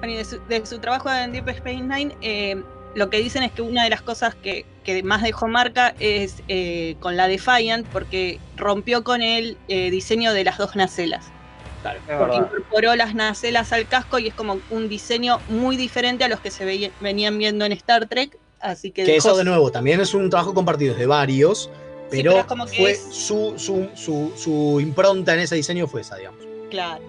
Bueno, 0.00 0.14
y 0.14 0.16
de 0.16 0.24
su, 0.24 0.40
de 0.46 0.64
su 0.66 0.78
trabajo 0.78 1.10
en 1.12 1.32
Deep 1.32 1.48
Space 1.50 1.80
Nine, 1.82 2.16
eh, 2.22 2.62
lo 2.94 3.10
que 3.10 3.18
dicen 3.18 3.42
es 3.42 3.52
que 3.52 3.62
una 3.62 3.84
de 3.84 3.90
las 3.90 4.02
cosas 4.02 4.34
que, 4.34 4.64
que 4.84 5.02
más 5.02 5.22
dejó 5.22 5.48
marca 5.48 5.94
es 5.98 6.42
eh, 6.48 6.96
con 7.00 7.16
la 7.16 7.28
Defiant, 7.28 7.86
porque 7.90 8.38
rompió 8.56 9.04
con 9.04 9.22
el 9.22 9.58
eh, 9.68 9.90
diseño 9.90 10.32
de 10.32 10.44
las 10.44 10.56
dos 10.58 10.76
nacelas. 10.76 11.34
Claro. 11.82 11.98
Es 11.98 12.04
Porque 12.06 12.36
verdad. 12.40 12.50
incorporó 12.52 12.96
las 12.96 13.14
nacelas 13.14 13.72
al 13.72 13.86
casco 13.86 14.18
y 14.18 14.28
es 14.28 14.34
como 14.34 14.62
un 14.70 14.88
diseño 14.88 15.40
muy 15.46 15.76
diferente 15.76 16.24
a 16.24 16.28
los 16.28 16.40
que 16.40 16.50
se 16.50 16.64
veía- 16.64 16.90
venían 17.00 17.36
viendo 17.38 17.64
en 17.66 17.72
Star 17.72 18.06
Trek. 18.08 18.38
Así 18.60 18.90
que, 18.90 19.16
eso 19.16 19.36
de 19.36 19.44
nuevo 19.44 19.70
también 19.70 20.00
es 20.00 20.14
un 20.14 20.28
trabajo 20.30 20.54
compartido 20.54 20.92
es 20.92 20.98
de 20.98 21.06
varios, 21.06 21.70
Pero, 22.10 22.46
como 22.46 22.66
fue 22.66 22.92
es- 22.92 23.02
su, 23.10 23.54
su, 23.58 23.88
su, 23.94 24.32
su 24.36 24.80
impronta 24.80 25.34
en 25.34 25.40
ese 25.40 25.56
diseño 25.56 25.86
fue 25.86 26.00
esa, 26.02 26.16
digamos. 26.16 26.40
Claro. 26.70 27.02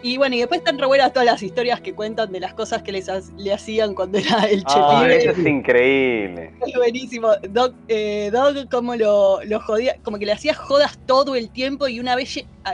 Y 0.00 0.16
bueno, 0.16 0.36
y 0.36 0.38
después 0.38 0.58
están 0.58 0.78
re 0.78 0.86
buenas 0.86 1.12
todas 1.12 1.26
las 1.26 1.42
historias 1.42 1.80
que 1.80 1.92
cuentan 1.92 2.30
de 2.30 2.38
las 2.38 2.54
cosas 2.54 2.84
que 2.84 2.92
les 2.92 3.08
ha- 3.08 3.20
le 3.36 3.52
hacían 3.52 3.94
cuando 3.94 4.18
era 4.18 4.44
el 4.44 4.62
Ah, 4.66 5.00
chepibe. 5.02 5.16
eso 5.18 5.30
es 5.40 5.46
increíble. 5.46 6.52
Es 6.66 6.74
buenísimo. 6.76 7.30
Doc, 7.50 7.74
eh, 7.88 8.30
Doc 8.32 8.70
como 8.70 8.94
lo, 8.94 9.42
lo 9.42 9.60
jodía, 9.60 9.96
como 10.04 10.18
que 10.20 10.26
le 10.26 10.32
hacía 10.32 10.54
jodas 10.54 11.00
todo 11.06 11.34
el 11.34 11.50
tiempo 11.50 11.88
y 11.88 11.98
una 11.98 12.14
vez 12.14 12.30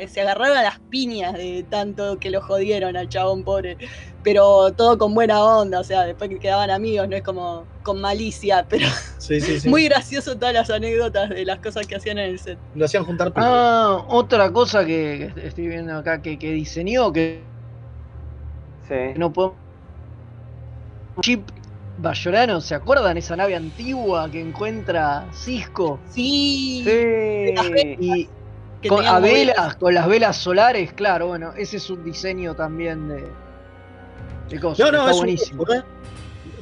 se 0.08 0.20
agarraron 0.20 0.58
a 0.58 0.62
las 0.62 0.80
piñas 0.90 1.32
de 1.32 1.64
tanto 1.70 2.18
que 2.18 2.28
lo 2.28 2.42
jodieron 2.42 2.94
al 2.94 3.08
chabón 3.08 3.42
pobre. 3.42 3.78
Pero 4.24 4.72
todo 4.72 4.98
con 4.98 5.14
buena 5.14 5.44
onda, 5.44 5.78
o 5.80 5.84
sea, 5.84 6.02
después 6.02 6.30
que 6.30 6.38
quedaban 6.38 6.70
amigos, 6.70 7.08
no 7.08 7.14
es 7.14 7.22
como 7.22 7.64
con 7.82 8.00
malicia, 8.00 8.66
pero 8.68 8.88
Sí, 9.18 9.40
sí, 9.40 9.60
sí. 9.60 9.68
muy 9.68 9.84
gracioso 9.84 10.36
todas 10.36 10.54
las 10.54 10.70
anécdotas 10.70 11.28
de 11.28 11.44
las 11.44 11.58
cosas 11.60 11.86
que 11.86 11.94
hacían 11.94 12.18
en 12.18 12.30
el 12.30 12.38
set. 12.38 12.58
Lo 12.74 12.86
hacían 12.86 13.04
juntar 13.04 13.32
Ah, 13.36 14.04
otra 14.08 14.50
cosa 14.50 14.84
que, 14.84 15.30
estoy 15.36 15.68
viendo 15.68 15.96
acá 15.96 16.20
que, 16.22 16.38
que 16.38 16.52
diseñó, 16.52 17.12
que 17.12 17.42
no 19.16 19.32
podemos. 19.32 19.56
Chip 21.20 21.48
Bayorano, 21.98 22.60
¿se 22.60 22.74
acuerdan 22.74 23.16
esa 23.16 23.36
nave 23.36 23.54
antigua 23.54 24.28
que 24.30 24.40
encuentra 24.40 25.26
Cisco? 25.32 26.00
Sí. 26.10 26.84
Y 28.00 28.28
que 28.82 28.88
con, 28.88 29.06
a 29.06 29.18
velas, 29.20 29.76
con 29.76 29.94
las 29.94 30.06
velas 30.06 30.36
solares, 30.36 30.92
claro, 30.92 31.28
bueno, 31.28 31.52
ese 31.56 31.76
es 31.78 31.88
un 31.88 32.04
diseño 32.04 32.54
también 32.54 33.08
de, 33.08 33.24
No, 34.52 34.60
no, 34.60 34.72
está 34.74 35.10
es 35.10 35.12
un 35.12 35.16
buenísimo. 35.18 35.64
grosso, 35.64 35.80
¿eh? 35.80 35.84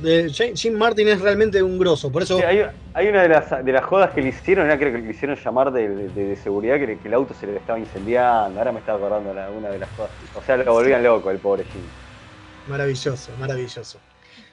De 0.00 0.52
Jim, 0.56 0.74
Martin 0.76 1.06
es 1.08 1.20
realmente 1.20 1.62
un 1.62 1.78
grosso, 1.78 2.10
por 2.10 2.22
eso. 2.22 2.36
Sí, 2.36 2.42
hay, 2.42 2.64
hay 2.94 3.06
una 3.08 3.22
de 3.22 3.28
las, 3.28 3.64
de 3.64 3.72
las 3.72 3.84
jodas 3.84 4.10
que 4.10 4.20
le 4.20 4.30
hicieron, 4.30 4.66
era 4.66 4.76
creo 4.76 4.90
que 4.92 4.98
le 4.98 5.10
hicieron 5.10 5.36
llamar 5.36 5.70
de, 5.72 5.88
de- 5.88 6.08
de 6.26 6.36
seguridad 6.36 6.76
que, 6.78 6.98
que 6.98 7.08
el 7.08 7.14
auto 7.14 7.34
se 7.38 7.46
le 7.46 7.56
estaba 7.56 7.78
incendiando. 7.78 8.58
Ahora 8.58 8.72
me 8.72 8.80
estaba 8.80 8.98
acordando 8.98 9.32
la- 9.32 9.48
una 9.50 9.68
de 9.68 9.78
las 9.78 9.88
jodas. 9.96 10.10
O 10.36 10.42
sea, 10.42 10.56
lo 10.56 10.72
volvían 10.72 11.02
loco 11.04 11.30
el 11.30 11.38
pobre 11.38 11.64
Jim. 11.64 11.82
Maravilloso, 12.68 13.30
maravilloso. 13.38 13.98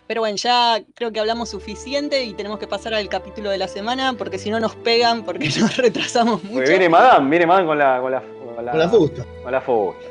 Pero 0.07 0.21
bueno, 0.21 0.38
ya 0.38 0.80
creo 0.95 1.11
que 1.11 1.19
hablamos 1.19 1.49
suficiente 1.49 2.23
y 2.23 2.34
tenemos 2.34 2.57
que 2.59 2.67
pasar 2.67 2.93
al 2.95 3.07
capítulo 3.09 3.49
de 3.51 3.59
la 3.59 3.67
semana 3.67 4.13
porque 4.17 4.39
si 4.39 4.49
no 4.49 4.59
nos 4.59 4.75
pegan 4.75 5.23
porque 5.23 5.49
nos 5.59 5.77
retrasamos 5.77 6.43
mucho. 6.43 6.55
Porque 6.55 6.69
viene 6.69 6.89
Madame, 6.89 7.30
viene 7.30 7.45
Madame 7.47 7.67
con 7.67 7.77
la. 7.77 7.99
Con 8.01 8.11
la, 8.11 8.21
con 8.55 8.65
la, 8.65 8.71
Con 8.71 8.80
la 8.80 8.89
fusta. 8.89 9.25
Con 9.43 9.51
la 9.51 9.61
fusta, 9.61 10.01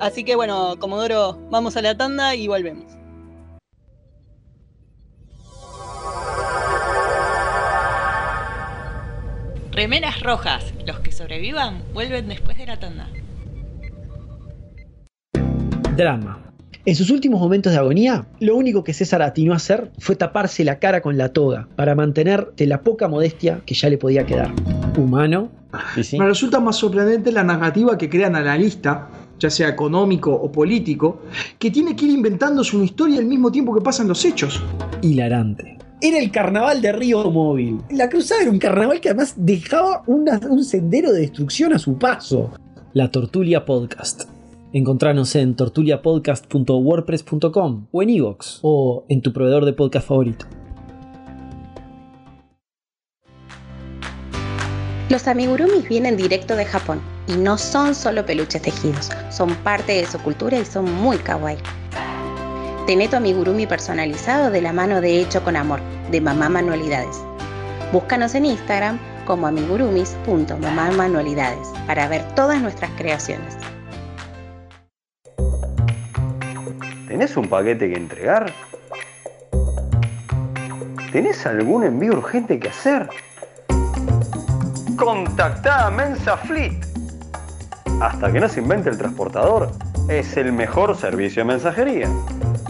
Así 0.00 0.24
que 0.24 0.36
bueno, 0.36 0.76
Comodoro, 0.78 1.38
vamos 1.50 1.76
a 1.76 1.82
la 1.82 1.96
tanda 1.96 2.34
y 2.34 2.48
volvemos. 2.48 2.98
Remeras 9.78 10.20
rojas. 10.22 10.74
Los 10.84 10.98
que 10.98 11.12
sobrevivan 11.12 11.82
vuelven 11.92 12.26
después 12.26 12.58
de 12.58 12.66
la 12.66 12.80
tanda. 12.80 13.08
Drama. 15.96 16.48
En 16.84 16.96
sus 16.96 17.10
últimos 17.10 17.40
momentos 17.40 17.72
de 17.72 17.78
agonía, 17.78 18.26
lo 18.40 18.56
único 18.56 18.82
que 18.82 18.92
César 18.92 19.22
atinó 19.22 19.52
a 19.52 19.56
hacer 19.56 19.92
fue 19.98 20.16
taparse 20.16 20.64
la 20.64 20.78
cara 20.78 21.00
con 21.00 21.18
la 21.18 21.28
toga 21.28 21.68
para 21.76 21.94
mantener 21.94 22.52
de 22.56 22.66
la 22.66 22.80
poca 22.80 23.06
modestia 23.08 23.60
que 23.66 23.74
ya 23.74 23.88
le 23.88 23.98
podía 23.98 24.26
quedar. 24.26 24.50
Humano. 24.96 25.50
Sí. 26.02 26.18
Me 26.18 26.26
resulta 26.26 26.60
más 26.60 26.76
sorprendente 26.76 27.30
la 27.30 27.44
narrativa 27.44 27.98
que 27.98 28.08
crea 28.08 28.28
el 28.28 28.34
analista, 28.34 29.08
ya 29.38 29.50
sea 29.50 29.68
económico 29.68 30.32
o 30.32 30.50
político, 30.52 31.20
que 31.58 31.70
tiene 31.70 31.94
que 31.96 32.04
ir 32.06 32.12
inventándose 32.12 32.76
una 32.76 32.84
historia 32.86 33.18
al 33.18 33.26
mismo 33.26 33.50
tiempo 33.52 33.74
que 33.74 33.80
pasan 33.80 34.08
los 34.08 34.24
hechos. 34.24 34.62
Hilarante. 35.02 35.76
Era 36.00 36.18
el 36.18 36.30
carnaval 36.30 36.80
de 36.80 36.92
Río 36.92 37.28
Móvil. 37.30 37.80
La 37.90 38.08
cruzada 38.08 38.42
era 38.42 38.50
un 38.50 38.58
carnaval 38.58 39.00
que 39.00 39.08
además 39.08 39.34
dejaba 39.36 40.02
una- 40.06 40.40
un 40.48 40.62
sendero 40.64 41.12
de 41.12 41.20
destrucción 41.22 41.72
a 41.72 41.78
su 41.78 41.98
paso. 41.98 42.50
La 42.92 43.10
Tortulia 43.10 43.64
Podcast. 43.64 44.24
Encontranos 44.72 45.34
en 45.34 45.56
tortuliapodcast.wordpress.com 45.56 47.86
o 47.90 48.02
en 48.02 48.10
iVoox 48.10 48.58
o 48.62 49.04
en 49.08 49.22
tu 49.22 49.32
proveedor 49.32 49.64
de 49.64 49.72
podcast 49.72 50.06
favorito. 50.08 50.44
Los 55.10 55.26
amigurumis 55.26 55.88
vienen 55.88 56.16
directo 56.18 56.54
de 56.54 56.66
Japón 56.66 57.00
y 57.28 57.36
no 57.36 57.56
son 57.58 57.94
solo 57.94 58.26
peluches 58.26 58.62
tejidos, 58.62 59.10
son 59.30 59.54
parte 59.56 59.92
de 59.92 60.06
su 60.06 60.18
cultura 60.18 60.58
y 60.58 60.64
son 60.64 60.90
muy 60.92 61.18
kawaii. 61.18 61.58
Tené 62.86 63.06
tu 63.06 63.16
amigurumi 63.16 63.66
personalizado 63.66 64.50
de 64.50 64.62
la 64.62 64.72
mano 64.72 65.02
de 65.02 65.20
Hecho 65.20 65.44
con 65.44 65.56
Amor, 65.56 65.80
de 66.10 66.22
Mamá 66.22 66.48
Manualidades. 66.48 67.22
Búscanos 67.92 68.34
en 68.34 68.46
Instagram 68.46 68.98
como 69.26 69.46
amigurumis.mamamanualidades 69.46 71.68
para 71.86 72.08
ver 72.08 72.22
todas 72.34 72.62
nuestras 72.62 72.90
creaciones. 72.92 73.58
¿Tenés 77.08 77.36
un 77.36 77.46
paquete 77.46 77.90
que 77.90 77.96
entregar? 77.96 78.50
¿Tenés 81.12 81.44
algún 81.44 81.84
envío 81.84 82.12
urgente 82.12 82.58
que 82.58 82.68
hacer? 82.68 83.10
Contactá 84.96 85.86
a 85.86 85.90
Mensa 85.90 86.38
Fleet. 86.38 86.87
Hasta 88.00 88.32
que 88.32 88.38
no 88.38 88.48
se 88.48 88.60
invente 88.60 88.90
el 88.90 88.96
transportador, 88.96 89.72
es 90.08 90.36
el 90.36 90.52
mejor 90.52 90.96
servicio 90.96 91.42
de 91.42 91.48
mensajería. 91.48 92.08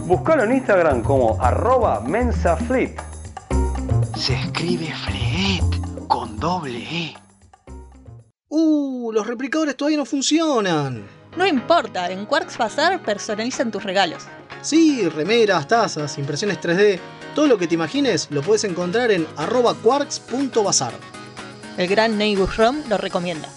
Búscalo 0.05 0.43
en 0.43 0.53
Instagram 0.53 1.03
como 1.03 1.37
arroba 1.39 2.01
mensafleet. 2.01 2.99
Se 4.17 4.33
escribe 4.33 4.91
Fleet 5.05 6.07
con 6.07 6.39
doble 6.39 6.79
E. 6.79 7.13
Uh, 8.49 9.11
los 9.11 9.27
replicadores 9.27 9.77
todavía 9.77 9.99
no 9.99 10.05
funcionan. 10.05 11.07
No 11.37 11.45
importa, 11.45 12.09
en 12.09 12.25
Quarks 12.25 12.57
Bazar 12.57 12.99
personalizan 13.03 13.69
tus 13.69 13.83
regalos. 13.83 14.23
Sí, 14.63 15.07
remeras, 15.09 15.67
tazas, 15.67 16.17
impresiones 16.17 16.59
3D, 16.59 16.99
todo 17.35 17.45
lo 17.45 17.59
que 17.59 17.67
te 17.67 17.75
imagines 17.75 18.29
lo 18.31 18.41
puedes 18.41 18.63
encontrar 18.63 19.11
en 19.11 19.27
arroba 19.37 19.75
quarks.bazar. 19.75 20.93
El 21.77 21.87
gran 21.87 22.17
Neighbor 22.17 22.49
Rom 22.57 22.77
lo 22.89 22.97
recomienda. 22.97 23.47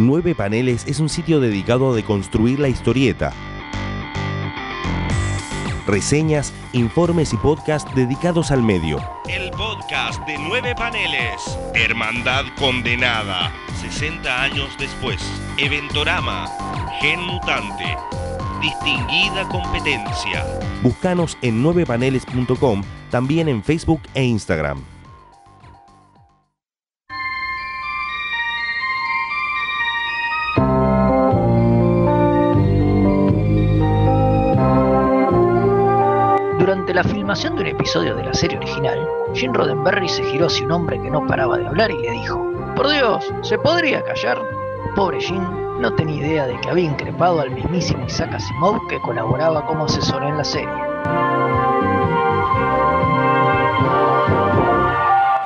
Nueve 0.00 0.34
Paneles 0.34 0.86
es 0.86 0.98
un 0.98 1.10
sitio 1.10 1.40
dedicado 1.40 1.92
a 1.92 1.94
deconstruir 1.94 2.58
la 2.58 2.70
historieta. 2.70 3.34
Reseñas, 5.86 6.54
informes 6.72 7.34
y 7.34 7.36
podcast 7.36 7.86
dedicados 7.92 8.50
al 8.50 8.62
medio. 8.62 8.98
El 9.28 9.50
podcast 9.50 10.26
de 10.26 10.38
nueve 10.38 10.74
paneles. 10.74 11.58
Hermandad 11.74 12.46
condenada. 12.58 13.52
60 13.78 14.42
años 14.42 14.70
después. 14.78 15.20
Eventorama. 15.58 16.48
Gen 17.02 17.20
mutante. 17.20 17.94
Distinguida 18.62 19.46
competencia. 19.50 20.46
Búscanos 20.82 21.36
en 21.42 21.62
9paneles.com, 21.62 22.82
también 23.10 23.50
en 23.50 23.62
Facebook 23.62 24.00
e 24.14 24.24
Instagram. 24.24 24.82
Filmación 37.30 37.54
de 37.54 37.62
un 37.62 37.68
episodio 37.68 38.16
de 38.16 38.24
la 38.24 38.34
serie 38.34 38.58
original, 38.58 39.08
Gene 39.34 39.56
Roddenberry 39.56 40.08
se 40.08 40.24
giró 40.24 40.46
hacia 40.46 40.66
un 40.66 40.72
hombre 40.72 41.00
que 41.00 41.12
no 41.12 41.24
paraba 41.28 41.58
de 41.58 41.64
hablar 41.64 41.88
y 41.88 41.98
le 41.98 42.10
dijo: 42.10 42.44
Por 42.74 42.88
Dios, 42.88 43.32
¿se 43.42 43.56
podría 43.56 44.02
callar? 44.02 44.36
Pobre 44.96 45.20
Gene 45.20 45.46
no 45.78 45.94
tenía 45.94 46.26
idea 46.26 46.46
de 46.48 46.60
que 46.60 46.70
había 46.70 46.86
increpado 46.86 47.40
al 47.40 47.52
mismísimo 47.52 48.04
Isaac 48.04 48.34
Asimov 48.34 48.84
que 48.88 49.00
colaboraba 49.02 49.64
como 49.64 49.84
asesor 49.84 50.24
en 50.24 50.38
la 50.38 50.42
serie. 50.42 50.74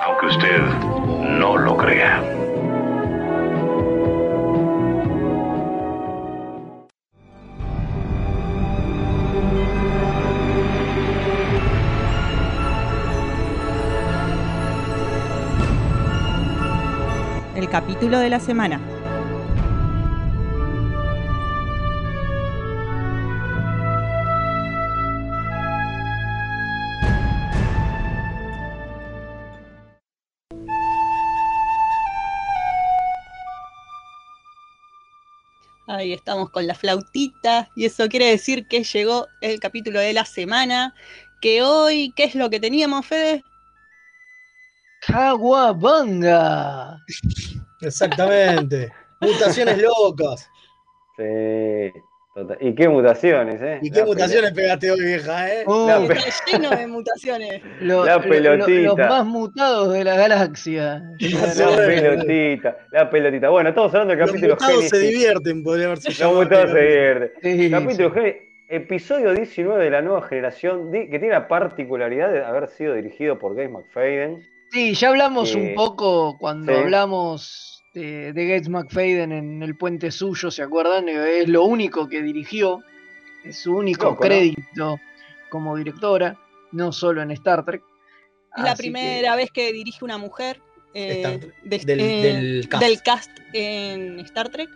Aunque 0.07 0.27
usted 0.29 0.63
no 1.39 1.59
lo 1.59 1.77
crea. 1.77 2.34
El 18.05 18.11
capítulo 18.11 18.23
de 18.23 18.29
la 18.29 18.41
semana. 18.41 18.81
Ahí 35.87 36.13
estamos 36.13 36.51
con 36.51 36.67
la 36.67 36.75
flautita 36.75 37.71
y 37.75 37.87
eso 37.87 38.07
quiere 38.11 38.27
decir 38.27 38.69
que 38.69 38.85
llegó 38.85 39.29
el 39.41 39.59
capítulo 39.61 39.99
de 39.99 40.13
la 40.13 40.27
semana 40.27 40.95
que 41.41 41.63
hoy, 41.63 42.13
¿qué 42.15 42.25
es 42.25 42.35
lo 42.35 42.51
que 42.51 42.61
teníamos, 42.61 43.07
Fede? 43.07 43.43
Caguabanga. 45.07 46.99
Exactamente. 47.81 48.93
Mutaciones 49.21 49.79
locas. 49.81 50.51
Sí, 51.17 51.93
total. 52.35 52.59
¿Y 52.61 52.75
qué 52.75 52.89
mutaciones, 52.89 53.61
eh? 53.63 53.79
¿Y 53.83 53.91
qué 53.91 54.01
La 54.01 54.07
mutaciones 54.07 54.53
pegaste 54.53 54.91
hoy, 54.91 55.01
vieja, 55.03 55.53
eh? 55.55 55.63
Oh, 55.67 55.87
La 55.87 56.01
Sí, 56.01 56.07
pe- 56.09 56.15
está 56.15 56.45
lleno 56.59 56.71
de 56.71 56.87
mutaciones. 56.89 57.63
lo- 57.81 58.05
La 58.05 58.17
lo- 58.17 58.23
lo- 58.23 58.29
pelotita. 58.29 58.81
los 58.83 58.97
más 58.99 59.25
mutados 59.25 59.93
de 59.93 60.05
la 60.05 60.17
galaxia. 60.17 61.03
La 61.21 61.77
pelotita, 61.77 62.77
la 62.91 63.11
pelotita. 63.11 63.49
Bueno, 63.51 63.69
estamos 63.71 63.93
hablando 63.95 64.11
del 64.13 64.19
Los 64.21 64.31
capítulo 64.31 64.55
mutados 64.55 64.85
se 64.89 64.99
divierten, 64.99 65.63
podría 65.63 65.87
haberse 65.87 66.09
Los 66.09 66.19
llamado. 66.19 66.43
mutados 66.43 66.71
se 66.73 66.79
divierten. 66.81 67.31
Sí, 67.43 67.71
Capítulo 67.71 68.09
sí. 68.09 68.15
Génesis, 68.15 68.43
episodio 68.69 69.33
19 69.35 69.85
de 69.85 69.91
la 69.91 70.03
nueva 70.03 70.23
generación, 70.23 70.91
que 70.91 71.07
tiene 71.07 71.31
la 71.31 71.47
particularidad 71.49 72.33
de 72.33 72.45
haber 72.45 72.67
sido 72.69 72.95
dirigido 72.95 73.39
por 73.39 73.55
Gabe 73.55 73.69
McFadden. 73.69 74.45
Sí, 74.75 74.95
ya 74.95 75.09
hablamos 75.11 75.55
Eh, 75.55 75.59
un 75.59 75.75
poco 75.77 76.37
cuando 76.39 76.73
sí. 76.73 76.79
hablamos 76.81 77.83
de, 77.95 78.33
de 78.33 78.47
Gates 78.49 78.69
McFadden 78.69 79.31
en 79.31 79.63
el 79.63 79.77
puente 79.77 80.11
suyo, 80.11 80.51
¿se 80.51 80.63
acuerdan? 80.65 81.09
Eh, 81.09 81.43
Es 81.43 81.49
lo 81.49 81.63
único 81.65 82.09
que 82.09 82.21
dirigió, 82.23 82.81
es 83.45 83.57
su 83.63 83.73
único 83.77 84.07
Loco, 84.07 84.15
¿no? 84.25 84.29
crédito 84.29 84.99
como 85.49 85.77
directora, 85.77 86.37
no 86.73 86.91
solo 86.91 87.23
en 87.23 87.31
Star 87.31 87.65
Trek. 87.65 87.83
Es 88.57 88.65
la 88.65 88.71
que- 88.75 88.79
primera 88.79 89.37
vez 89.37 89.51
que 89.53 89.73
dirige 89.73 90.05
una 90.05 90.19
mujer 90.19 90.61
eh, 90.93 91.41
del- 91.65 92.01
eh, 92.01 92.23
del 92.23 92.69
cast. 92.69 92.83
del 92.85 93.03
cast 93.03 93.31
en 93.53 94.19
Star 94.21 94.49
Trek. 94.49 94.69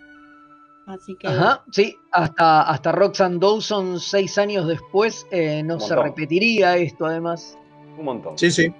Así 0.87 1.17
que 1.17 1.27
Ajá, 1.29 1.65
sí, 1.73 1.97
hasta, 2.13 2.63
hasta 2.63 2.93
Roxanne 2.93 3.39
Dawson 3.41 4.01
seis 4.01 4.39
años 4.39 4.67
después 4.69 5.27
eh, 5.33 5.63
no 5.65 5.79
se 5.81 5.95
repetiría 5.97 6.77
esto 6.77 7.05
además. 7.07 7.59
Un 7.99 8.05
montón. 8.05 8.39
Sí, 8.39 8.51
sí. 8.53 8.73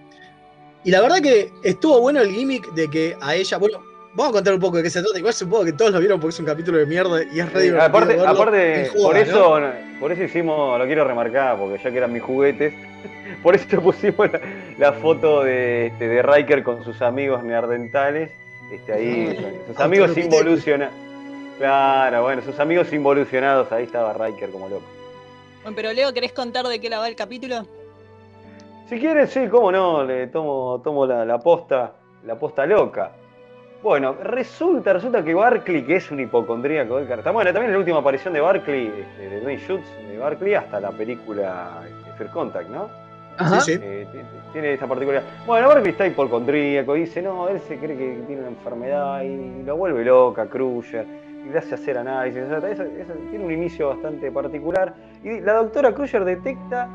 Y 0.89 0.91
la 0.91 1.03
verdad 1.03 1.21
que 1.21 1.53
estuvo 1.63 2.01
bueno 2.01 2.23
el 2.23 2.31
gimmick 2.31 2.73
de 2.73 2.89
que 2.89 3.15
a 3.21 3.35
ella, 3.35 3.59
bueno, 3.59 3.83
vamos 4.15 4.31
a 4.31 4.33
contar 4.33 4.55
un 4.55 4.61
poco 4.61 4.79
de 4.79 4.85
qué 4.85 4.89
se 4.89 5.03
trata. 5.03 5.19
Igual 5.19 5.35
supongo 5.35 5.67
que 5.67 5.75
todos 5.75 5.93
lo 5.93 5.99
vieron 5.99 6.19
porque 6.19 6.33
es 6.33 6.41
un 6.41 6.47
capítulo 6.47 6.79
de 6.79 6.87
mierda 6.87 7.23
y 7.25 7.41
es 7.41 7.53
re 7.53 7.61
Sí, 7.61 7.67
divertido 7.67 7.83
aparte, 7.83 8.17
verlo 8.17 8.27
aparte 8.27 8.91
por 8.97 9.15
¿no? 9.15 9.21
eso, 9.21 9.61
por 10.01 10.13
eso 10.13 10.23
hicimos, 10.23 10.79
lo 10.79 10.87
quiero 10.87 11.05
remarcar, 11.07 11.59
porque 11.59 11.77
ya 11.85 11.91
que 11.91 11.99
eran 11.99 12.11
mis 12.11 12.23
juguetes, 12.23 12.73
por 13.43 13.55
eso 13.55 13.83
pusimos 13.83 14.33
la, 14.33 14.41
la 14.79 14.93
foto 14.95 15.45
de, 15.45 15.89
este, 15.89 16.09
de 16.09 16.23
Riker 16.23 16.63
con 16.63 16.83
sus 16.83 17.03
amigos 17.03 17.45
neardentales, 17.45 18.31
este, 18.73 18.91
ahí, 18.91 19.39
sus 19.67 19.79
amigos 19.81 20.17
involucionados. 20.17 20.95
Claro, 21.59 22.23
bueno, 22.23 22.41
sus 22.41 22.59
amigos 22.61 22.91
involucionados, 22.95 23.71
ahí 23.73 23.85
estaba 23.85 24.15
Riker 24.15 24.49
como 24.49 24.71
loco. 24.71 24.87
Bueno, 25.65 25.77
pero 25.77 25.93
Leo, 25.93 26.15
¿querés 26.15 26.33
contar 26.33 26.67
de 26.67 26.81
qué 26.81 26.89
la 26.89 26.99
va 26.99 27.09
el 27.09 27.15
capítulo? 27.15 27.67
Si 28.89 28.99
quieres, 28.99 29.31
sí, 29.31 29.49
cómo 29.49 29.71
no, 29.71 30.03
le 30.05 30.29
tomo, 30.29 30.81
tomo 30.83 31.05
la, 31.07 31.25
la 31.25 31.39
posta, 31.39 31.93
la 32.25 32.37
posta 32.39 32.65
loca. 32.67 33.11
Bueno, 33.83 34.15
resulta, 34.23 34.93
resulta 34.93 35.23
que 35.23 35.35
Barclay, 35.35 35.85
que 35.85 35.97
es 35.97 36.11
un 36.11 36.21
hipocondríaco 36.21 36.97
del 36.97 37.07
cartón. 37.07 37.35
Bueno, 37.35 37.53
también 37.53 37.73
la 37.73 37.79
última 37.79 37.99
aparición 37.99 38.33
de 38.35 38.41
Barclay, 38.41 38.87
este, 38.87 39.29
de 39.29 39.41
Dwayne 39.41 39.61
Schutz, 39.61 39.85
de 40.11 40.19
Barclay, 40.19 40.55
hasta 40.55 40.81
la 40.81 40.91
película 40.91 41.83
este, 41.87 42.13
Fair 42.15 42.31
Contact, 42.31 42.69
¿no? 42.71 42.89
Ajá. 43.37 43.61
Sí, 43.61 43.75
sí. 43.75 43.81
Eh, 43.81 44.07
tiene 44.53 44.73
esa 44.73 44.87
particularidad. 44.89 45.29
Bueno, 45.47 45.69
Barclay 45.69 45.93
está 45.93 46.07
hipocondríaco, 46.07 46.95
dice, 46.95 47.23
no, 47.23 47.49
él 47.49 47.61
se 47.61 47.77
cree 47.79 47.97
que 47.97 48.23
tiene 48.27 48.41
una 48.41 48.51
enfermedad 48.51 49.23
y 49.23 49.63
lo 49.63 49.77
vuelve 49.77 50.05
loca, 50.05 50.47
Crusher, 50.47 51.07
y 51.47 51.51
le 51.51 51.59
hace 51.59 51.75
hacer 51.75 51.99
análisis. 51.99 52.43
o 52.43 52.49
sea, 52.61 52.71
eso- 52.71 52.83
eso 52.83 53.13
tiene 53.31 53.45
un 53.45 53.53
inicio 53.53 53.91
bastante 53.91 54.33
particular. 54.33 54.93
Y 55.23 55.41
la 55.41 55.53
doctora 55.55 55.93
Crusher 55.93 56.25
detecta 56.25 56.89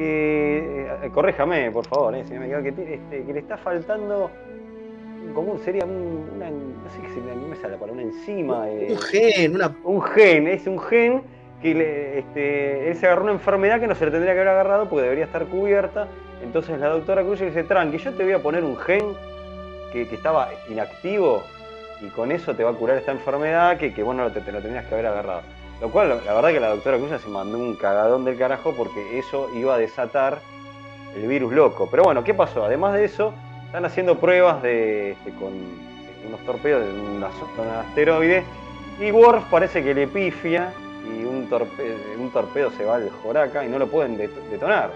que, 0.00 0.86
eh, 1.02 1.10
corréjame 1.12 1.70
por 1.70 1.84
favor, 1.84 2.14
eh, 2.14 2.24
si 2.24 2.32
no 2.32 2.40
me 2.40 2.46
equivoco, 2.46 2.64
que, 2.74 2.94
este, 2.94 3.22
que 3.22 3.32
le 3.34 3.38
está 3.40 3.58
faltando 3.58 4.30
como 5.34 5.52
un- 5.52 5.58
sería 5.58 5.84
un, 5.84 6.30
una, 6.36 6.48
no 6.50 6.88
sé 6.88 7.20
no 7.20 7.48
me 7.48 7.56
sale 7.56 7.76
una 7.76 8.00
enzima. 8.02 8.66
eh, 8.70 8.88
Un 8.92 8.98
gen, 8.98 9.54
una. 9.56 9.76
un 9.84 10.00
gen, 10.02 10.48
es 10.48 10.66
un 10.66 10.78
gen 10.80 11.22
que 11.60 11.74
le- 11.74 12.18
este, 12.20 12.88
él 12.88 12.96
se 12.96 13.06
agarró 13.06 13.24
una 13.24 13.32
enfermedad 13.32 13.78
que 13.78 13.86
no 13.86 13.94
se 13.94 14.06
le 14.06 14.10
tendría 14.10 14.32
que 14.32 14.40
haber 14.40 14.52
agarrado 14.52 14.88
porque 14.88 15.02
debería 15.02 15.26
estar 15.26 15.44
cubierta. 15.44 16.08
Entonces 16.42 16.80
la 16.80 16.88
doctora 16.88 17.22
Cruz 17.22 17.40
dice, 17.40 17.62
tranqui, 17.64 17.98
yo 17.98 18.14
te 18.14 18.24
voy 18.24 18.32
a 18.32 18.38
poner 18.38 18.64
un 18.64 18.78
gen 18.78 19.04
que, 19.92 20.08
que 20.08 20.14
estaba 20.14 20.48
inactivo 20.70 21.42
y 22.00 22.06
con 22.08 22.32
eso 22.32 22.54
te 22.56 22.64
va 22.64 22.70
a 22.70 22.74
curar 22.74 22.96
esta 22.96 23.12
enfermedad 23.12 23.76
que, 23.76 23.92
que 23.92 24.02
bueno, 24.02 24.30
te, 24.32 24.40
te 24.40 24.50
lo 24.50 24.62
tenías 24.62 24.86
que 24.86 24.94
haber 24.94 25.08
agarrado. 25.08 25.42
Lo 25.80 25.88
cual, 25.90 26.20
la 26.26 26.34
verdad 26.34 26.50
que 26.50 26.60
la 26.60 26.68
doctora 26.68 26.98
Cruz 26.98 27.20
se 27.22 27.28
mandó 27.28 27.56
un 27.58 27.74
cagadón 27.74 28.24
del 28.24 28.36
carajo 28.36 28.74
porque 28.76 29.18
eso 29.18 29.48
iba 29.54 29.74
a 29.74 29.78
desatar 29.78 30.40
el 31.16 31.26
virus 31.26 31.52
loco. 31.54 31.88
Pero 31.90 32.02
bueno, 32.04 32.22
¿qué 32.22 32.34
pasó? 32.34 32.64
Además 32.64 32.94
de 32.94 33.04
eso, 33.06 33.32
están 33.66 33.84
haciendo 33.86 34.18
pruebas 34.18 34.62
de, 34.62 35.12
este, 35.12 35.30
con 35.32 35.52
unos 36.26 36.40
torpedos 36.44 36.84
de 36.84 36.92
una 37.00 37.30
zona 37.56 37.72
de 37.72 37.78
asteroide 37.88 38.44
y 39.00 39.10
Worf 39.10 39.44
parece 39.50 39.82
que 39.82 39.94
le 39.94 40.06
pifia 40.06 40.70
y 41.06 41.24
un, 41.24 41.48
torpe- 41.48 41.96
un 42.18 42.30
torpedo 42.30 42.70
se 42.72 42.84
va 42.84 42.96
al 42.96 43.10
Joraca 43.22 43.64
y 43.64 43.68
no 43.68 43.78
lo 43.78 43.86
pueden 43.86 44.18
det- 44.18 44.28
detonar. 44.50 44.90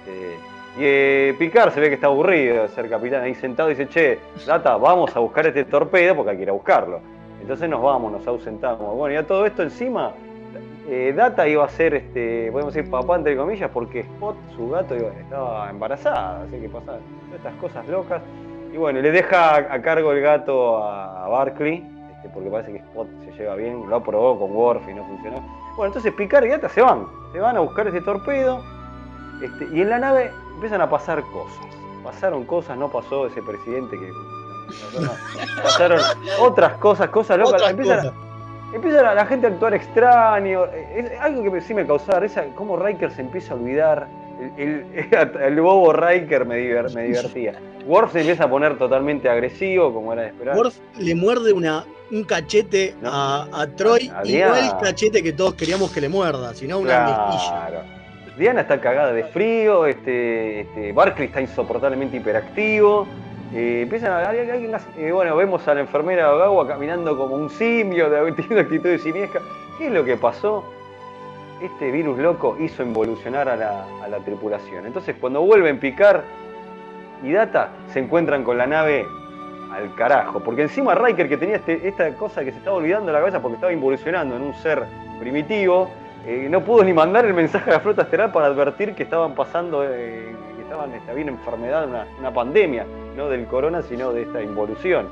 Este, 0.00 0.34
y 0.76 0.80
eh, 0.82 1.34
Picard 1.38 1.72
se 1.72 1.80
ve 1.80 1.88
que 1.88 1.94
está 1.94 2.08
aburrido 2.08 2.62
de 2.64 2.68
ser 2.68 2.90
capitán 2.90 3.22
ahí 3.22 3.34
sentado 3.34 3.70
y 3.70 3.74
dice, 3.74 3.88
che, 3.88 4.18
Data, 4.46 4.76
vamos 4.76 5.16
a 5.16 5.20
buscar 5.20 5.46
este 5.46 5.64
torpedo 5.64 6.14
porque 6.14 6.32
hay 6.32 6.36
que 6.36 6.42
ir 6.42 6.50
a 6.50 6.52
buscarlo. 6.52 7.00
Entonces 7.44 7.68
nos 7.68 7.82
vamos, 7.82 8.10
nos 8.10 8.26
ausentamos. 8.26 8.96
Bueno, 8.96 9.16
y 9.16 9.18
a 9.18 9.26
todo 9.26 9.44
esto 9.44 9.62
encima, 9.62 10.14
eh, 10.88 11.12
Data 11.14 11.46
iba 11.46 11.62
a 11.62 11.68
ser, 11.68 11.92
este, 11.92 12.50
podemos 12.50 12.72
decir, 12.72 12.90
papá 12.90 13.16
entre 13.16 13.36
comillas, 13.36 13.70
porque 13.70 14.00
Spot, 14.00 14.34
su 14.56 14.70
gato, 14.70 14.94
estaba 14.94 15.68
embarazada, 15.68 16.40
así 16.40 16.58
que 16.58 16.70
pasaban 16.70 17.00
todas 17.26 17.36
estas 17.36 17.54
cosas 17.56 17.86
locas. 17.86 18.22
Y 18.72 18.78
bueno, 18.78 19.02
le 19.02 19.10
deja 19.10 19.56
a, 19.56 19.82
cargo 19.82 20.12
el 20.12 20.22
gato 20.22 20.82
a, 20.82 21.28
Barkley, 21.28 21.86
este, 22.16 22.30
porque 22.30 22.48
parece 22.48 22.72
que 22.72 22.78
Spot 22.78 23.08
se 23.26 23.32
lleva 23.32 23.56
bien, 23.56 23.90
lo 23.90 24.02
probó 24.02 24.38
con 24.38 24.56
Worf 24.56 24.88
y 24.88 24.94
no 24.94 25.04
funcionó. 25.04 25.36
Bueno, 25.76 25.88
entonces 25.88 26.14
Picard 26.14 26.46
y 26.46 26.48
Data 26.48 26.70
se 26.70 26.80
van, 26.80 27.04
se 27.34 27.40
van 27.40 27.58
a 27.58 27.60
buscar 27.60 27.86
ese 27.88 28.00
torpedo, 28.00 28.62
este, 29.42 29.68
y 29.70 29.82
en 29.82 29.90
la 29.90 29.98
nave 29.98 30.30
empiezan 30.54 30.80
a 30.80 30.88
pasar 30.88 31.22
cosas. 31.24 31.66
Pasaron 32.02 32.46
cosas, 32.46 32.78
no 32.78 32.88
pasó 32.88 33.26
ese 33.26 33.42
presidente 33.42 33.98
que... 33.98 34.10
Pasaron 35.62 36.00
otras 36.40 36.74
cosas, 36.78 37.08
cosas 37.08 37.38
locas. 37.38 37.54
Otras 37.54 37.70
Empiezan, 37.70 37.96
cosas. 37.98 38.14
empieza 38.74 39.02
la, 39.02 39.14
la 39.14 39.26
gente 39.26 39.46
a 39.46 39.50
actuar 39.50 39.74
extraño. 39.74 40.64
Es 40.66 41.18
algo 41.20 41.52
que 41.52 41.60
sí 41.60 41.74
me 41.74 41.86
causaba 41.86 42.20
risa, 42.20 42.44
cómo 42.54 42.76
Riker 42.76 43.10
se 43.10 43.20
empieza 43.22 43.54
a 43.54 43.56
olvidar. 43.56 44.06
El, 44.56 44.84
el- 44.94 45.40
el 45.42 45.60
bobo 45.60 45.92
Riker 45.92 46.44
me, 46.44 46.56
diver- 46.58 46.92
me 46.94 47.04
divertía. 47.04 47.54
Worf 47.86 48.12
se 48.12 48.20
empieza 48.20 48.44
a 48.44 48.48
poner 48.50 48.78
totalmente 48.78 49.28
agresivo, 49.28 49.92
como 49.92 50.12
era 50.12 50.22
de 50.22 50.28
esperar. 50.28 50.56
Worf 50.56 50.76
le 50.98 51.14
muerde 51.14 51.52
una, 51.52 51.84
un 52.10 52.24
cachete 52.24 52.94
No. 53.02 53.10
a, 53.12 53.48
a 53.52 53.66
Troy 53.68 54.08
A 54.08 54.22
no 54.22 54.56
el 54.56 54.76
cachete 54.82 55.22
que 55.22 55.32
todos 55.34 55.54
queríamos 55.54 55.92
que 55.92 56.00
le 56.00 56.08
muerda, 56.08 56.54
sino 56.54 56.78
una 56.78 57.00
mejilla. 57.04 57.66
Claro. 57.68 57.78
Diana 58.38 58.62
está 58.62 58.80
cagada 58.80 59.12
de 59.12 59.22
frío, 59.24 59.86
este, 59.86 60.62
este, 60.62 60.92
Barkley 60.92 61.28
está 61.28 61.40
insoportablemente 61.40 62.16
hiperactivo. 62.16 63.06
Eh, 63.54 63.82
empiezan 63.82 64.12
a 64.12 64.28
hay- 64.28 64.50
hay 64.50 64.66
unas- 64.66 64.86
eh, 64.96 65.12
bueno, 65.12 65.36
vemos 65.36 65.66
a 65.68 65.74
la 65.74 65.80
enfermera 65.80 66.34
Ogawa 66.34 66.66
caminando 66.66 67.16
como 67.16 67.34
un 67.36 67.48
simio, 67.50 68.10
de, 68.10 68.32
teniendo 68.32 68.60
actitudes 68.60 69.02
simiescas. 69.02 69.42
¿Qué 69.78 69.86
es 69.86 69.92
lo 69.92 70.04
que 70.04 70.16
pasó? 70.16 70.64
Este 71.62 71.90
virus 71.90 72.18
loco 72.18 72.56
hizo 72.60 72.82
involucionar 72.82 73.48
a 73.48 73.56
la, 73.56 74.18
tripulación. 74.24 74.86
Entonces, 74.86 75.16
cuando 75.20 75.40
vuelven 75.42 75.78
Picar 75.78 76.22
y 77.22 77.32
Data, 77.32 77.70
se 77.92 78.00
encuentran 78.00 78.42
con 78.44 78.58
la 78.58 78.66
nave 78.66 79.06
al 79.72 79.94
carajo. 79.94 80.40
Porque 80.40 80.62
encima 80.62 80.94
Riker, 80.94 81.28
que 81.28 81.36
tenía 81.36 81.56
este- 81.56 81.86
esta 81.88 82.12
cosa 82.16 82.44
que 82.44 82.50
se 82.52 82.58
estaba 82.58 82.76
olvidando 82.76 83.06
de 83.06 83.12
la 83.12 83.18
cabeza 83.20 83.40
porque 83.40 83.54
estaba 83.54 83.72
involucionando 83.72 84.36
en 84.36 84.42
un 84.42 84.54
ser 84.54 84.84
primitivo, 85.20 85.88
eh, 86.26 86.48
no 86.50 86.60
pudo 86.60 86.82
ni 86.84 86.92
mandar 86.92 87.24
el 87.24 87.34
mensaje 87.34 87.70
a 87.70 87.74
la 87.74 87.80
flota 87.80 88.02
estelar 88.02 88.32
para 88.32 88.46
advertir 88.46 88.94
que 88.94 89.02
estaban 89.04 89.34
pasando, 89.34 89.84
que 90.74 90.80
estaban, 90.82 90.92
esta 90.94 91.12
bien 91.12 91.28
enfermedad, 91.28 91.88
una, 91.88 92.06
una 92.18 92.32
pandemia, 92.32 92.86
no 93.16 93.28
del 93.28 93.46
corona, 93.46 93.82
sino 93.82 94.12
de 94.12 94.22
esta 94.22 94.42
involución. 94.42 95.06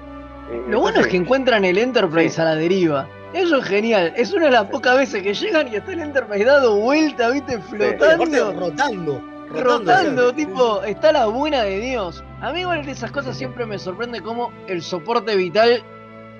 Eh, 0.51 0.63
Lo 0.69 0.81
bueno 0.81 1.01
es 1.01 1.07
que 1.07 1.17
encuentran 1.17 1.65
el 1.65 1.79
Enterprise 1.79 2.41
a 2.41 2.45
la 2.47 2.55
deriva. 2.57 3.07
Eso 3.33 3.59
es 3.59 3.65
genial. 3.65 4.13
Es 4.17 4.33
una 4.33 4.47
de 4.47 4.51
las 4.53 4.65
pocas 4.67 4.97
veces 4.99 5.23
que 5.23 5.33
llegan 5.35 5.69
y 5.73 5.77
está 5.77 5.93
el 5.93 6.01
Enterprise 6.01 6.45
dado 6.45 6.77
vuelta, 6.77 7.31
viste, 7.31 7.59
flotando. 7.61 8.53
rotando. 8.53 9.23
Rotando, 9.51 10.23
o 10.23 10.29
sea, 10.29 10.37
tipo, 10.37 10.83
está 10.83 11.13
la 11.13 11.27
buena 11.27 11.63
de 11.63 11.79
Dios. 11.79 12.25
A 12.41 12.53
mí 12.53 12.61
igual 12.61 12.85
de 12.87 12.93
esas 12.93 13.11
cosas 13.13 13.37
siempre 13.37 13.67
me 13.67 13.79
sorprende 13.79 14.21
cómo 14.21 14.51
el 14.67 14.83
soporte 14.83 15.37
vital 15.37 15.83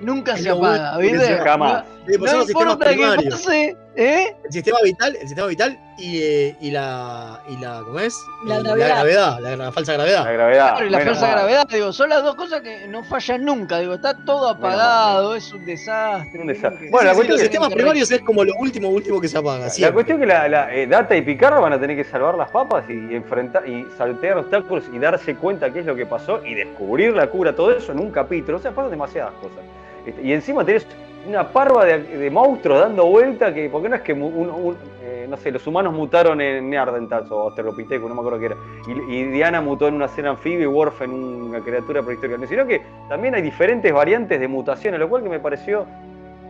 nunca 0.01 0.33
Es 0.33 0.43
se 0.43 0.49
apaga, 0.49 0.95
bueno 0.95 0.99
que 0.99 1.11
¿viste? 1.17 1.27
se- 1.27 1.37
Jamás, 1.41 1.83
Sí, 2.07 2.17
pues 2.17 2.33
No 2.33 2.41
importa 2.41 2.85
primarios. 2.89 3.33
pase, 3.35 3.77
¿eh? 3.95 4.35
El 4.43 4.51
sistema 4.51 4.77
vital, 4.83 5.15
el 5.15 5.27
sistema 5.27 5.47
vital 5.47 5.79
y, 5.97 6.19
eh, 6.21 6.55
y 6.61 6.71
la. 6.71 7.39
y 7.49 7.57
la. 7.57 7.81
¿Cómo 7.85 7.99
es? 7.99 8.15
La 8.45 8.59
gravedad. 8.59 8.87
gravedad, 8.87 9.39
la, 9.39 9.55
la 9.55 9.71
falsa 9.71 9.93
gravedad. 9.93 10.23
La 10.25 10.31
gravedad. 10.31 10.69
Claro, 10.71 10.85
y 10.85 10.89
la 10.89 10.97
mal. 10.97 11.31
gravedad, 11.31 11.67
digo, 11.71 11.93
son 11.93 12.09
las 12.09 12.23
dos 12.23 12.35
cosas 12.35 12.61
que 12.61 12.87
no 12.87 13.03
fallan 13.03 13.43
nunca, 13.45 13.79
digo, 13.79 13.93
está 13.93 14.15
todo 14.25 14.49
apagado, 14.49 15.35
es 15.35 15.51
un 15.53 15.65
desastre. 15.65 16.39
Un 16.41 16.47
desastre. 16.47 16.89
Bueno, 16.89 17.07
la 17.07 17.13
Sí, 17.13 17.15
sí, 17.21 17.27
cuestión 17.27 17.29
los 17.29 17.37
que- 17.41 17.45
sistemas 17.45 17.73
primarios 17.73 18.11
es 18.11 18.21
como 18.21 18.43
lo 18.43 18.53
último, 18.55 18.89
último 18.89 19.21
que 19.21 19.27
se 19.27 19.37
apaga. 19.37 19.67
La 19.77 19.91
cuestión 19.93 20.19
que 20.19 20.25
la, 20.25 20.47
la, 20.47 20.73
eh, 20.75 20.87
Data 20.87 21.15
y 21.15 21.21
Picard 21.21 21.61
van 21.61 21.73
a 21.73 21.79
tener 21.79 21.95
que 21.95 22.03
salvar 22.03 22.35
las 22.35 22.49
papas 22.49 22.85
y 22.89 23.15
enfrentar 23.15 23.67
y 23.67 23.85
saltear 23.97 24.37
obstáculos 24.37 24.85
y 24.91 24.99
darse 24.99 25.35
cuenta 25.35 25.71
qué 25.71 25.79
es 25.79 25.85
lo 25.85 25.95
que 25.95 26.05
pasó 26.05 26.43
y 26.45 26.53
descubrir 26.55 27.13
la 27.15 27.27
cura, 27.27 27.55
todo 27.55 27.71
eso 27.71 27.91
en 27.91 27.99
un 27.99 28.11
capítulo. 28.11 28.57
O 28.57 28.61
sea, 28.61 28.71
pasan 28.71 28.91
demasiadas 28.91 29.33
cosas. 29.41 29.59
Este, 30.05 30.21
y 30.21 30.33
encima 30.33 30.65
tenés 30.65 30.85
una 31.27 31.47
parva 31.47 31.85
de, 31.85 31.99
de 32.03 32.29
monstruos 32.29 32.79
dando 32.81 33.05
vuelta 33.05 33.53
que, 33.53 33.69
porque 33.69 33.89
no 33.89 33.95
es 33.95 34.01
que 34.01 34.13
un- 34.13 34.21
un- 34.49 34.77
eh, 35.01 35.25
no 35.29 35.37
sé, 35.37 35.51
los 35.51 35.65
humanos 35.65 35.93
mutaron 35.93 36.41
en 36.41 36.69
Neanderthals 36.69 37.31
o 37.31 37.41
Australopithecus, 37.43 38.09
no 38.09 38.15
me 38.15 38.21
acuerdo 38.21 38.39
qué 38.39 38.45
era. 38.47 38.57
Y, 38.87 39.13
y 39.15 39.23
Diana 39.31 39.61
mutó 39.61 39.87
en 39.87 39.93
una 39.95 40.07
cena 40.07 40.31
anfibia 40.31 40.63
y 40.63 40.67
Worf 40.67 41.01
en 41.01 41.11
una 41.11 41.59
criatura 41.61 42.01
prehistórica. 42.03 42.45
Sino 42.47 42.65
que 42.67 42.81
también 43.09 43.35
hay 43.35 43.41
diferentes 43.41 43.91
variantes 43.93 44.39
de 44.39 44.47
mutaciones, 44.47 44.99
lo 44.99 45.07
cual 45.09 45.23
que 45.23 45.29
me 45.29 45.39
pareció 45.39 45.85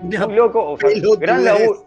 muy 0.02 0.18
loco. 0.36 0.72
O 0.72 0.78
sea, 0.78 0.90
pelotudez. 0.90 1.20
gran 1.20 1.46
laburo. 1.46 1.86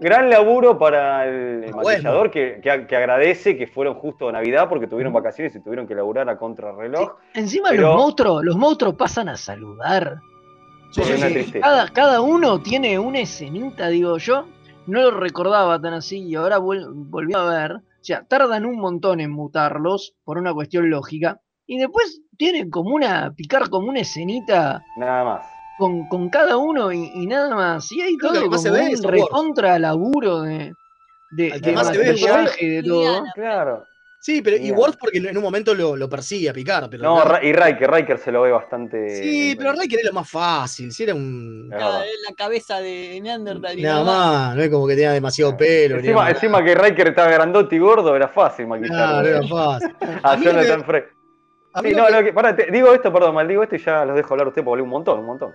Gran 0.00 0.28
laburo 0.30 0.78
para 0.78 1.28
el 1.28 1.66
Ah, 1.72 1.76
maquillador 1.76 2.30
que, 2.30 2.60
que- 2.60 2.86
que 2.88 2.96
agradece 2.96 3.56
que 3.56 3.68
fueron 3.68 3.94
justo 3.94 4.28
a 4.28 4.32
Navidad 4.32 4.68
porque 4.68 4.88
tuvieron 4.88 5.12
vacaciones 5.12 5.54
y 5.54 5.60
tuvieron 5.60 5.86
que 5.86 5.94
laburar 5.94 6.28
a 6.28 6.36
contrarreloj. 6.36 7.12
Encima 7.34 7.68
Pero- 7.70 7.82
los 7.88 7.96
monstruos, 7.96 8.44
los 8.44 8.56
monstruos 8.56 8.94
pasan 8.96 9.28
a 9.28 9.36
saludar. 9.36 10.18
Sí, 10.92 11.52
cada, 11.60 11.88
cada 11.88 12.20
uno 12.20 12.60
tiene 12.60 12.98
una 12.98 13.20
escenita, 13.20 13.88
digo 13.88 14.18
yo. 14.18 14.46
No 14.86 15.00
lo 15.02 15.10
recordaba 15.12 15.80
tan 15.80 15.94
así 15.94 16.18
y 16.18 16.34
ahora 16.34 16.58
vuel- 16.58 16.86
volví 16.92 17.32
a 17.34 17.44
ver. 17.44 17.72
O 17.76 18.04
sea, 18.04 18.24
tardan 18.24 18.66
un 18.66 18.78
montón 18.80 19.20
en 19.20 19.30
mutarlos 19.30 20.14
por 20.24 20.38
una 20.38 20.52
cuestión 20.52 20.90
lógica. 20.90 21.40
Y 21.66 21.78
después 21.78 22.20
tienen 22.36 22.68
como 22.68 22.94
una, 22.94 23.32
picar 23.34 23.70
como 23.70 23.88
una 23.88 24.00
escenita 24.00 24.82
Nada 24.96 25.24
más. 25.24 25.46
con, 25.78 26.08
con 26.08 26.28
cada 26.28 26.56
uno 26.56 26.92
y, 26.92 27.10
y 27.14 27.26
nada 27.26 27.54
más. 27.54 27.90
Y 27.92 28.02
hay 28.02 28.16
todo 28.16 28.42
como 28.42 28.58
se 28.58 28.70
ve 28.72 28.90
un 28.96 29.02
recontra 29.04 29.78
laburo 29.78 30.40
de, 30.42 30.72
de, 31.30 31.50
de 31.60 31.72
maquillaje 31.72 32.64
y 32.64 32.68
de 32.68 32.82
todo. 32.82 33.22
Claro. 33.34 33.84
Sí, 34.24 34.40
pero 34.40 34.56
y. 34.56 34.70
Worf 34.70 34.94
porque 35.00 35.18
en 35.18 35.36
un 35.36 35.42
momento 35.42 35.74
lo, 35.74 35.96
lo 35.96 36.08
persigue 36.08 36.48
a 36.48 36.52
picar. 36.52 36.88
Pero 36.88 37.02
No, 37.02 37.24
Ra- 37.24 37.42
y 37.42 37.52
Riker, 37.52 37.90
Riker 37.90 38.18
se 38.18 38.30
lo 38.30 38.42
ve 38.42 38.52
bastante. 38.52 39.20
Sí, 39.20 39.56
pero 39.58 39.72
Riker 39.72 39.98
es 39.98 40.04
lo 40.06 40.12
más 40.12 40.30
fácil. 40.30 40.92
Si 40.92 41.02
era 41.02 41.12
un. 41.12 41.66
Claro, 41.68 42.04
la 42.28 42.34
cabeza 42.36 42.80
de 42.80 43.18
Neandertal. 43.20 43.76
y 43.76 43.82
Nada 43.82 44.04
nada 44.04 44.16
más. 44.16 44.46
más, 44.48 44.56
no 44.56 44.62
es 44.62 44.70
como 44.70 44.86
que 44.86 44.94
tenía 44.94 45.10
demasiado 45.10 45.56
pelo. 45.56 45.96
Encima, 45.96 46.62
que 46.64 46.74
Riker 46.76 47.08
estaba 47.08 47.32
grandote 47.32 47.74
y 47.74 47.78
gordo, 47.80 48.14
era 48.14 48.28
fácil 48.28 48.68
maquillarlo. 48.68 48.96
Claro, 48.96 49.28
era 49.28 49.42
fácil. 49.48 49.96
A 50.22 50.36
Jonathan 50.40 50.84
Frey. 50.84 51.02
Sí, 51.82 51.92
no, 51.94 52.06
que- 52.06 52.12
lo 52.12 52.22
que- 52.24 52.32
pará, 52.32 52.54
te- 52.54 52.70
digo 52.70 52.94
esto, 52.94 53.12
perdón, 53.12 53.34
mal 53.34 53.48
digo 53.48 53.64
esto 53.64 53.74
y 53.74 53.78
ya 53.80 54.04
los 54.04 54.14
dejo 54.14 54.34
hablar 54.34 54.46
a 54.46 54.50
usted 54.50 54.62
porque 54.62 54.74
hablé 54.74 54.82
un 54.84 54.90
montón, 54.90 55.18
un 55.18 55.26
montón. 55.26 55.52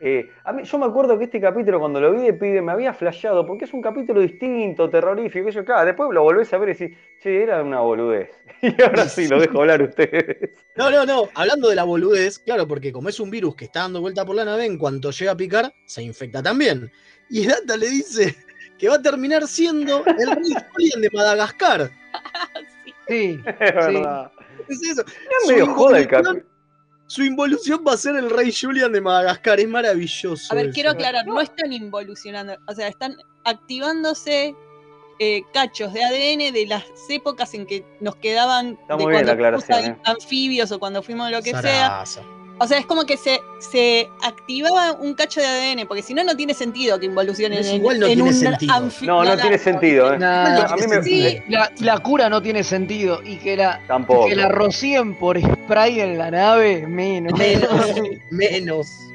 Eh, 0.00 0.30
a 0.44 0.52
mí, 0.52 0.62
yo 0.62 0.78
me 0.78 0.86
acuerdo 0.86 1.18
que 1.18 1.24
este 1.24 1.40
capítulo, 1.40 1.80
cuando 1.80 2.00
lo 2.00 2.12
vi 2.12 2.22
de 2.22 2.32
pibe, 2.32 2.62
me 2.62 2.70
había 2.72 2.94
flasheado 2.94 3.44
porque 3.44 3.64
es 3.64 3.72
un 3.72 3.82
capítulo 3.82 4.20
distinto, 4.20 4.88
terrorífico. 4.88 5.46
que 5.46 5.52
yo, 5.52 5.64
claro, 5.64 5.86
después 5.86 6.10
lo 6.12 6.22
volvés 6.22 6.52
a 6.52 6.58
ver 6.58 6.68
y 6.68 6.72
decís, 6.74 6.96
che, 7.20 7.42
era 7.42 7.62
una 7.62 7.80
boludez. 7.80 8.30
Y 8.62 8.80
ahora 8.82 9.08
sí, 9.08 9.28
lo 9.28 9.40
dejo 9.40 9.60
hablar 9.60 9.80
a 9.80 9.84
ustedes. 9.84 10.50
No, 10.76 10.90
no, 10.90 11.04
no. 11.04 11.28
Hablando 11.34 11.68
de 11.68 11.74
la 11.76 11.84
boludez, 11.84 12.38
claro, 12.38 12.66
porque 12.66 12.92
como 12.92 13.08
es 13.08 13.18
un 13.20 13.30
virus 13.30 13.54
que 13.56 13.64
está 13.66 13.80
dando 13.80 14.00
vuelta 14.00 14.24
por 14.24 14.36
la 14.36 14.44
nave, 14.44 14.64
en 14.66 14.78
cuanto 14.78 15.10
llega 15.10 15.32
a 15.32 15.36
picar, 15.36 15.72
se 15.84 16.02
infecta 16.02 16.42
también. 16.42 16.90
Y 17.30 17.46
Data 17.46 17.76
le 17.76 17.88
dice 17.88 18.36
que 18.78 18.88
va 18.88 18.96
a 18.96 19.02
terminar 19.02 19.46
siendo 19.46 20.04
el 20.06 20.30
rey 20.30 20.54
Julian 20.72 21.00
de 21.02 21.10
Madagascar. 21.12 21.90
Sí, 23.08 23.40
Es 23.46 23.56
sí. 23.86 23.94
verdad. 23.94 24.30
Es 24.68 24.82
eso. 24.82 25.00
Era 25.00 25.40
Su 25.44 25.48
medio 25.50 25.66
joda 25.74 25.98
el 25.98 26.06
capítulo. 26.08 26.42
Su 27.08 27.24
involución 27.24 27.82
va 27.86 27.94
a 27.94 27.96
ser 27.96 28.14
el 28.16 28.30
rey 28.30 28.52
Julian 28.52 28.92
de 28.92 29.00
Madagascar. 29.00 29.58
Es 29.58 29.68
maravilloso. 29.68 30.52
A 30.52 30.54
ver, 30.56 30.66
eso. 30.66 30.74
quiero 30.74 30.90
aclarar, 30.90 31.26
no 31.26 31.40
están 31.40 31.72
involucionando, 31.72 32.56
o 32.68 32.72
sea, 32.74 32.86
están 32.88 33.16
activándose 33.44 34.54
eh, 35.18 35.42
cachos 35.52 35.92
de 35.92 36.04
ADN 36.04 36.52
de 36.52 36.66
las 36.68 36.84
épocas 37.08 37.52
en 37.54 37.66
que 37.66 37.84
nos 38.00 38.14
quedaban 38.16 38.78
Está 38.82 38.96
de 38.96 39.06
bien 39.06 39.26
la 39.26 39.36
cuando 39.36 39.60
fuimos 39.60 39.64
aclaración, 39.64 40.00
a- 40.04 40.10
anfibios 40.12 40.70
o 40.70 40.78
cuando 40.78 41.02
fuimos 41.02 41.30
lo 41.30 41.42
que 41.42 41.50
sea. 41.50 42.04
O 42.60 42.66
sea, 42.66 42.78
es 42.78 42.86
como 42.86 43.06
que 43.06 43.16
se, 43.16 43.40
se 43.60 44.10
activaba 44.22 44.92
un 44.92 45.14
cacho 45.14 45.40
de 45.40 45.46
ADN, 45.46 45.86
porque 45.86 46.02
si 46.02 46.12
no, 46.12 46.24
no 46.24 46.36
tiene 46.36 46.54
sentido 46.54 46.98
que 46.98 47.06
involucionen 47.06 47.64
en, 47.64 47.76
igual 47.76 48.00
no 48.00 48.06
en 48.06 48.14
tiene 48.14 48.28
un 48.28 48.34
sentido. 48.34 48.74
No, 49.02 49.24
no 49.24 49.36
tiene 49.36 49.58
sentido, 49.58 50.12
¿eh? 50.14 50.18
Nah, 50.18 50.64
a 50.72 50.76
mí 50.76 50.86
me. 50.88 51.02
Sí. 51.02 51.38
La, 51.48 51.70
la 51.78 51.98
cura 51.98 52.28
no 52.28 52.42
tiene 52.42 52.64
sentido 52.64 53.20
y 53.24 53.36
que 53.36 53.56
la, 53.56 53.80
Tampoco. 53.86 54.26
que 54.26 54.34
la 54.34 54.48
rocíen 54.48 55.14
por 55.18 55.40
spray 55.40 56.00
en 56.00 56.18
la 56.18 56.30
nave, 56.32 56.86
menos. 56.86 57.38
Menos. 58.30 58.88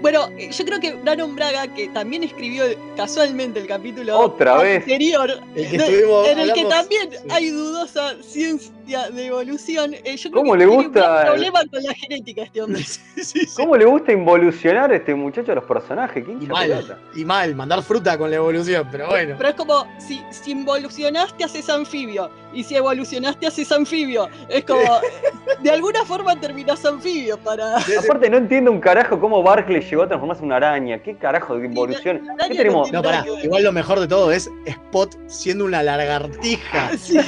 Bueno, 0.00 0.28
eh, 0.36 0.50
yo 0.50 0.66
creo 0.66 0.80
que 0.80 0.92
Brandon 0.92 1.34
Braga, 1.34 1.66
que 1.68 1.88
también 1.88 2.22
escribió 2.24 2.64
casualmente 2.94 3.58
el 3.58 3.66
capítulo 3.66 4.18
Otra 4.18 4.58
vez. 4.58 4.82
anterior, 4.82 5.30
El 5.54 5.70
que 5.70 5.78
de- 5.78 5.84
estuvimos- 5.86 6.28
en 6.28 6.38
el 6.40 6.52
que 6.52 6.64
también 6.66 7.08
sí. 7.10 7.18
hay 7.30 7.48
dudosa 7.48 8.14
ciencia 8.22 8.70
de 8.84 9.26
evolución, 9.26 9.94
eh, 9.94 10.16
yo 10.16 10.30
creo 10.30 10.42
¿Cómo 10.42 10.52
que 10.52 10.58
le 10.58 10.64
tiene 10.66 10.78
un 10.78 10.84
gusta 10.84 11.00
gran 11.00 11.18
el- 11.20 11.26
problema 11.32 11.60
con 11.70 11.82
la 11.82 11.94
genética 11.94 12.42
a 12.42 12.44
este 12.44 12.62
hombre. 12.62 12.82
Sí, 13.14 13.22
sí. 13.46 13.46
¿Cómo 13.56 13.76
le 13.76 13.84
gusta 13.86 14.12
involucionar 14.12 14.90
a 14.90 14.96
este 14.96 15.14
muchacho 15.14 15.52
a 15.52 15.54
los 15.54 15.64
personajes? 15.64 16.24
¿Qué 16.24 16.32
Y 16.32 16.46
mal, 16.46 16.68
pelota? 16.68 16.98
y 17.14 17.24
mal, 17.24 17.54
mandar 17.54 17.82
fruta 17.82 18.18
con 18.18 18.28
la 18.28 18.36
evolución, 18.36 18.86
pero 18.90 19.08
bueno. 19.08 19.36
Pero 19.38 19.48
es 19.48 19.54
como, 19.54 19.86
si, 19.98 20.20
si 20.30 20.50
involucionaste 20.50 21.44
haces 21.44 21.68
anfibio, 21.70 22.28
y 22.52 22.62
si 22.64 22.74
evolucionaste 22.76 23.46
haces 23.46 23.70
anfibio, 23.72 24.28
es 24.48 24.64
como, 24.64 24.82
de 25.62 25.70
alguna 25.70 26.04
forma 26.04 26.38
terminás 26.38 26.84
anfibio 26.84 27.38
para... 27.38 27.78
Aparte, 27.78 28.28
no 28.28 28.36
entiendo 28.36 28.70
un 28.72 28.80
carajo 28.80 29.18
cómo 29.18 29.42
Barclay 29.42 29.80
llegó 29.80 30.02
a 30.02 30.08
transformarse 30.08 30.42
en 30.42 30.46
una 30.46 30.56
araña. 30.56 30.98
¿Qué 31.02 31.16
carajo 31.16 31.56
de 31.56 31.66
involución? 31.66 32.20
la 32.26 32.32
araña 32.34 32.48
¿Qué 32.48 32.54
tenemos? 32.56 32.92
No, 32.92 33.00
pará, 33.02 33.24
igual 33.42 33.62
lo 33.62 33.72
mejor 33.72 34.00
de 34.00 34.08
todo 34.08 34.32
es 34.32 34.50
Spot 34.66 35.16
siendo 35.28 35.64
una 35.64 35.82
lagartija. 35.82 36.90
Sí. 36.98 37.18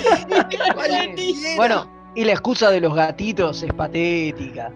Bueno, 1.57 1.87
y 2.15 2.25
la 2.25 2.33
excusa 2.33 2.71
de 2.71 2.81
los 2.81 2.95
gatitos 2.95 3.63
es 3.63 3.73
patética. 3.73 4.71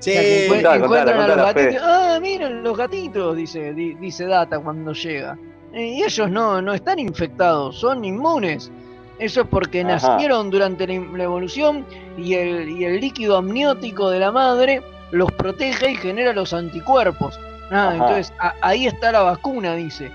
Sí, 0.00 0.10
O 0.10 0.12
sea, 0.12 0.22
que 0.22 0.46
encue- 0.46 0.48
contala, 0.54 0.76
encuentran 0.76 1.16
contala, 1.16 1.32
a 1.32 1.36
los 1.36 1.54
gatitos. 1.54 1.82
Ah, 1.84 2.18
miren 2.22 2.62
los 2.62 2.76
gatitos, 2.78 3.36
dice, 3.36 3.74
di- 3.74 3.94
dice 3.94 4.26
Data 4.26 4.58
cuando 4.60 4.92
llega. 4.92 5.36
Eh, 5.72 5.86
Y 5.96 6.02
ellos 6.04 6.30
no, 6.30 6.62
no 6.62 6.72
están 6.72 6.98
infectados, 6.98 7.78
son 7.80 8.04
inmunes. 8.04 8.70
Eso 9.18 9.40
es 9.40 9.46
porque 9.48 9.80
Ajá. 9.80 9.88
nacieron 9.88 10.50
durante 10.50 10.86
la, 10.86 11.00
la 11.16 11.24
evolución 11.24 11.84
y 12.16 12.34
el, 12.34 12.68
y 12.70 12.84
el 12.84 13.00
líquido 13.00 13.36
amniótico 13.38 14.10
de 14.10 14.20
la 14.20 14.30
madre 14.30 14.80
los 15.10 15.32
protege 15.32 15.90
y 15.92 15.96
genera 15.96 16.32
los 16.32 16.52
anticuerpos. 16.52 17.38
Ah, 17.72 17.90
entonces 17.94 18.32
a- 18.38 18.54
ahí 18.60 18.86
está 18.86 19.10
la 19.10 19.22
vacuna, 19.22 19.74
dice. 19.74 20.10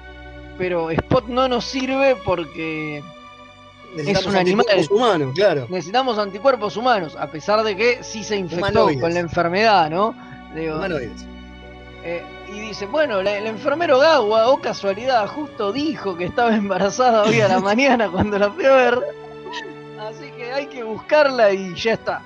Pero 0.58 0.90
Spot 0.92 1.28
no 1.28 1.48
nos 1.50 1.66
sirve 1.66 2.16
porque 2.24 3.04
Necesitamos 3.96 4.26
un 4.28 4.36
animal. 4.38 4.66
anticuerpos 4.70 4.98
humanos, 4.98 5.34
claro. 5.36 5.68
necesitamos 5.70 6.18
anticuerpos 6.18 6.78
humanos, 6.78 7.16
a 7.20 7.28
pesar 7.30 7.64
de 7.64 7.76
que 7.76 8.04
sí 8.04 8.24
se 8.24 8.36
infectó 8.38 8.66
Humanoides. 8.66 9.02
con 9.02 9.14
la 9.14 9.20
enfermedad, 9.20 9.90
¿no? 9.90 10.16
Digo, 10.56 10.76
Humanoides. 10.78 11.26
eh, 12.04 12.22
y 12.54 12.60
dice, 12.60 12.86
bueno, 12.88 13.22
la- 13.24 13.38
el 13.38 13.48
enfermero 13.48 14.00
Gawa, 14.00 14.50
o 14.50 14.60
casualidad, 14.60 15.28
justo 15.28 15.72
dijo 15.72 16.16
que 16.18 16.26
estaba 16.26 16.56
embarazada 16.56 17.24
hoy 17.24 17.40
a 17.42 17.48
la 17.48 17.60
mañana 17.62 18.10
cuando 18.10 18.38
la 18.40 18.50
fui 18.52 18.66
a 18.66 18.74
ver. 18.74 19.00
Así 20.00 20.30
que 20.38 20.52
hay 20.52 20.66
que 20.68 20.84
buscarla 20.84 21.52
y 21.54 21.74
ya 21.76 21.94
está. 21.94 22.22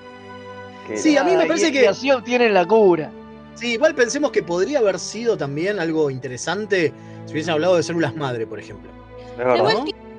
Sí, 0.95 1.17
a 1.17 1.23
mí 1.23 1.35
me 1.35 1.45
parece 1.45 1.67
y- 1.67 1.71
que- 1.73 1.81
y 1.83 1.85
así 1.85 2.11
obtienen 2.11 2.53
la 2.53 2.65
cura. 2.65 3.11
Sí, 3.55 3.73
igual 3.73 3.93
pensemos 3.95 4.31
que 4.31 4.41
podría 4.43 4.79
haber 4.79 4.99
sido 4.99 5.35
también 5.37 5.79
algo 5.79 6.09
interesante 6.09 6.93
si 7.25 7.31
hubiesen 7.33 7.53
hablado 7.53 7.75
de 7.75 7.83
células 7.83 8.15
madre, 8.15 8.45
por 8.47 8.59
ejemplo. 8.59 8.89
Es 9.37 9.75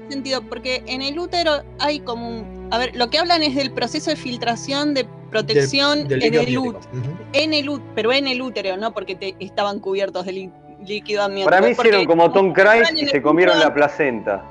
Sentido, 0.08 0.42
porque 0.42 0.82
en 0.86 1.02
el 1.02 1.18
útero 1.18 1.62
hay 1.78 2.00
como 2.00 2.28
un... 2.28 2.68
A 2.70 2.78
ver, 2.78 2.94
lo 2.96 3.08
que 3.10 3.18
hablan 3.18 3.42
es 3.42 3.54
del 3.54 3.70
proceso 3.72 4.10
de 4.10 4.16
filtración 4.16 4.94
de 4.94 5.06
protección 5.30 6.10
en 6.10 6.22
el 6.34 6.58
útero. 6.58 6.78
Ujú. 6.92 7.10
En 7.32 7.52
el 7.54 7.68
út- 7.68 7.82
pero 7.94 8.12
en 8.12 8.26
el 8.26 8.40
útero, 8.42 8.76
¿no? 8.76 8.92
Porque 8.92 9.14
te- 9.14 9.36
estaban 9.40 9.80
cubiertos 9.80 10.24
de 10.26 10.32
lí- 10.32 10.52
líquido 10.86 11.22
amniótico. 11.22 11.50
Para 11.50 11.60
mí 11.66 11.72
hicieron 11.72 12.04
como 12.06 12.32
Tom 12.32 12.52
Cruise 12.52 12.90
y 12.94 13.06
se 13.06 13.20
comieron 13.22 13.56
útero, 13.56 13.68
la 13.68 13.74
placenta. 13.74 14.44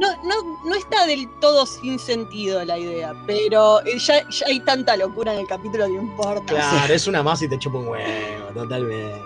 No, 0.00 0.08
no, 0.24 0.34
no 0.68 0.74
está 0.74 1.06
del 1.06 1.26
todo 1.40 1.64
sin 1.64 1.98
sentido 1.98 2.64
la 2.64 2.78
idea, 2.78 3.14
pero 3.26 3.80
eh, 3.86 3.98
ya, 3.98 4.28
ya 4.28 4.46
hay 4.46 4.60
tanta 4.60 4.96
locura 4.96 5.32
en 5.32 5.40
el 5.40 5.46
capítulo 5.46 5.86
que 5.86 5.92
importa. 5.92 6.42
Claro, 6.46 6.92
es 6.94 7.06
una 7.06 7.22
más 7.22 7.40
y 7.42 7.48
te 7.48 7.58
chupa 7.58 7.78
un 7.78 7.88
huevo, 7.88 8.46
totalmente. 8.54 9.22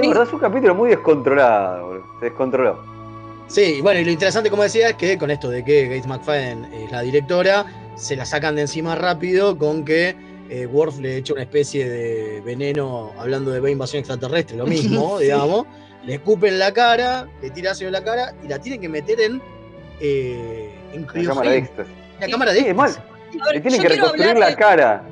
Es 0.00 0.08
verdad, 0.08 0.22
es 0.26 0.32
un 0.32 0.38
capítulo 0.40 0.74
muy 0.74 0.90
descontrolado, 0.90 1.86
boludo. 1.86 2.04
Se 2.20 2.24
descontroló. 2.26 2.91
Sí, 3.52 3.80
bueno, 3.82 4.00
y 4.00 4.04
lo 4.04 4.10
interesante, 4.10 4.48
como 4.48 4.62
decía, 4.62 4.88
es 4.90 4.94
que 4.94 5.18
con 5.18 5.30
esto 5.30 5.50
de 5.50 5.62
que 5.62 5.84
Gates 5.88 6.06
McFadden 6.06 6.64
es 6.72 6.90
la 6.90 7.02
directora, 7.02 7.66
se 7.96 8.16
la 8.16 8.24
sacan 8.24 8.54
de 8.54 8.62
encima 8.62 8.94
rápido 8.94 9.58
con 9.58 9.84
que 9.84 10.16
eh, 10.48 10.64
Worf 10.66 10.98
le 11.00 11.18
echa 11.18 11.34
una 11.34 11.42
especie 11.42 11.86
de 11.88 12.40
veneno, 12.40 13.12
hablando 13.18 13.50
de 13.50 13.70
invasión 13.70 13.98
extraterrestre, 14.00 14.56
lo 14.56 14.66
mismo, 14.66 15.18
digamos, 15.20 15.66
le 16.04 16.14
escupen 16.14 16.58
la 16.58 16.72
cara, 16.72 17.28
le 17.42 17.50
tira 17.50 17.72
ácido 17.72 17.88
en 17.88 17.92
la 17.92 18.02
cara 18.02 18.34
y 18.42 18.48
la 18.48 18.58
tienen 18.58 18.80
que 18.80 18.88
meter 18.88 19.20
en. 19.20 19.42
Eh, 20.00 20.74
en 20.94 21.06
La 21.12 21.28
cámara 21.28 21.50
de 21.50 21.58
éxtasis. 21.58 21.92
La 22.20 22.28
cámara 22.28 22.52
de 22.52 22.60
Sí, 22.60 22.66
es 22.68 22.74
mal. 22.74 22.90
ver, 23.32 23.54
Le 23.54 23.60
tienen 23.60 23.80
que 23.82 23.88
reconstruir 23.88 24.36
la 24.38 24.48
de- 24.48 24.56
cara. 24.56 25.04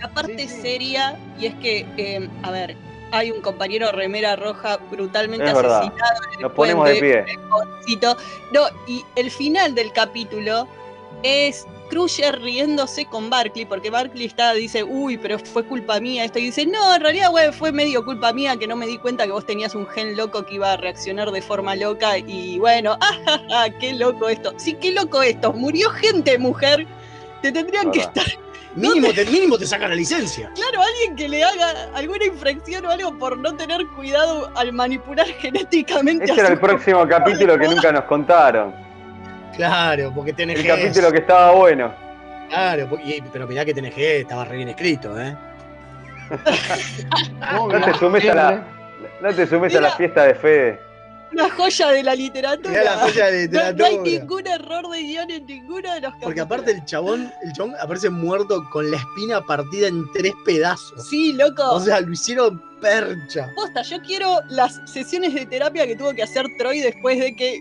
La 0.00 0.08
parte 0.10 0.46
seria, 0.46 1.16
y 1.40 1.46
es 1.46 1.54
que, 1.54 1.86
eh, 1.96 2.28
a 2.42 2.50
ver, 2.50 2.76
hay 3.12 3.30
un 3.30 3.40
compañero 3.40 3.90
remera 3.92 4.36
roja 4.36 4.78
brutalmente 4.90 5.46
Es 5.46 5.54
verdad. 5.54 5.78
asesinado 5.80 6.22
en 6.26 6.34
el 6.34 6.40
Nos 6.40 6.52
ponemos 6.52 6.88
de 6.88 6.96
puente, 6.96 7.22
pie. 7.24 7.34
el 7.34 7.40
pobrecito. 7.48 8.16
No, 8.52 8.60
y 8.86 9.04
el 9.16 9.30
final 9.30 9.74
del 9.74 9.92
capítulo 9.92 10.68
es 11.22 11.66
Crusher 11.88 12.40
riéndose 12.40 13.06
con 13.06 13.30
Barkley, 13.30 13.64
porque 13.64 13.90
Barkley 13.90 14.26
está, 14.26 14.52
dice, 14.52 14.84
uy, 14.84 15.16
pero 15.16 15.38
fue 15.38 15.64
culpa 15.64 15.98
mía 16.00 16.24
esto, 16.24 16.38
y 16.38 16.44
dice, 16.44 16.66
no, 16.66 16.94
en 16.94 17.00
realidad, 17.00 17.30
güey, 17.30 17.50
fue 17.52 17.72
medio 17.72 18.04
culpa 18.04 18.32
mía 18.32 18.56
que 18.56 18.66
no 18.66 18.76
me 18.76 18.86
di 18.86 18.98
cuenta 18.98 19.24
que 19.24 19.32
vos 19.32 19.46
tenías 19.46 19.74
un 19.74 19.86
gen 19.86 20.16
loco 20.16 20.44
que 20.44 20.56
iba 20.56 20.72
a 20.72 20.76
reaccionar 20.76 21.30
de 21.30 21.40
forma 21.42 21.74
loca, 21.76 22.18
y 22.18 22.58
bueno, 22.58 22.98
ah, 23.50 23.68
qué 23.80 23.94
loco 23.94 24.28
esto. 24.28 24.52
Sí, 24.58 24.74
qué 24.74 24.92
loco 24.92 25.22
esto, 25.22 25.52
murió 25.52 25.90
gente, 25.90 26.38
mujer, 26.38 26.86
te 27.42 27.52
tendrían 27.52 27.90
que 27.90 28.00
estar 28.00 28.26
Mínimo 28.74 29.12
te, 29.12 29.24
mínimo 29.26 29.58
te 29.58 29.66
saca 29.66 29.88
la 29.88 29.94
licencia. 29.94 30.50
Claro, 30.54 30.80
alguien 30.82 31.16
que 31.16 31.28
le 31.28 31.42
haga 31.42 31.88
alguna 31.94 32.24
infracción 32.26 32.84
o 32.86 32.90
algo 32.90 33.16
por 33.18 33.36
no 33.38 33.54
tener 33.56 33.86
cuidado 33.88 34.50
al 34.56 34.72
manipular 34.72 35.26
genéticamente 35.40 36.24
Ese 36.24 36.34
a 36.34 36.44
era 36.44 36.48
el 36.52 36.60
próximo 36.60 37.06
capítulo 37.08 37.58
que 37.58 37.66
nunca 37.68 37.90
nos 37.92 38.04
contaron. 38.04 38.74
Claro, 39.56 40.12
porque 40.14 40.32
TNG. 40.32 40.58
El 40.58 40.66
capítulo 40.66 41.10
que 41.10 41.18
estaba 41.18 41.50
bueno. 41.52 41.92
Claro, 42.48 42.88
y- 43.04 43.20
pero 43.32 43.46
mirá 43.46 43.64
que 43.64 43.74
TNG 43.74 43.98
estaba 43.98 44.44
re 44.44 44.56
bien 44.56 44.68
escrito, 44.68 45.18
¿eh? 45.20 45.36
No 47.40 47.80
te 47.80 47.94
sumes 47.94 48.28
a 48.28 48.34
la, 48.34 48.66
no 49.20 49.32
te 49.34 49.46
sumes 49.46 49.74
a 49.74 49.80
la 49.80 49.90
fiesta 49.92 50.24
de 50.24 50.34
Fede. 50.34 50.80
Una 51.32 51.50
joya 51.50 51.88
de 51.90 52.02
la 52.02 52.14
literatura. 52.14 52.70
Mirá 52.70 52.84
la 52.84 52.96
joya 52.98 53.26
de 53.30 53.48
No- 53.48 53.52
No, 53.60 53.64
hay 53.66 53.72
literatura. 53.74 54.10
ningún 54.20 54.46
error 54.46 54.88
de 54.90 55.02
guion 55.02 55.30
en 55.30 55.46
ninguno 55.46 55.92
de 55.94 56.00
los 56.00 56.10
capítulos. 56.12 56.20
Porque 56.22 56.40
aparte 56.40 56.70
el 56.72 56.84
chabón, 56.84 57.32
el 57.42 57.52
chabón 57.52 57.74
aparece 57.80 58.10
muerto 58.10 58.64
con 58.70 58.90
la 58.90 58.96
espina 58.96 59.40
partida 59.44 59.88
en 59.88 60.10
tres 60.12 60.32
pedazos. 60.44 61.08
Sí, 61.08 61.32
loco. 61.34 61.62
O 61.70 61.80
sea, 61.80 62.00
lo 62.00 62.12
hicieron 62.12 62.62
percha. 62.80 63.50
Posta, 63.56 63.82
yo 63.82 64.00
quiero 64.02 64.40
las 64.48 64.80
sesiones 64.86 65.34
de 65.34 65.46
terapia 65.46 65.86
que 65.86 65.96
tuvo 65.96 66.12
que 66.14 66.22
hacer 66.22 66.46
Troy 66.58 66.80
después 66.80 67.18
de 67.18 67.34
que. 67.36 67.60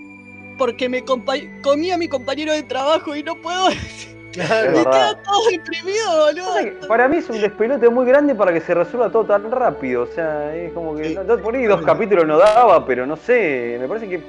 Porque 0.58 0.90
me 0.90 1.04
compa- 1.06 1.62
comí 1.62 1.92
a 1.92 1.98
mi 1.98 2.08
compañero 2.08 2.52
de 2.52 2.64
trabajo 2.64 3.16
y 3.16 3.22
no 3.24 3.36
puedo. 3.42 3.68
Claro. 4.34 4.72
Me 4.72 4.78
verdad. 4.78 4.92
queda 4.92 5.24
todo 5.24 5.50
deprimido, 5.50 6.26
boludo. 6.26 6.88
Para 6.88 7.08
mí 7.08 7.18
es 7.18 7.30
un 7.30 7.42
despelote 7.42 7.90
muy 7.90 8.06
grande 8.06 8.36
para 8.36 8.54
que 8.54 8.60
se 8.62 8.74
resuelva 8.74 9.10
todo 9.10 9.26
tan 9.26 9.50
rápido. 9.52 10.04
O 10.04 10.08
sea, 10.08 10.56
es 10.56 10.72
como 10.74 10.96
que. 10.96 11.16
no- 11.16 11.24
no- 11.24 11.38
por 11.38 11.56
ahí 11.56 11.66
dos 11.66 11.82
capítulos 11.82 12.28
no 12.28 12.38
daba, 12.38 12.86
pero 12.86 13.06
no 13.06 13.16
sé. 13.16 13.78
Me 13.80 13.88
parece 13.88 14.08
que 14.10 14.16
es 14.16 14.22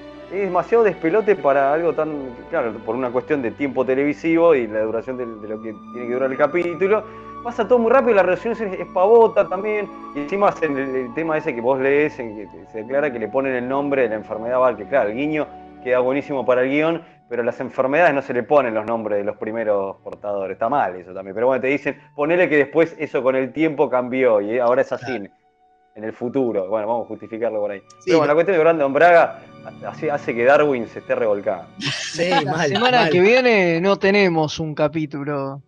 demasiado 0.43 0.85
despelote 0.85 1.37
para 1.37 1.73
algo 1.73 1.93
tan. 1.95 2.31
Claro, 2.51 2.73
por 2.85 2.95
una 2.95 3.11
cuestión 3.11 3.43
de 3.43 3.51
tiempo 3.51 3.85
televisivo 3.85 4.55
y 4.55 4.67
la 4.67 4.81
duración 4.83 5.17
de, 5.17 5.27
de 5.27 5.49
lo 5.49 5.61
que 5.63 5.75
tiene 5.93 6.09
que 6.09 6.15
durar 6.15 6.31
el 6.31 6.39
capítulo. 6.39 7.03
Pasa 7.45 7.67
todo 7.69 7.79
muy 7.79 7.93
rápido, 7.93 8.15
la 8.17 8.25
relación 8.25 8.53
es, 8.55 8.61
es 8.61 8.87
pavota 8.93 9.49
también. 9.49 9.89
Y 10.15 10.21
encima 10.21 10.53
en 10.61 10.77
el, 10.77 10.97
el 10.97 11.15
tema 11.15 11.39
ese 11.39 11.55
que 11.55 11.61
vos 11.61 11.79
lees, 11.79 12.19
en 12.19 12.37
que 12.37 12.49
se 12.73 12.79
declara 12.79 13.13
que 13.13 13.19
le 13.21 13.29
ponen 13.29 13.55
el 13.55 13.69
nombre 13.69 14.03
de 14.03 14.09
la 14.09 14.17
enfermedad, 14.17 14.59
Val, 14.59 14.77
que 14.77 14.85
claro, 14.87 15.11
el 15.11 15.17
guiño 15.17 15.47
queda 15.85 16.01
buenísimo 16.01 16.45
para 16.45 16.63
el 16.63 16.71
guion, 16.71 17.03
pero 17.29 17.43
las 17.43 17.61
enfermedades 17.61 18.15
no 18.15 18.23
se 18.23 18.33
le 18.35 18.43
ponen 18.43 18.75
los 18.75 18.87
nombres 18.87 19.19
de 19.19 19.25
los 19.25 19.37
primeros 19.37 19.97
portadores. 20.03 20.55
Está 20.55 20.69
mal 20.69 20.97
eso 20.97 21.13
también. 21.13 21.35
Pero 21.35 21.47
bueno, 21.49 21.61
te 21.61 21.69
dicen, 21.69 22.01
ponele 22.15 22.49
que 22.49 22.57
después 22.57 22.95
eso 22.99 23.23
con 23.23 23.37
el 23.37 23.53
tiempo 23.53 23.91
cambió 23.91 24.41
y 24.41 24.59
ahora 24.59 24.83
es 24.83 24.93
así 24.93 25.17
en- 25.17 25.31
en 25.95 26.05
el 26.05 26.13
futuro. 26.13 26.69
Bueno, 26.69 26.87
vamos 26.87 27.05
a 27.05 27.09
justificarlo 27.09 27.61
por 27.61 27.73
ahí. 27.73 27.83
pero 28.07 28.19
bueno, 28.19 28.29
la 28.33 28.35
cuestión 28.35 28.57
de 28.57 28.63
Brandon 28.63 28.93
Braga 28.93 29.41
hace, 29.87 30.11
hace 30.11 30.35
que 30.35 30.45
Darwin 30.45 30.87
se 30.89 31.01
esté 31.01 31.15
revolcando. 31.15 31.67
Sí, 31.81 32.31
La 32.45 32.53
mal. 32.53 32.69
semana 32.69 33.01
mal. 33.03 33.11
que 33.11 33.21
viene 33.21 33.81
no 33.81 33.97
tenemos 33.97 34.59
un 34.61 34.75
capítulo 34.75 35.61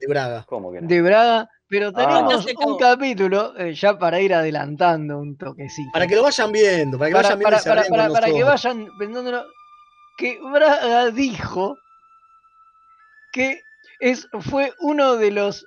De 0.00 0.06
Braga. 0.06 0.44
¿Cómo 0.46 0.70
que 0.72 0.80
no? 0.80 0.86
de 0.88 1.02
Braga, 1.02 1.48
pero 1.68 1.88
Ah. 1.94 2.06
tenemos 2.06 2.46
un 2.64 2.78
capítulo 2.78 3.52
eh, 3.58 3.74
ya 3.74 3.98
para 3.98 4.20
ir 4.20 4.32
adelantando 4.32 5.18
un 5.18 5.36
toquecito. 5.36 5.90
Para 5.92 6.06
que 6.06 6.14
lo 6.16 6.22
vayan 6.22 6.52
viendo, 6.52 6.96
para 6.98 7.08
que 7.08 7.14
para, 7.14 7.28
vayan 7.28 7.38
viendo 7.40 7.90
para- 7.90 8.08
para- 8.12 8.32
que 8.32 8.44
vayan 8.44 8.86
pensándolo, 8.98 9.44
que 10.16 10.38
Braga 10.40 11.10
dijo 11.10 11.78
que 13.32 13.60
es, 14.00 14.28
fue 14.50 14.72
uno 14.80 15.16
de 15.16 15.30
los 15.30 15.66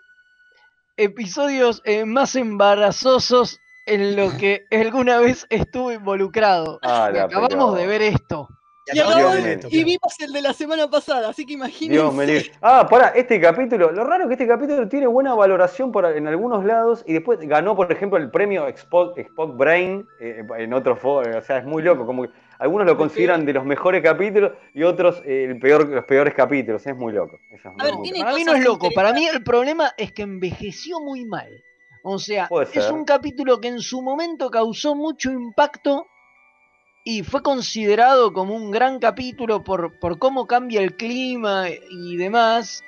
episodios 0.98 1.82
eh, 1.86 2.06
más 2.06 2.36
embarazosos 2.36 3.60
en 3.86 4.16
lo 4.16 4.30
que 4.38 4.66
alguna 4.72 5.20
vez 5.20 5.46
estuvo 5.50 5.92
involucrado. 5.92 6.80
Ah, 6.82 7.10
la 7.14 7.24
acabamos 7.24 7.78
de 7.78 7.88
ver 7.88 8.02
esto. 8.02 8.48
Y, 8.94 9.00
acabamos- 9.00 9.44
Dios 9.44 9.58
mío. 9.58 9.70
y 9.70 9.84
vimos 9.84 10.20
el 10.20 10.32
de 10.32 10.42
la 10.42 10.54
semana 10.54 10.90
pasada, 10.90 11.28
así 11.28 11.46
que 11.46 11.54
imagínense. 11.54 12.02
Dios 12.02 12.14
me 12.14 12.26
libre. 12.26 12.54
Ah, 12.62 12.88
pará, 12.90 13.10
este 13.10 13.42
capítulo, 13.42 13.92
lo 13.92 14.06
raro 14.06 14.24
es 14.24 14.28
que 14.30 14.34
este 14.36 14.48
capítulo 14.48 14.88
tiene 14.88 15.08
buena 15.08 15.34
valoración 15.34 15.92
por, 15.92 16.06
en 16.06 16.26
algunos 16.26 16.64
lados 16.64 17.04
y 17.06 17.12
después 17.12 17.38
ganó, 17.42 17.76
por 17.76 17.92
ejemplo, 17.92 18.18
el 18.18 18.32
premio 18.32 18.66
Spock, 18.70 19.18
Spock 19.18 19.58
Brain 19.58 20.08
eh, 20.22 20.42
en 20.58 20.74
otros 20.74 21.00
foros. 21.00 21.36
O 21.36 21.42
sea, 21.42 21.58
es 21.58 21.66
muy 21.66 21.84
loco. 21.84 22.06
Como 22.06 22.24
que 22.24 22.30
algunos 22.60 22.88
lo 22.88 22.98
consideran 22.98 23.46
de 23.46 23.54
los 23.54 23.66
mejores 23.66 24.02
capítulos 24.04 24.54
y 24.74 24.84
otros 24.84 25.22
eh, 25.26 25.46
el 25.50 25.60
peor, 25.60 25.88
los 25.88 26.06
peores 26.06 26.34
capítulos. 26.34 26.86
Es 26.86 26.96
muy 26.96 27.14
loco. 27.14 27.40
Eso 27.52 27.70
es 27.70 27.76
A 27.78 27.84
ver, 27.84 27.94
muy 27.96 28.04
tiene 28.04 28.20
loco. 28.20 28.26
Para 28.26 28.38
mí 28.38 28.44
no 28.44 28.54
es 28.56 28.64
loco, 28.64 28.90
para 28.94 29.14
mí 29.14 29.28
el 29.28 29.44
problema 29.44 29.94
es 29.98 30.12
que 30.12 30.24
envejeció 30.24 31.00
muy 31.00 31.26
mal. 31.26 31.64
O 32.04 32.20
sea, 32.20 32.50
es 32.74 32.90
un 32.90 33.04
capítulo 33.04 33.60
que 33.60 33.68
en 33.68 33.80
su 33.80 34.02
momento 34.02 34.50
causó 34.50 34.96
mucho 34.96 35.30
impacto 35.32 36.08
y 37.04 37.24
fue 37.24 37.42
considerado 37.42 38.34
como 38.34 38.56
un 38.56 38.72
gran 38.72 39.00
capítulo 39.00 39.64
por, 39.64 39.98
por 40.00 40.18
cómo 40.20 40.46
cambia 40.46 40.82
el 40.82 40.96
clima 40.96 41.66
y 41.90 42.18
demás. 42.18 42.84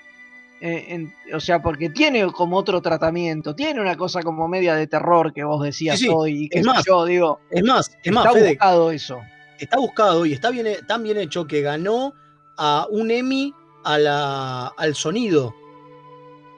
Eh, 0.62 0.86
en- 0.90 1.14
o 1.34 1.40
sea, 1.40 1.62
porque 1.62 1.90
tiene 1.90 2.30
como 2.34 2.58
otro 2.58 2.82
tratamiento, 2.82 3.56
tiene 3.56 3.80
una 3.80 3.96
cosa 3.96 4.22
como 4.22 4.48
media 4.50 4.76
de 4.76 4.88
terror 4.88 5.32
que 5.34 5.46
vos 5.46 5.64
decías 5.64 5.98
Sí, 5.98 6.06
sí, 6.08 6.12
hoy, 6.14 6.44
y 6.44 6.50
qué 6.50 6.60
es 6.60 6.66
sé 6.66 6.72
más, 6.72 6.86
yo, 6.86 7.06
digo, 7.06 7.40
Es 7.50 7.64
más, 7.64 7.98
es 8.04 8.12
más, 8.12 8.26
está 8.26 8.38
Fede, 8.38 8.50
buscado 8.50 8.92
eso. 8.92 9.22
Está 9.60 9.78
buscado 9.78 10.26
y 10.26 10.34
está 10.34 10.50
bien, 10.50 10.68
tan 10.88 11.04
bien 11.04 11.18
hecho 11.18 11.46
que 11.48 11.62
ganó 11.62 12.14
a 12.58 12.88
un 12.90 13.12
Emmy 13.12 13.54
a 13.84 13.98
la, 13.98 14.68
al 14.78 14.96
sonido, 14.96 15.54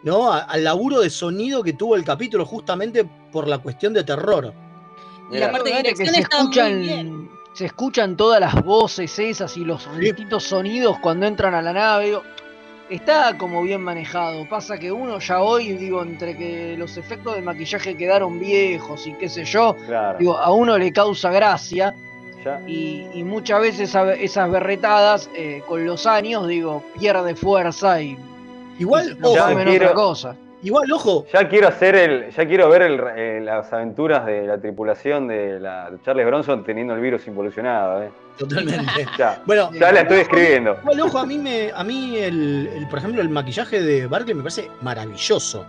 ¿no? 0.03 0.31
A- 0.31 0.39
al 0.39 0.63
laburo 0.63 1.01
de 1.01 1.09
sonido 1.09 1.63
que 1.63 1.73
tuvo 1.73 1.95
el 1.95 2.03
capítulo 2.03 2.45
justamente 2.45 3.05
por 3.31 3.47
la 3.47 3.59
cuestión 3.59 3.93
de 3.93 4.03
terror. 4.03 4.53
Y 5.31 5.37
la 5.37 5.51
parte 5.51 5.69
de 5.69 5.75
Fíjate 5.77 5.93
que 5.93 6.03
dirección 6.03 6.15
se 6.15 6.21
está 6.21 6.43
muy 6.43 6.53
bien. 6.53 6.81
escuchan, 6.81 7.29
se 7.53 7.65
escuchan 7.65 8.17
todas 8.17 8.39
las 8.39 8.63
voces 8.63 9.17
esas 9.19 9.55
y 9.57 9.61
los 9.63 9.87
distintos 9.99 10.43
sonidos 10.43 10.97
cuando 10.99 11.25
entran 11.25 11.53
a 11.53 11.61
la 11.61 11.71
nave. 11.73 12.05
digo, 12.07 12.23
está 12.89 13.37
como 13.37 13.61
bien 13.63 13.81
manejado. 13.81 14.47
Pasa 14.49 14.77
que 14.77 14.91
uno 14.91 15.19
ya 15.19 15.41
hoy, 15.41 15.73
digo, 15.73 16.01
entre 16.03 16.35
que 16.37 16.75
los 16.77 16.97
efectos 16.97 17.35
de 17.35 17.41
maquillaje 17.41 17.95
quedaron 17.95 18.39
viejos 18.39 19.05
y 19.07 19.13
qué 19.13 19.29
sé 19.29 19.45
yo, 19.45 19.75
Claro. 19.85 20.17
digo, 20.19 20.37
a 20.37 20.51
uno 20.51 20.77
le 20.77 20.91
causa 20.91 21.29
gracia. 21.31 21.95
Ya. 22.43 22.59
Y, 22.67 23.07
y 23.13 23.23
muchas 23.23 23.61
veces 23.61 23.89
esa- 23.89 24.13
esas 24.13 24.49
berretadas, 24.51 25.29
eh, 25.35 25.61
con 25.67 25.85
los 25.85 26.05
años, 26.07 26.47
digo, 26.47 26.83
pierde 26.99 27.35
fuerza 27.35 28.01
y 28.01 28.17
Igual, 28.79 29.15
Ya 29.21 29.27
ojo, 29.49 29.55
quiero- 29.63 29.71
otra 29.85 29.93
cosa. 29.93 30.35
igual, 30.63 30.91
ojo, 30.91 31.25
Ya 31.31 31.47
quiero 31.47 31.67
hacer 31.67 31.93
el, 31.95 32.31
ya 32.31 32.47
quiero 32.47 32.67
ver 32.69 32.81
el- 32.83 32.99
eh, 33.15 33.41
las 33.43 33.71
aventuras 33.73 34.25
de 34.25 34.47
la 34.47 34.57
tripulación 34.59 35.27
de, 35.27 35.59
la, 35.59 35.91
de 35.91 36.01
Charles 36.01 36.25
Bronson 36.25 36.63
teniendo 36.63 36.95
el 36.95 37.01
virus 37.01 37.27
involucionado, 37.27 38.03
eh. 38.03 38.09
totalmente. 38.39 38.85
Ya, 39.19 39.39
Bueno, 39.45 39.69
ya 39.73 39.91
la 39.91 40.01
estoy 40.01 40.21
escribiendo. 40.21 40.77
Igual, 40.81 41.01
ojo, 41.01 41.19
a 41.19 41.25
mí, 41.27 41.37
me, 41.37 41.71
a 41.75 41.83
mí 41.83 42.15
el, 42.17 42.69
el, 42.75 42.87
por 42.87 42.99
ejemplo, 42.99 43.21
el 43.21 43.29
maquillaje 43.29 43.81
de 43.81 44.07
Barkley 44.07 44.33
me 44.33 44.41
parece 44.41 44.67
maravilloso. 44.81 45.63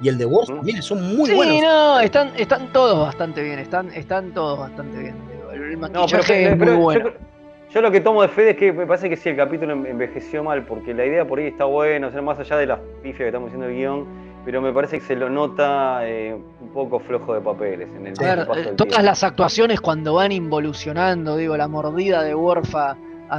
Y 0.00 0.08
el 0.08 0.16
de 0.16 0.24
Worf 0.26 0.46
también 0.48 0.80
son 0.80 1.16
muy 1.16 1.28
sí, 1.28 1.34
buenos. 1.36 1.60
no, 1.60 1.98
están, 2.00 2.30
están 2.36 2.72
todos 2.72 3.00
bastante 3.00 3.42
bien, 3.42 3.58
están, 3.58 3.92
están 3.92 4.30
todos 4.32 4.58
bastante 4.60 4.96
bien. 4.96 5.16
El 5.58 5.80
No, 5.80 6.06
pero, 6.10 6.22
es 6.22 6.26
pero 6.26 6.72
muy 6.72 6.82
bueno. 6.82 7.04
yo, 7.06 7.10
yo 7.74 7.80
lo 7.82 7.90
que 7.90 8.00
tomo 8.00 8.22
de 8.22 8.28
Fede 8.28 8.50
es 8.50 8.56
que 8.56 8.72
me 8.72 8.86
parece 8.86 9.08
que 9.10 9.16
sí, 9.16 9.28
el 9.28 9.36
capítulo 9.36 9.72
en- 9.72 9.86
envejeció 9.86 10.42
mal, 10.44 10.64
porque 10.64 10.94
la 10.94 11.04
idea 11.04 11.26
por 11.26 11.38
ahí 11.38 11.46
está 11.48 11.64
buena, 11.64 12.06
o 12.08 12.10
sea, 12.10 12.22
más 12.22 12.38
allá 12.38 12.56
de 12.56 12.66
las 12.66 12.78
pifias 13.02 13.18
que 13.18 13.26
estamos 13.26 13.48
haciendo 13.48 13.66
el 13.68 13.74
guion, 13.74 14.06
pero 14.44 14.62
me 14.62 14.72
parece 14.72 14.98
que 15.00 15.04
se 15.04 15.16
lo 15.16 15.28
nota 15.28 16.00
eh, 16.08 16.34
un 16.60 16.68
poco 16.70 17.00
flojo 17.00 17.34
de 17.34 17.40
papeles 17.42 17.88
en 17.94 18.06
el 18.06 18.14
A 18.18 18.22
ver, 18.22 18.38
el 18.38 18.46
paso 18.46 18.60
eh, 18.60 18.64
del 18.64 18.76
todas 18.76 18.88
tiempo. 18.94 19.04
las 19.06 19.22
actuaciones 19.24 19.80
cuando 19.80 20.14
van 20.14 20.32
involucionando, 20.32 21.36
digo, 21.36 21.56
la 21.56 21.68
mordida 21.68 22.22
de 22.22 22.34
Worf 22.34 22.74
a, 22.74 22.96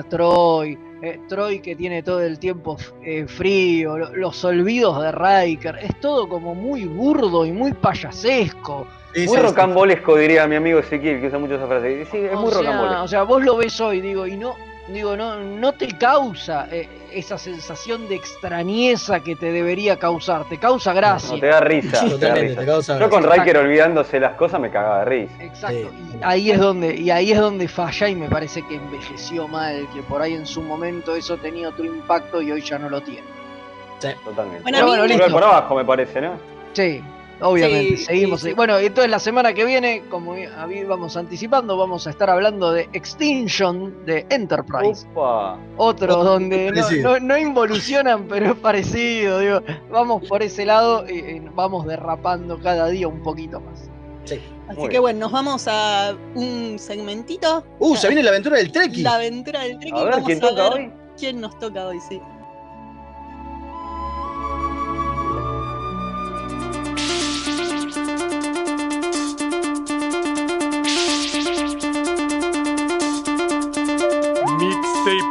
Troy, 0.08 0.78
eh, 1.02 1.20
Troy 1.28 1.62
que 1.62 1.76
tiene 1.76 2.04
todo 2.04 2.22
el 2.22 2.38
tiempo 2.38 2.78
eh, 3.04 3.26
frío, 3.28 3.98
lo- 3.98 4.16
los 4.16 4.46
olvidos 4.46 5.02
de 5.02 5.12
Riker, 5.12 5.78
es 5.82 6.00
todo 6.00 6.30
como 6.30 6.54
muy 6.54 6.86
burdo 6.86 7.44
y 7.46 7.52
muy 7.52 7.74
payasesco. 7.74 8.86
Sí, 9.14 9.26
Muy 9.28 9.38
sí, 9.38 9.44
rocambolesco, 9.44 10.16
diría 10.16 10.46
mi 10.48 10.56
amigo 10.56 10.80
Ezequiel, 10.80 11.20
que 11.20 11.28
usa 11.28 11.40
mucho 11.40 11.56
esa 11.56 11.68
frase. 11.68 12.06
Sí, 12.12 12.18
es 12.18 12.34
o 12.36 12.42
muy 12.42 12.52
sea, 12.52 12.60
rocambolesco. 12.62 13.04
o 13.04 13.08
sea, 13.08 13.24
vos 13.24 13.44
lo 13.44 13.58
ves 13.58 13.80
hoy, 13.82 14.02
digo, 14.02 14.28
y 14.28 14.38
no, 14.38 14.56
Digo, 14.88 15.16
no, 15.16 15.36
no 15.40 15.74
te 15.74 15.88
causa 16.00 16.68
eh, 16.72 16.90
esa 17.12 17.38
sensación 17.38 18.10
de 18.10 18.16
extrañeza 18.16 19.20
que 19.20 19.36
te 19.36 19.52
debería 19.52 20.00
causar, 20.00 20.46
te 20.50 20.58
causa 20.58 20.94
gracia. 20.94 21.36
No, 21.36 21.40
te 21.40 21.46
da 21.46 21.60
risa. 21.60 22.00
te 22.00 22.06
da 22.06 22.10
Totalmente, 22.10 22.48
risa. 22.50 22.60
te 22.62 22.66
causa 22.66 23.00
Yo 23.00 23.08
con. 23.08 23.24
Riker 23.24 23.58
olvidándose 23.58 24.20
las 24.20 24.34
cosas 24.34 24.60
me 24.60 24.72
cagaba 24.72 25.00
de 25.02 25.06
risa. 25.06 25.44
Exacto. 25.44 25.78
Y 25.78 26.20
ahí 26.24 26.50
es 26.50 26.60
donde, 26.60 26.96
y 26.96 27.12
ahí 27.12 27.32
es 27.32 27.40
donde 27.40 27.68
falla 27.68 28.10
y 28.10 28.16
me 28.16 28.30
parece 28.30 28.66
que 28.68 28.78
envejeció 28.78 29.48
mal, 29.48 29.88
que 29.94 30.02
por 30.02 30.24
ahí 30.24 30.34
en 30.34 30.48
su 30.48 30.64
momento 30.64 31.16
eso 31.16 31.38
tenía 31.38 31.70
otro 31.70 31.86
impacto 31.86 32.42
y 32.42 32.52
hoy 32.52 32.62
ya 32.64 32.80
no 32.80 32.90
lo 32.90 33.00
tiene. 33.02 33.28
Totalmente. 34.24 34.64
Bueno, 34.64 34.80
a 34.80 34.84
mí 34.86 34.92
me- 34.92 35.14
Volver 35.18 35.32
por 35.32 35.44
abajo 35.44 35.76
me 35.76 35.86
parece, 35.86 36.20
¿no? 36.20 36.32
Sí, 36.74 37.04
obviamente, 37.42 37.98
Sí, 37.98 38.06
seguimos. 38.06 38.42
sí, 38.42 38.50
sí. 38.50 38.54
Bueno, 38.54 38.78
entonces 38.78 39.10
la 39.10 39.20
semana 39.20 39.54
que 39.54 39.66
viene, 39.66 40.04
como 40.10 40.36
vamos 40.88 41.16
anticipando, 41.18 41.78
vamos 41.78 42.06
a 42.08 42.10
estar 42.10 42.30
hablando 42.30 42.72
de 42.72 42.90
Extinction 42.94 44.06
de 44.06 44.26
Enterprise. 44.30 45.08
Opa. 45.14 45.58
Otro 45.78 46.24
donde 46.24 46.72
no, 46.72 46.82
parecido. 46.82 47.20
no- 47.20 47.26
no 47.26 47.38
involucionan, 47.38 48.26
pero 48.28 48.52
es 48.54 48.56
parecido. 48.60 49.40
Digo, 49.40 49.62
vamos 49.92 50.28
por 50.28 50.42
ese 50.44 50.66
lado 50.66 51.08
y 51.10 51.40
vamos 51.56 51.86
derrapando 51.86 52.60
cada 52.60 52.88
día 52.90 53.08
un 53.08 53.22
poquito 53.22 53.60
más. 53.60 53.90
Así 54.24 54.42
Muy 54.78 54.84
que 54.84 54.90
bien. 54.90 55.02
bueno, 55.02 55.20
nos 55.22 55.32
vamos 55.32 55.68
a 55.68 56.16
un 56.36 56.78
segmentito. 56.78 57.64
Uh, 57.80 57.96
se 57.96 58.08
viene 58.08 58.22
la 58.22 58.30
aventura 58.30 58.58
del 58.58 58.72
Treki. 58.72 59.02
La 59.02 59.16
aventura 59.16 59.62
del 59.62 59.80
Treki. 59.80 59.98
A 59.98 60.04
ver, 60.04 60.12
Vamos 60.12 60.26
¿quién 60.28 60.38
a 60.38 60.48
toca 60.50 60.64
ver 60.70 60.74
hoy? 60.74 60.92
quién 61.18 61.42
nos 61.42 61.58
toca 61.58 61.88
hoy, 61.88 61.98
sí. 62.08 62.22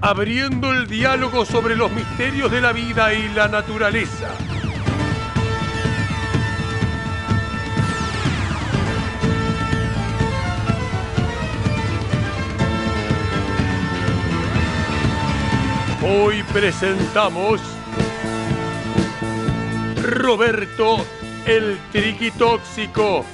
abriendo 0.00 0.72
el 0.72 0.86
diálogo 0.86 1.44
sobre 1.44 1.76
los 1.76 1.90
misterios 1.90 2.50
de 2.50 2.60
la 2.60 2.72
vida 2.72 3.12
y 3.14 3.28
la 3.30 3.48
naturaleza. 3.48 4.34
Hoy 16.08 16.42
presentamos 16.52 17.60
Roberto 20.02 21.04
el 21.46 21.78
Triqui 21.90 22.30
Tóxico. 22.32 23.24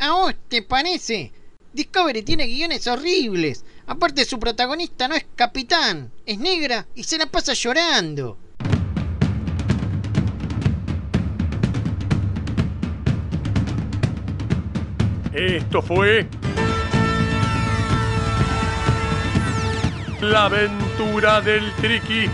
¿A 0.00 0.12
vos 0.12 0.34
te 0.48 0.62
parece? 0.62 1.32
Discovery 1.72 2.22
tiene 2.22 2.46
guiones 2.46 2.86
horribles. 2.88 3.64
Aparte 3.90 4.24
su 4.24 4.38
protagonista 4.38 5.08
no 5.08 5.16
es 5.16 5.26
capitán, 5.34 6.12
es 6.24 6.38
negra 6.38 6.86
y 6.94 7.02
se 7.02 7.18
la 7.18 7.26
pasa 7.26 7.54
llorando. 7.54 8.38
Esto 15.32 15.82
fue 15.82 16.28
La 20.20 20.44
aventura 20.44 21.40
del 21.40 21.72
Triqui. 21.72 22.30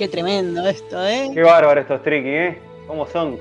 Qué 0.00 0.08
tremendo 0.08 0.66
esto, 0.66 1.06
¿eh? 1.06 1.30
Qué 1.34 1.42
bárbaro 1.42 1.78
estos 1.78 2.02
Triki, 2.02 2.26
¿eh? 2.30 2.58
¿Cómo 2.86 3.06
son? 3.06 3.38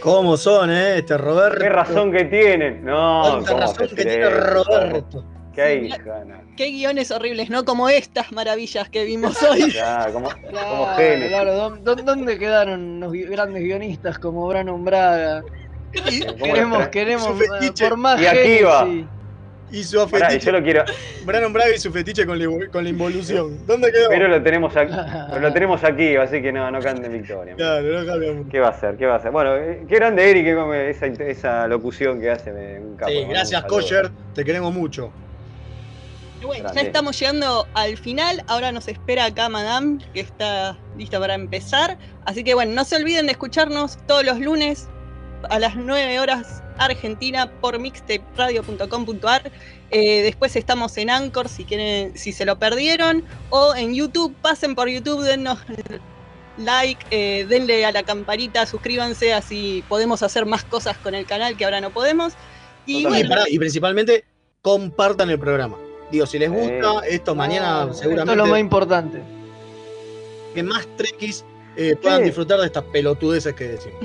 ¿Cómo 0.00 0.34
son, 0.38 0.70
eh? 0.70 0.96
Este 0.96 1.18
Roberto. 1.18 1.58
¿Qué 1.60 1.68
razón 1.68 2.10
que 2.10 2.24
tienen? 2.24 2.82
No, 2.82 3.42
¿cómo 3.46 3.60
razón 3.60 3.86
que 3.94 4.02
tiene? 4.02 4.30
Roberto. 4.30 5.22
Qué 5.54 5.74
hija, 5.74 6.24
no. 6.26 6.36
Qué 6.56 6.68
guiones 6.70 7.10
horribles, 7.10 7.50
¿no? 7.50 7.66
Como 7.66 7.90
estas 7.90 8.32
maravillas 8.32 8.88
que 8.88 9.04
vimos 9.04 9.42
hoy. 9.50 9.70
Claro, 9.72 10.14
como, 10.14 10.30
como 10.30 10.48
Claro, 10.48 10.96
Génesis. 10.96 11.28
claro, 11.28 11.54
¿dó- 11.54 11.76
dó- 11.76 12.02
¿dónde 12.02 12.38
quedaron 12.38 12.98
los 13.00 13.12
grandes 13.12 13.62
guionistas 13.62 14.18
como 14.18 14.46
Brandon 14.48 14.82
Braga? 14.82 15.42
Queremos, 16.42 16.78
está? 16.78 16.90
queremos 16.90 17.26
Su 17.36 17.42
eh, 17.42 17.72
por 17.78 17.98
más 17.98 18.22
Y 18.22 18.26
Akiva. 18.26 18.86
Génesis. 18.86 19.06
Y 19.72 19.84
su 19.84 20.08
Pará, 20.08 20.28
fetiche. 20.28 20.46
yo 20.46 20.52
lo 20.52 20.62
quiero. 20.62 20.84
Brandon 21.24 21.52
Braga 21.52 21.74
y 21.74 21.78
su 21.78 21.92
fetiche 21.92 22.26
con 22.26 22.38
la, 22.38 22.68
con 22.70 22.84
la 22.84 22.90
involución. 22.90 23.64
¿Dónde 23.66 23.92
quedó? 23.92 24.08
Pero 24.08 24.28
lo 24.28 24.42
tenemos 24.42 24.76
aquí, 24.76 24.92
pero 25.28 25.40
lo 25.40 25.52
tenemos 25.52 25.84
aquí, 25.84 26.16
así 26.16 26.42
que 26.42 26.52
no, 26.52 26.70
no 26.70 26.80
canten 26.80 27.12
victoria. 27.12 27.54
Claro, 27.54 28.00
no 28.00 28.06
cambia 28.06 28.32
mucho. 28.32 28.50
¿Qué 28.50 28.60
va 28.60 28.68
a 28.68 28.70
hacer? 28.70 28.96
¿Qué 28.96 29.06
va 29.06 29.14
a 29.14 29.16
hacer? 29.16 29.30
Bueno, 29.30 29.56
eh, 29.56 29.84
qué 29.88 29.96
grande 29.96 30.30
Eric, 30.30 30.44
que 30.44 30.90
esa, 30.90 31.06
esa 31.06 31.68
locución 31.68 32.20
que 32.20 32.30
hace, 32.30 32.52
me, 32.52 32.80
un 32.80 32.96
capo. 32.96 33.12
Sí, 33.12 33.24
gracias. 33.28 33.64
Kosher. 33.64 34.10
Te 34.34 34.44
queremos 34.44 34.72
mucho. 34.74 35.12
Y 36.40 36.46
bueno, 36.46 36.72
ya 36.72 36.80
estamos 36.80 37.18
llegando 37.20 37.66
al 37.74 37.96
final. 37.98 38.42
Ahora 38.48 38.72
nos 38.72 38.88
espera 38.88 39.26
acá 39.26 39.48
Madame, 39.48 39.98
que 40.14 40.20
está 40.20 40.78
lista 40.96 41.20
para 41.20 41.34
empezar. 41.34 41.98
Así 42.24 42.42
que 42.42 42.54
bueno, 42.54 42.72
no 42.72 42.84
se 42.84 42.96
olviden 42.96 43.26
de 43.26 43.32
escucharnos 43.32 43.98
todos 44.06 44.24
los 44.24 44.40
lunes 44.40 44.88
a 45.48 45.58
las 45.58 45.76
9 45.76 46.20
horas 46.20 46.62
Argentina 46.78 47.50
por 47.60 47.78
mixtaperadio.com.ar. 47.78 49.50
Eh, 49.90 50.22
después 50.22 50.56
estamos 50.56 50.96
en 50.96 51.10
Anchor 51.10 51.48
si 51.48 51.64
quieren, 51.64 52.16
si 52.16 52.32
se 52.32 52.44
lo 52.44 52.58
perdieron, 52.58 53.24
o 53.50 53.74
en 53.74 53.94
YouTube, 53.94 54.34
pasen 54.40 54.74
por 54.74 54.88
YouTube, 54.88 55.22
dennos 55.22 55.58
like, 56.58 57.04
eh, 57.10 57.46
denle 57.48 57.84
a 57.84 57.92
la 57.92 58.02
campanita, 58.02 58.66
suscríbanse, 58.66 59.32
así 59.32 59.84
podemos 59.88 60.22
hacer 60.22 60.46
más 60.46 60.64
cosas 60.64 60.96
con 60.98 61.14
el 61.14 61.26
canal 61.26 61.56
que 61.56 61.64
ahora 61.64 61.80
no 61.80 61.90
podemos. 61.90 62.34
Y 62.86 63.06
Y, 63.48 63.58
principalmente, 63.58 64.24
compartan 64.62 65.30
el 65.30 65.38
programa. 65.38 65.76
Digo, 66.10 66.26
si 66.26 66.38
les 66.38 66.50
gusta, 66.50 67.06
esto 67.06 67.34
mañana 67.34 67.82
Esto 67.82 67.92
es 67.92 67.98
seguramente 67.98 68.36
lo 68.36 68.46
más 68.46 68.60
importante. 68.60 69.22
que 70.54 70.62
más 70.62 70.86
trekkies 70.96 71.44
eh, 71.76 71.94
puedan 72.00 72.24
disfrutar 72.24 72.58
de 72.58 72.66
estas 72.66 72.84
pelotudeces 72.84 73.54
que 73.54 73.68
decimos. 73.68 74.00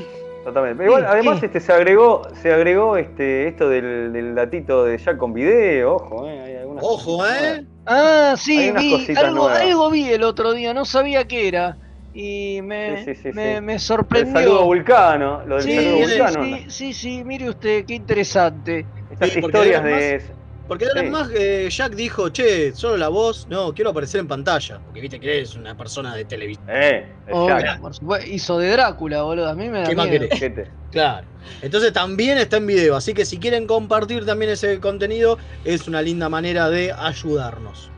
Totalmente. 0.46 0.78
Pero 0.78 0.92
igual, 0.92 1.06
además, 1.08 1.42
este, 1.42 1.60
se 1.60 1.74
agregó, 1.74 2.22
se 2.36 2.54
agregó 2.54 2.98
este, 2.98 3.48
esto 3.48 3.68
del, 3.68 4.14
del 4.14 4.36
datito 4.36 4.86
de 4.86 4.96
ya 5.00 5.18
con 5.18 5.34
video, 5.34 5.96
ojo, 5.96 6.30
eh, 6.30 6.40
hay 6.40 6.56
algunas 6.58 6.84
Ojo, 6.86 7.26
¿eh? 7.26 7.66
Ah, 7.88 8.36
sí, 8.38 8.72
vi, 8.78 9.08
algo, 9.18 9.48
algo 9.50 9.90
vi 9.90 10.08
el 10.12 10.22
otro 10.22 10.54
día, 10.54 10.72
no 10.74 10.86
sabía 10.86 11.28
qué 11.28 11.48
era. 11.48 11.80
Y 12.14 12.62
me, 12.62 13.04
Sí, 13.04 13.16
sí, 13.16 13.22
sí, 13.24 13.32
me, 13.34 13.56
sí. 13.56 13.62
me 13.62 13.74
El 13.74 13.80
sorprendió. 13.80 14.34
saludo 14.34 14.66
vulcano, 14.66 15.42
lo 15.48 15.56
del 15.56 15.64
Sí, 15.64 15.76
saludo 15.76 15.96
sí, 16.08 16.12
vulcano. 16.20 16.44
sí, 16.46 16.66
sí, 16.70 16.94
sí, 16.94 17.24
mire 17.26 17.50
usted, 17.50 17.84
qué 17.88 17.96
interesante. 17.96 18.86
Estas 19.10 19.36
historias 19.36 19.82
además- 19.82 20.00
de. 20.00 20.45
Porque 20.68 20.86
Sí. 20.86 20.92
además 20.96 21.30
eh, 21.34 21.68
Jack 21.70 21.94
dijo, 21.94 22.30
che, 22.30 22.74
solo 22.74 22.98
la 22.98 23.10
voz, 23.10 23.48
no, 23.48 23.74
quiero 23.74 23.92
aparecer 23.92 24.20
en 24.22 24.28
pantalla. 24.28 24.80
Porque 24.84 25.02
viste 25.02 25.20
que 25.20 25.38
eres 25.38 25.56
una 25.56 25.78
persona 25.78 26.16
de 26.16 26.26
televisión. 26.26 26.66
Eh, 26.70 27.12
Oh, 27.32 27.94
supuesto, 27.94 28.28
hizo 28.28 28.58
de 28.60 28.72
Drácula, 28.72 29.24
boludo. 29.24 29.50
A 29.50 29.54
mí 29.56 29.70
me 29.70 29.80
da 29.82 29.90
¿Qué 29.90 29.96
más 29.96 30.08
miedo. 30.08 30.24
querés? 30.24 30.40
Gente. 30.40 30.72
Claro. 30.92 31.28
Entonces 31.62 31.92
también 31.94 32.38
está 32.38 32.58
en 32.58 32.68
video. 32.68 32.96
Así 32.96 33.14
que 33.14 33.26
si 33.26 33.38
quieren 33.40 33.68
compartir 33.68 34.26
también 34.26 34.52
ese 34.52 34.80
contenido, 34.80 35.38
es 35.64 35.88
una 35.88 36.02
linda 36.02 36.30
manera 36.30 36.70
de 36.70 36.92
ayudarnos. 36.92 37.92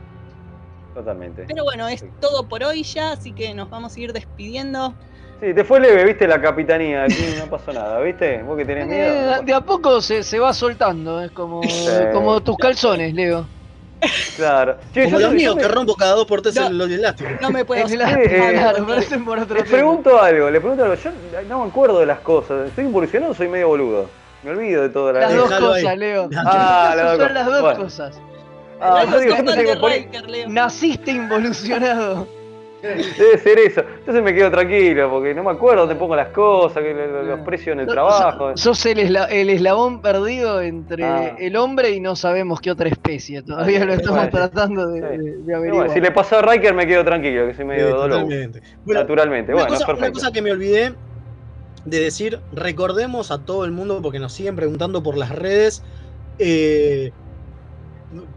Totalmente. 0.94 1.44
pero 1.46 1.62
bueno, 1.62 1.86
es 1.86 2.04
todo 2.20 2.48
por 2.48 2.64
hoy 2.64 2.82
ya, 2.82 3.12
así 3.12 3.32
que 3.32 3.54
nos 3.54 3.70
vamos 3.70 3.96
a 3.96 4.00
ir 4.00 4.12
despidiendo. 4.12 4.94
Sí, 5.40 5.54
te 5.54 5.64
fue 5.64 5.78
leve, 5.78 6.04
viste, 6.04 6.26
la 6.26 6.40
capitanía. 6.40 7.04
Aquí 7.04 7.34
no 7.38 7.46
pasó 7.46 7.72
nada, 7.72 8.00
¿viste? 8.00 8.42
Vos 8.42 8.56
que 8.58 8.64
tenés 8.64 8.86
miedo. 8.88 9.36
Eh, 9.36 9.40
de 9.44 9.54
a 9.54 9.60
poco 9.60 10.00
se, 10.00 10.22
se 10.24 10.38
va 10.40 10.52
soltando, 10.52 11.20
es 11.22 11.30
como, 11.30 11.60
como 12.12 12.40
tus 12.42 12.56
calzones, 12.56 13.14
Leo. 13.14 13.46
Claro. 14.36 14.76
Che, 14.94 15.04
Como 15.04 15.18
yo- 15.18 15.26
los 15.26 15.30
yo 15.32 15.36
míos 15.36 15.56
me- 15.56 15.62
que 15.62 15.68
rompo 15.68 15.94
cada 15.94 16.12
dos 16.12 16.26
por 16.26 16.40
tres 16.42 16.54
No. 16.56 16.66
el, 16.68 16.80
el 16.80 16.92
elástico. 16.92 17.30
No 17.40 17.50
me 17.50 17.64
puedo 17.64 17.84
hacer. 17.86 17.98
la- 17.98 18.12
Eh, 18.12 18.50
claro, 18.52 18.86
parecen 18.86 19.24
por 19.24 19.38
otro 19.38 19.54
Les 19.56 19.64
tema. 19.64 19.76
pregunto 19.76 20.20
algo, 20.20 20.50
les 20.50 20.60
pregunto 20.60 20.84
algo. 20.84 20.94
Yo 20.96 21.10
no 21.48 21.64
me 21.64 21.68
acuerdo 21.70 22.00
de 22.00 22.06
las 22.06 22.18
cosas. 22.20 22.68
¿Estoy 22.68 22.84
involucionado 22.86 23.32
o 23.32 23.34
soy 23.34 23.48
medio 23.48 23.68
boludo? 23.68 24.08
Me 24.44 24.50
olvido 24.52 24.82
de 24.82 24.88
todo 24.90 25.12
la 25.12 25.20
Las 25.20 25.34
dos 25.34 25.48
Déjalo 25.50 25.72
ahí. 25.72 25.82
cosas, 25.82 25.98
Leo. 25.98 26.30
Ah, 26.36 26.94
las 26.96 27.04
dos 27.04 27.10
Son 27.10 27.18
cosas. 27.18 27.32
las 27.34 27.46
dos 27.46 27.60
Bueno. 27.62 27.78
cosas. 27.80 28.20
Ah, 28.80 29.02
Los 29.04 29.10
yo 29.12 29.20
digo, 29.20 29.52
yo 29.80 29.88
Riker, 29.88 30.30
Leo. 30.30 30.48
Naciste 30.48 31.10
involucionado. 31.10 32.28
Debe 32.82 33.38
ser 33.38 33.58
eso. 33.58 33.80
Entonces 33.80 34.22
me 34.22 34.32
quedo 34.32 34.50
tranquilo, 34.50 35.10
porque 35.10 35.34
no 35.34 35.42
me 35.42 35.50
acuerdo 35.50 35.80
dónde 35.80 35.96
pongo 35.96 36.14
las 36.14 36.28
cosas, 36.28 36.82
que 36.82 36.94
los 36.94 37.40
precios 37.40 37.74
en 37.74 37.80
el 37.80 37.86
trabajo. 37.88 38.56
Sos 38.56 38.86
el, 38.86 38.98
esla- 38.98 39.26
el 39.30 39.50
eslabón 39.50 40.00
perdido 40.00 40.60
entre 40.62 41.04
Ah. 41.04 41.36
el 41.38 41.56
hombre 41.56 41.90
y 41.90 42.00
no 42.00 42.14
sabemos 42.14 42.60
qué 42.60 42.70
otra 42.70 42.88
especie. 42.88 43.42
Todavía 43.42 43.84
lo 43.84 43.94
estamos 43.94 44.20
Bueno. 44.20 44.30
tratando 44.30 44.86
de, 44.88 45.00
bueno, 45.00 45.56
averiguar. 45.56 45.90
si 45.90 46.00
le 46.00 46.10
pasó 46.12 46.38
a 46.38 46.42
Riker 46.42 46.72
me 46.74 46.86
quedo 46.86 47.04
tranquilo, 47.04 47.46
que 47.48 47.54
soy 47.54 47.64
medio 47.64 47.86
Sí, 47.86 47.92
dolor. 47.92 48.10
totalmente. 48.22 48.62
Bueno, 48.84 49.00
Naturalmente. 49.00 49.52
Una, 49.52 49.62
Bueno, 49.64 49.74
cosa, 49.76 49.84
una 49.86 49.94
perfecto. 49.94 50.20
cosa 50.20 50.32
que 50.32 50.42
me 50.42 50.52
olvidé 50.52 50.94
de 51.84 52.00
decir, 52.00 52.38
recordemos 52.52 53.30
a 53.32 53.38
todo 53.44 53.64
el 53.64 53.72
mundo, 53.72 54.00
porque 54.02 54.18
nos 54.20 54.32
siguen 54.32 54.54
preguntando 54.56 55.02
por 55.02 55.16
las 55.16 55.30
redes, 55.34 55.82
eh, 56.38 57.10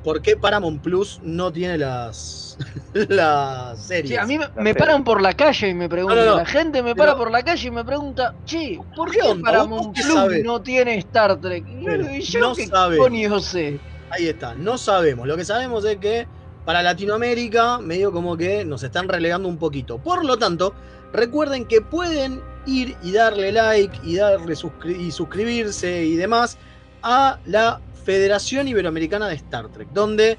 ¿por 0.04 0.22
qué 0.22 0.36
Paramount 0.38 0.82
Plus 0.82 1.20
no 1.24 1.52
tiene 1.52 1.78
las, 1.78 2.58
las 2.94 3.86
series? 3.86 4.10
Sí, 4.10 4.16
a 4.18 4.26
mí 4.26 4.38
me, 4.38 4.48
me 4.56 4.76
paran 4.76 5.04
por 5.04 5.22
la 5.22 5.34
calle 5.34 5.70
y 5.70 5.74
me 5.74 5.88
preguntan. 5.90 6.20
No, 6.20 6.26
no, 6.26 6.32
no. 6.32 6.38
La 6.38 6.46
gente 6.46 6.82
me 6.84 6.94
Pero- 6.96 7.06
para 7.06 7.18
por 7.18 7.32
la 7.32 7.44
calle 7.44 7.68
y 7.68 7.72
me 7.72 7.84
pregunta, 7.86 8.36
che, 8.46 8.80
¿por 8.96 9.12
¿Qué 9.12 9.22
onda? 9.22 9.52
Paramount 9.52 9.86
¿Vos 9.88 9.94
qué 9.96 10.02
Plus 10.04 10.14
sabés? 10.14 10.44
no 10.44 10.62
tiene 10.62 10.98
Star 10.98 11.40
Trek? 11.40 11.66
Pero 11.86 12.12
¿y 12.12 12.22
yo 12.22 12.40
no 12.40 12.54
coño 12.98 13.40
sé? 13.40 13.80
Ahí 14.10 14.28
está, 14.28 14.56
no 14.56 14.78
sabemos. 14.78 15.28
Lo 15.28 15.38
que 15.38 15.46
sabemos 15.46 15.86
es 15.86 15.98
que 15.98 16.28
para 16.66 16.84
Latinoamérica, 16.84 17.80
medio 17.80 18.12
como 18.12 18.38
que 18.38 18.64
nos 18.66 18.84
están 18.84 19.08
relegando 19.08 19.48
un 19.48 19.58
poquito. 19.58 19.98
Por 20.00 20.26
lo 20.26 20.38
tanto, 20.38 20.74
recuerden 21.14 21.66
que 21.66 21.82
pueden 21.82 22.42
ir 22.68 22.96
y 23.02 23.12
darle 23.14 23.52
like 23.52 23.98
y 24.04 24.18
darle 24.18 24.54
suscri- 24.54 25.00
y 25.00 25.12
suscribirse 25.12 26.04
y 26.04 26.16
demás 26.16 26.58
a 27.02 27.40
la 27.46 27.80
Federación 28.04 28.68
Iberoamericana 28.68 29.28
de 29.28 29.36
Star 29.36 29.70
Trek, 29.70 29.90
donde 29.94 30.38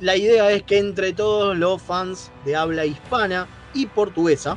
la 0.00 0.16
idea 0.16 0.50
es 0.50 0.62
que 0.62 0.78
entre 0.78 1.12
todos 1.12 1.56
los 1.56 1.80
fans 1.82 2.30
de 2.44 2.56
habla 2.56 2.84
hispana 2.84 3.46
y 3.74 3.86
portuguesa 3.86 4.56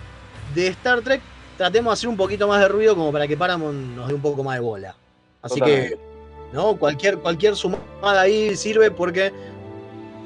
de 0.54 0.68
Star 0.68 1.02
Trek 1.02 1.22
tratemos 1.58 1.92
de 1.92 1.94
hacer 1.94 2.10
un 2.10 2.18
poquito 2.18 2.48
más 2.48 2.60
de 2.62 2.68
ruido 2.68 2.96
como 2.96 3.12
para 3.12 3.28
que 3.28 3.38
Paramount 3.38 3.96
nos 3.96 4.08
dé 4.08 4.14
un 4.14 4.22
poco 4.22 4.44
más 4.44 4.56
de 4.56 4.62
bola. 4.62 4.96
Así 5.42 5.60
Totalmente. 5.60 5.98
que 5.98 6.10
¿no? 6.54 6.76
Cualquier, 6.78 7.20
cualquier 7.20 7.56
sumada 7.56 8.22
ahí 8.22 8.56
sirve 8.56 8.92
porque, 8.92 9.32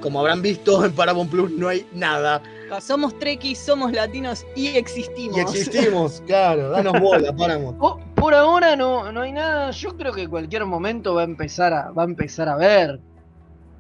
como 0.02 0.20
habrán 0.20 0.42
visto, 0.42 0.84
en 0.86 0.94
Paramount 0.94 1.30
Plus 1.30 1.52
no 1.52 1.68
hay 1.68 1.86
nada. 1.94 2.42
Somos 2.82 3.18
trekkies, 3.20 3.60
somos 3.60 3.92
latinos 3.92 4.46
y 4.56 4.76
existimos. 4.78 5.38
Y 5.38 5.42
existimos, 5.42 6.24
claro, 6.26 6.70
danos 6.70 7.00
bola, 7.00 7.32
Paramount. 7.36 7.78
Po- 7.78 8.00
Por 8.16 8.34
ahora 8.34 8.76
no, 8.76 9.12
no 9.12 9.22
hay 9.22 9.32
nada. 9.32 9.72
Yo 9.72 9.96
creo 9.96 10.12
que 10.14 10.24
en 10.24 10.30
cualquier 10.30 10.66
momento 10.66 11.14
va 11.16 11.22
a 11.22 11.26
empezar 11.26 11.74
a, 11.74 11.92
va 11.92 12.04
a 12.04 12.06
empezar 12.06 12.50
a 12.50 12.56
ver. 12.56 13.00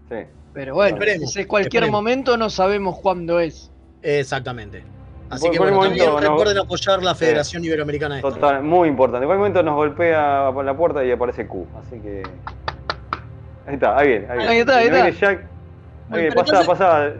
Sí. 0.09 0.17
Pero 0.53 0.75
bueno, 0.75 0.95
Esperemos, 0.97 1.29
ese 1.31 1.47
cualquier 1.47 1.83
esperemos. 1.83 1.91
momento 2.01 2.37
no 2.37 2.49
sabemos 2.49 2.99
cuándo 2.99 3.39
es. 3.39 3.71
Exactamente. 4.03 4.83
Así 5.29 5.45
Por- 5.45 5.51
que 5.51 5.57
por 5.57 5.67
el 5.69 5.73
bueno, 5.73 5.89
momento 5.89 6.05
también 6.05 6.23
no- 6.23 6.29
recuerden 6.37 6.57
apoyar 6.63 7.01
la 7.03 7.15
Federación 7.15 7.65
Iberoamericana 7.65 8.15
de. 8.17 8.21
Total, 8.21 8.61
muy 8.61 8.89
importante. 8.89 9.23
En 9.23 9.27
cualquier 9.27 9.39
momento 9.39 9.63
nos 9.63 9.75
golpea 9.75 10.51
por 10.53 10.63
la 10.65 10.77
puerta 10.77 11.03
y 11.03 11.11
aparece 11.11 11.47
Q. 11.47 11.65
Así 11.81 11.99
que. 11.99 12.21
Ahí 13.65 13.73
está, 13.75 13.97
ahí 13.97 14.07
viene. 14.07 14.27
Ahí, 14.29 14.37
viene. 14.37 14.51
Ahí 14.51 14.59
está, 14.59 14.77
ahí 14.77 14.89
viene 14.91 15.09
está. 15.09 15.31
Jack. 15.31 15.45
Ahí 16.11 16.19
viene, 16.21 16.35
pasá, 16.35 16.63
pasá. 16.63 17.13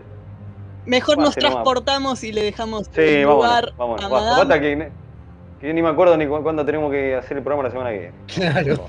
Mejor 0.85 1.17
nos 1.17 1.35
transportamos 1.35 2.23
y 2.23 2.31
le 2.31 2.43
dejamos 2.43 2.87
Sí, 2.93 3.01
el 3.01 3.25
vámonos, 3.25 3.45
lugar 3.45 3.73
vámonos. 3.77 4.03
a 4.05 4.09
Madame. 4.09 4.59
que, 4.59 4.91
que 5.61 5.67
yo 5.67 5.73
ni 5.73 5.81
me 5.81 5.89
acuerdo 5.89 6.17
ni 6.17 6.27
cu- 6.27 6.43
cuándo 6.43 6.65
tenemos 6.65 6.91
que 6.91 7.15
hacer 7.15 7.37
el 7.37 7.43
programa 7.43 7.63
la 7.63 7.71
semana 7.71 7.89
que 7.91 7.99
viene. 7.99 8.13
Claro. 8.27 8.87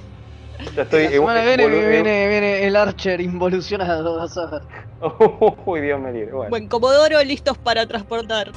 Ya 0.76 0.82
estoy. 0.82 1.04
La 1.04 1.10
semana 1.10 1.40
que 1.42 1.56
viene, 1.56 1.88
viene, 1.88 2.28
viene 2.28 2.66
el 2.66 2.76
Archer 2.76 3.20
involucionado, 3.20 4.16
vas 4.18 4.36
a 4.38 4.46
ver. 4.46 4.62
Uy, 5.66 5.80
Dios 5.80 6.00
me 6.00 6.12
libre. 6.12 6.32
Bueno. 6.32 6.50
Buen 6.50 6.68
Comodoro, 6.68 7.22
listos 7.22 7.58
para 7.58 7.86
transportar. 7.86 8.50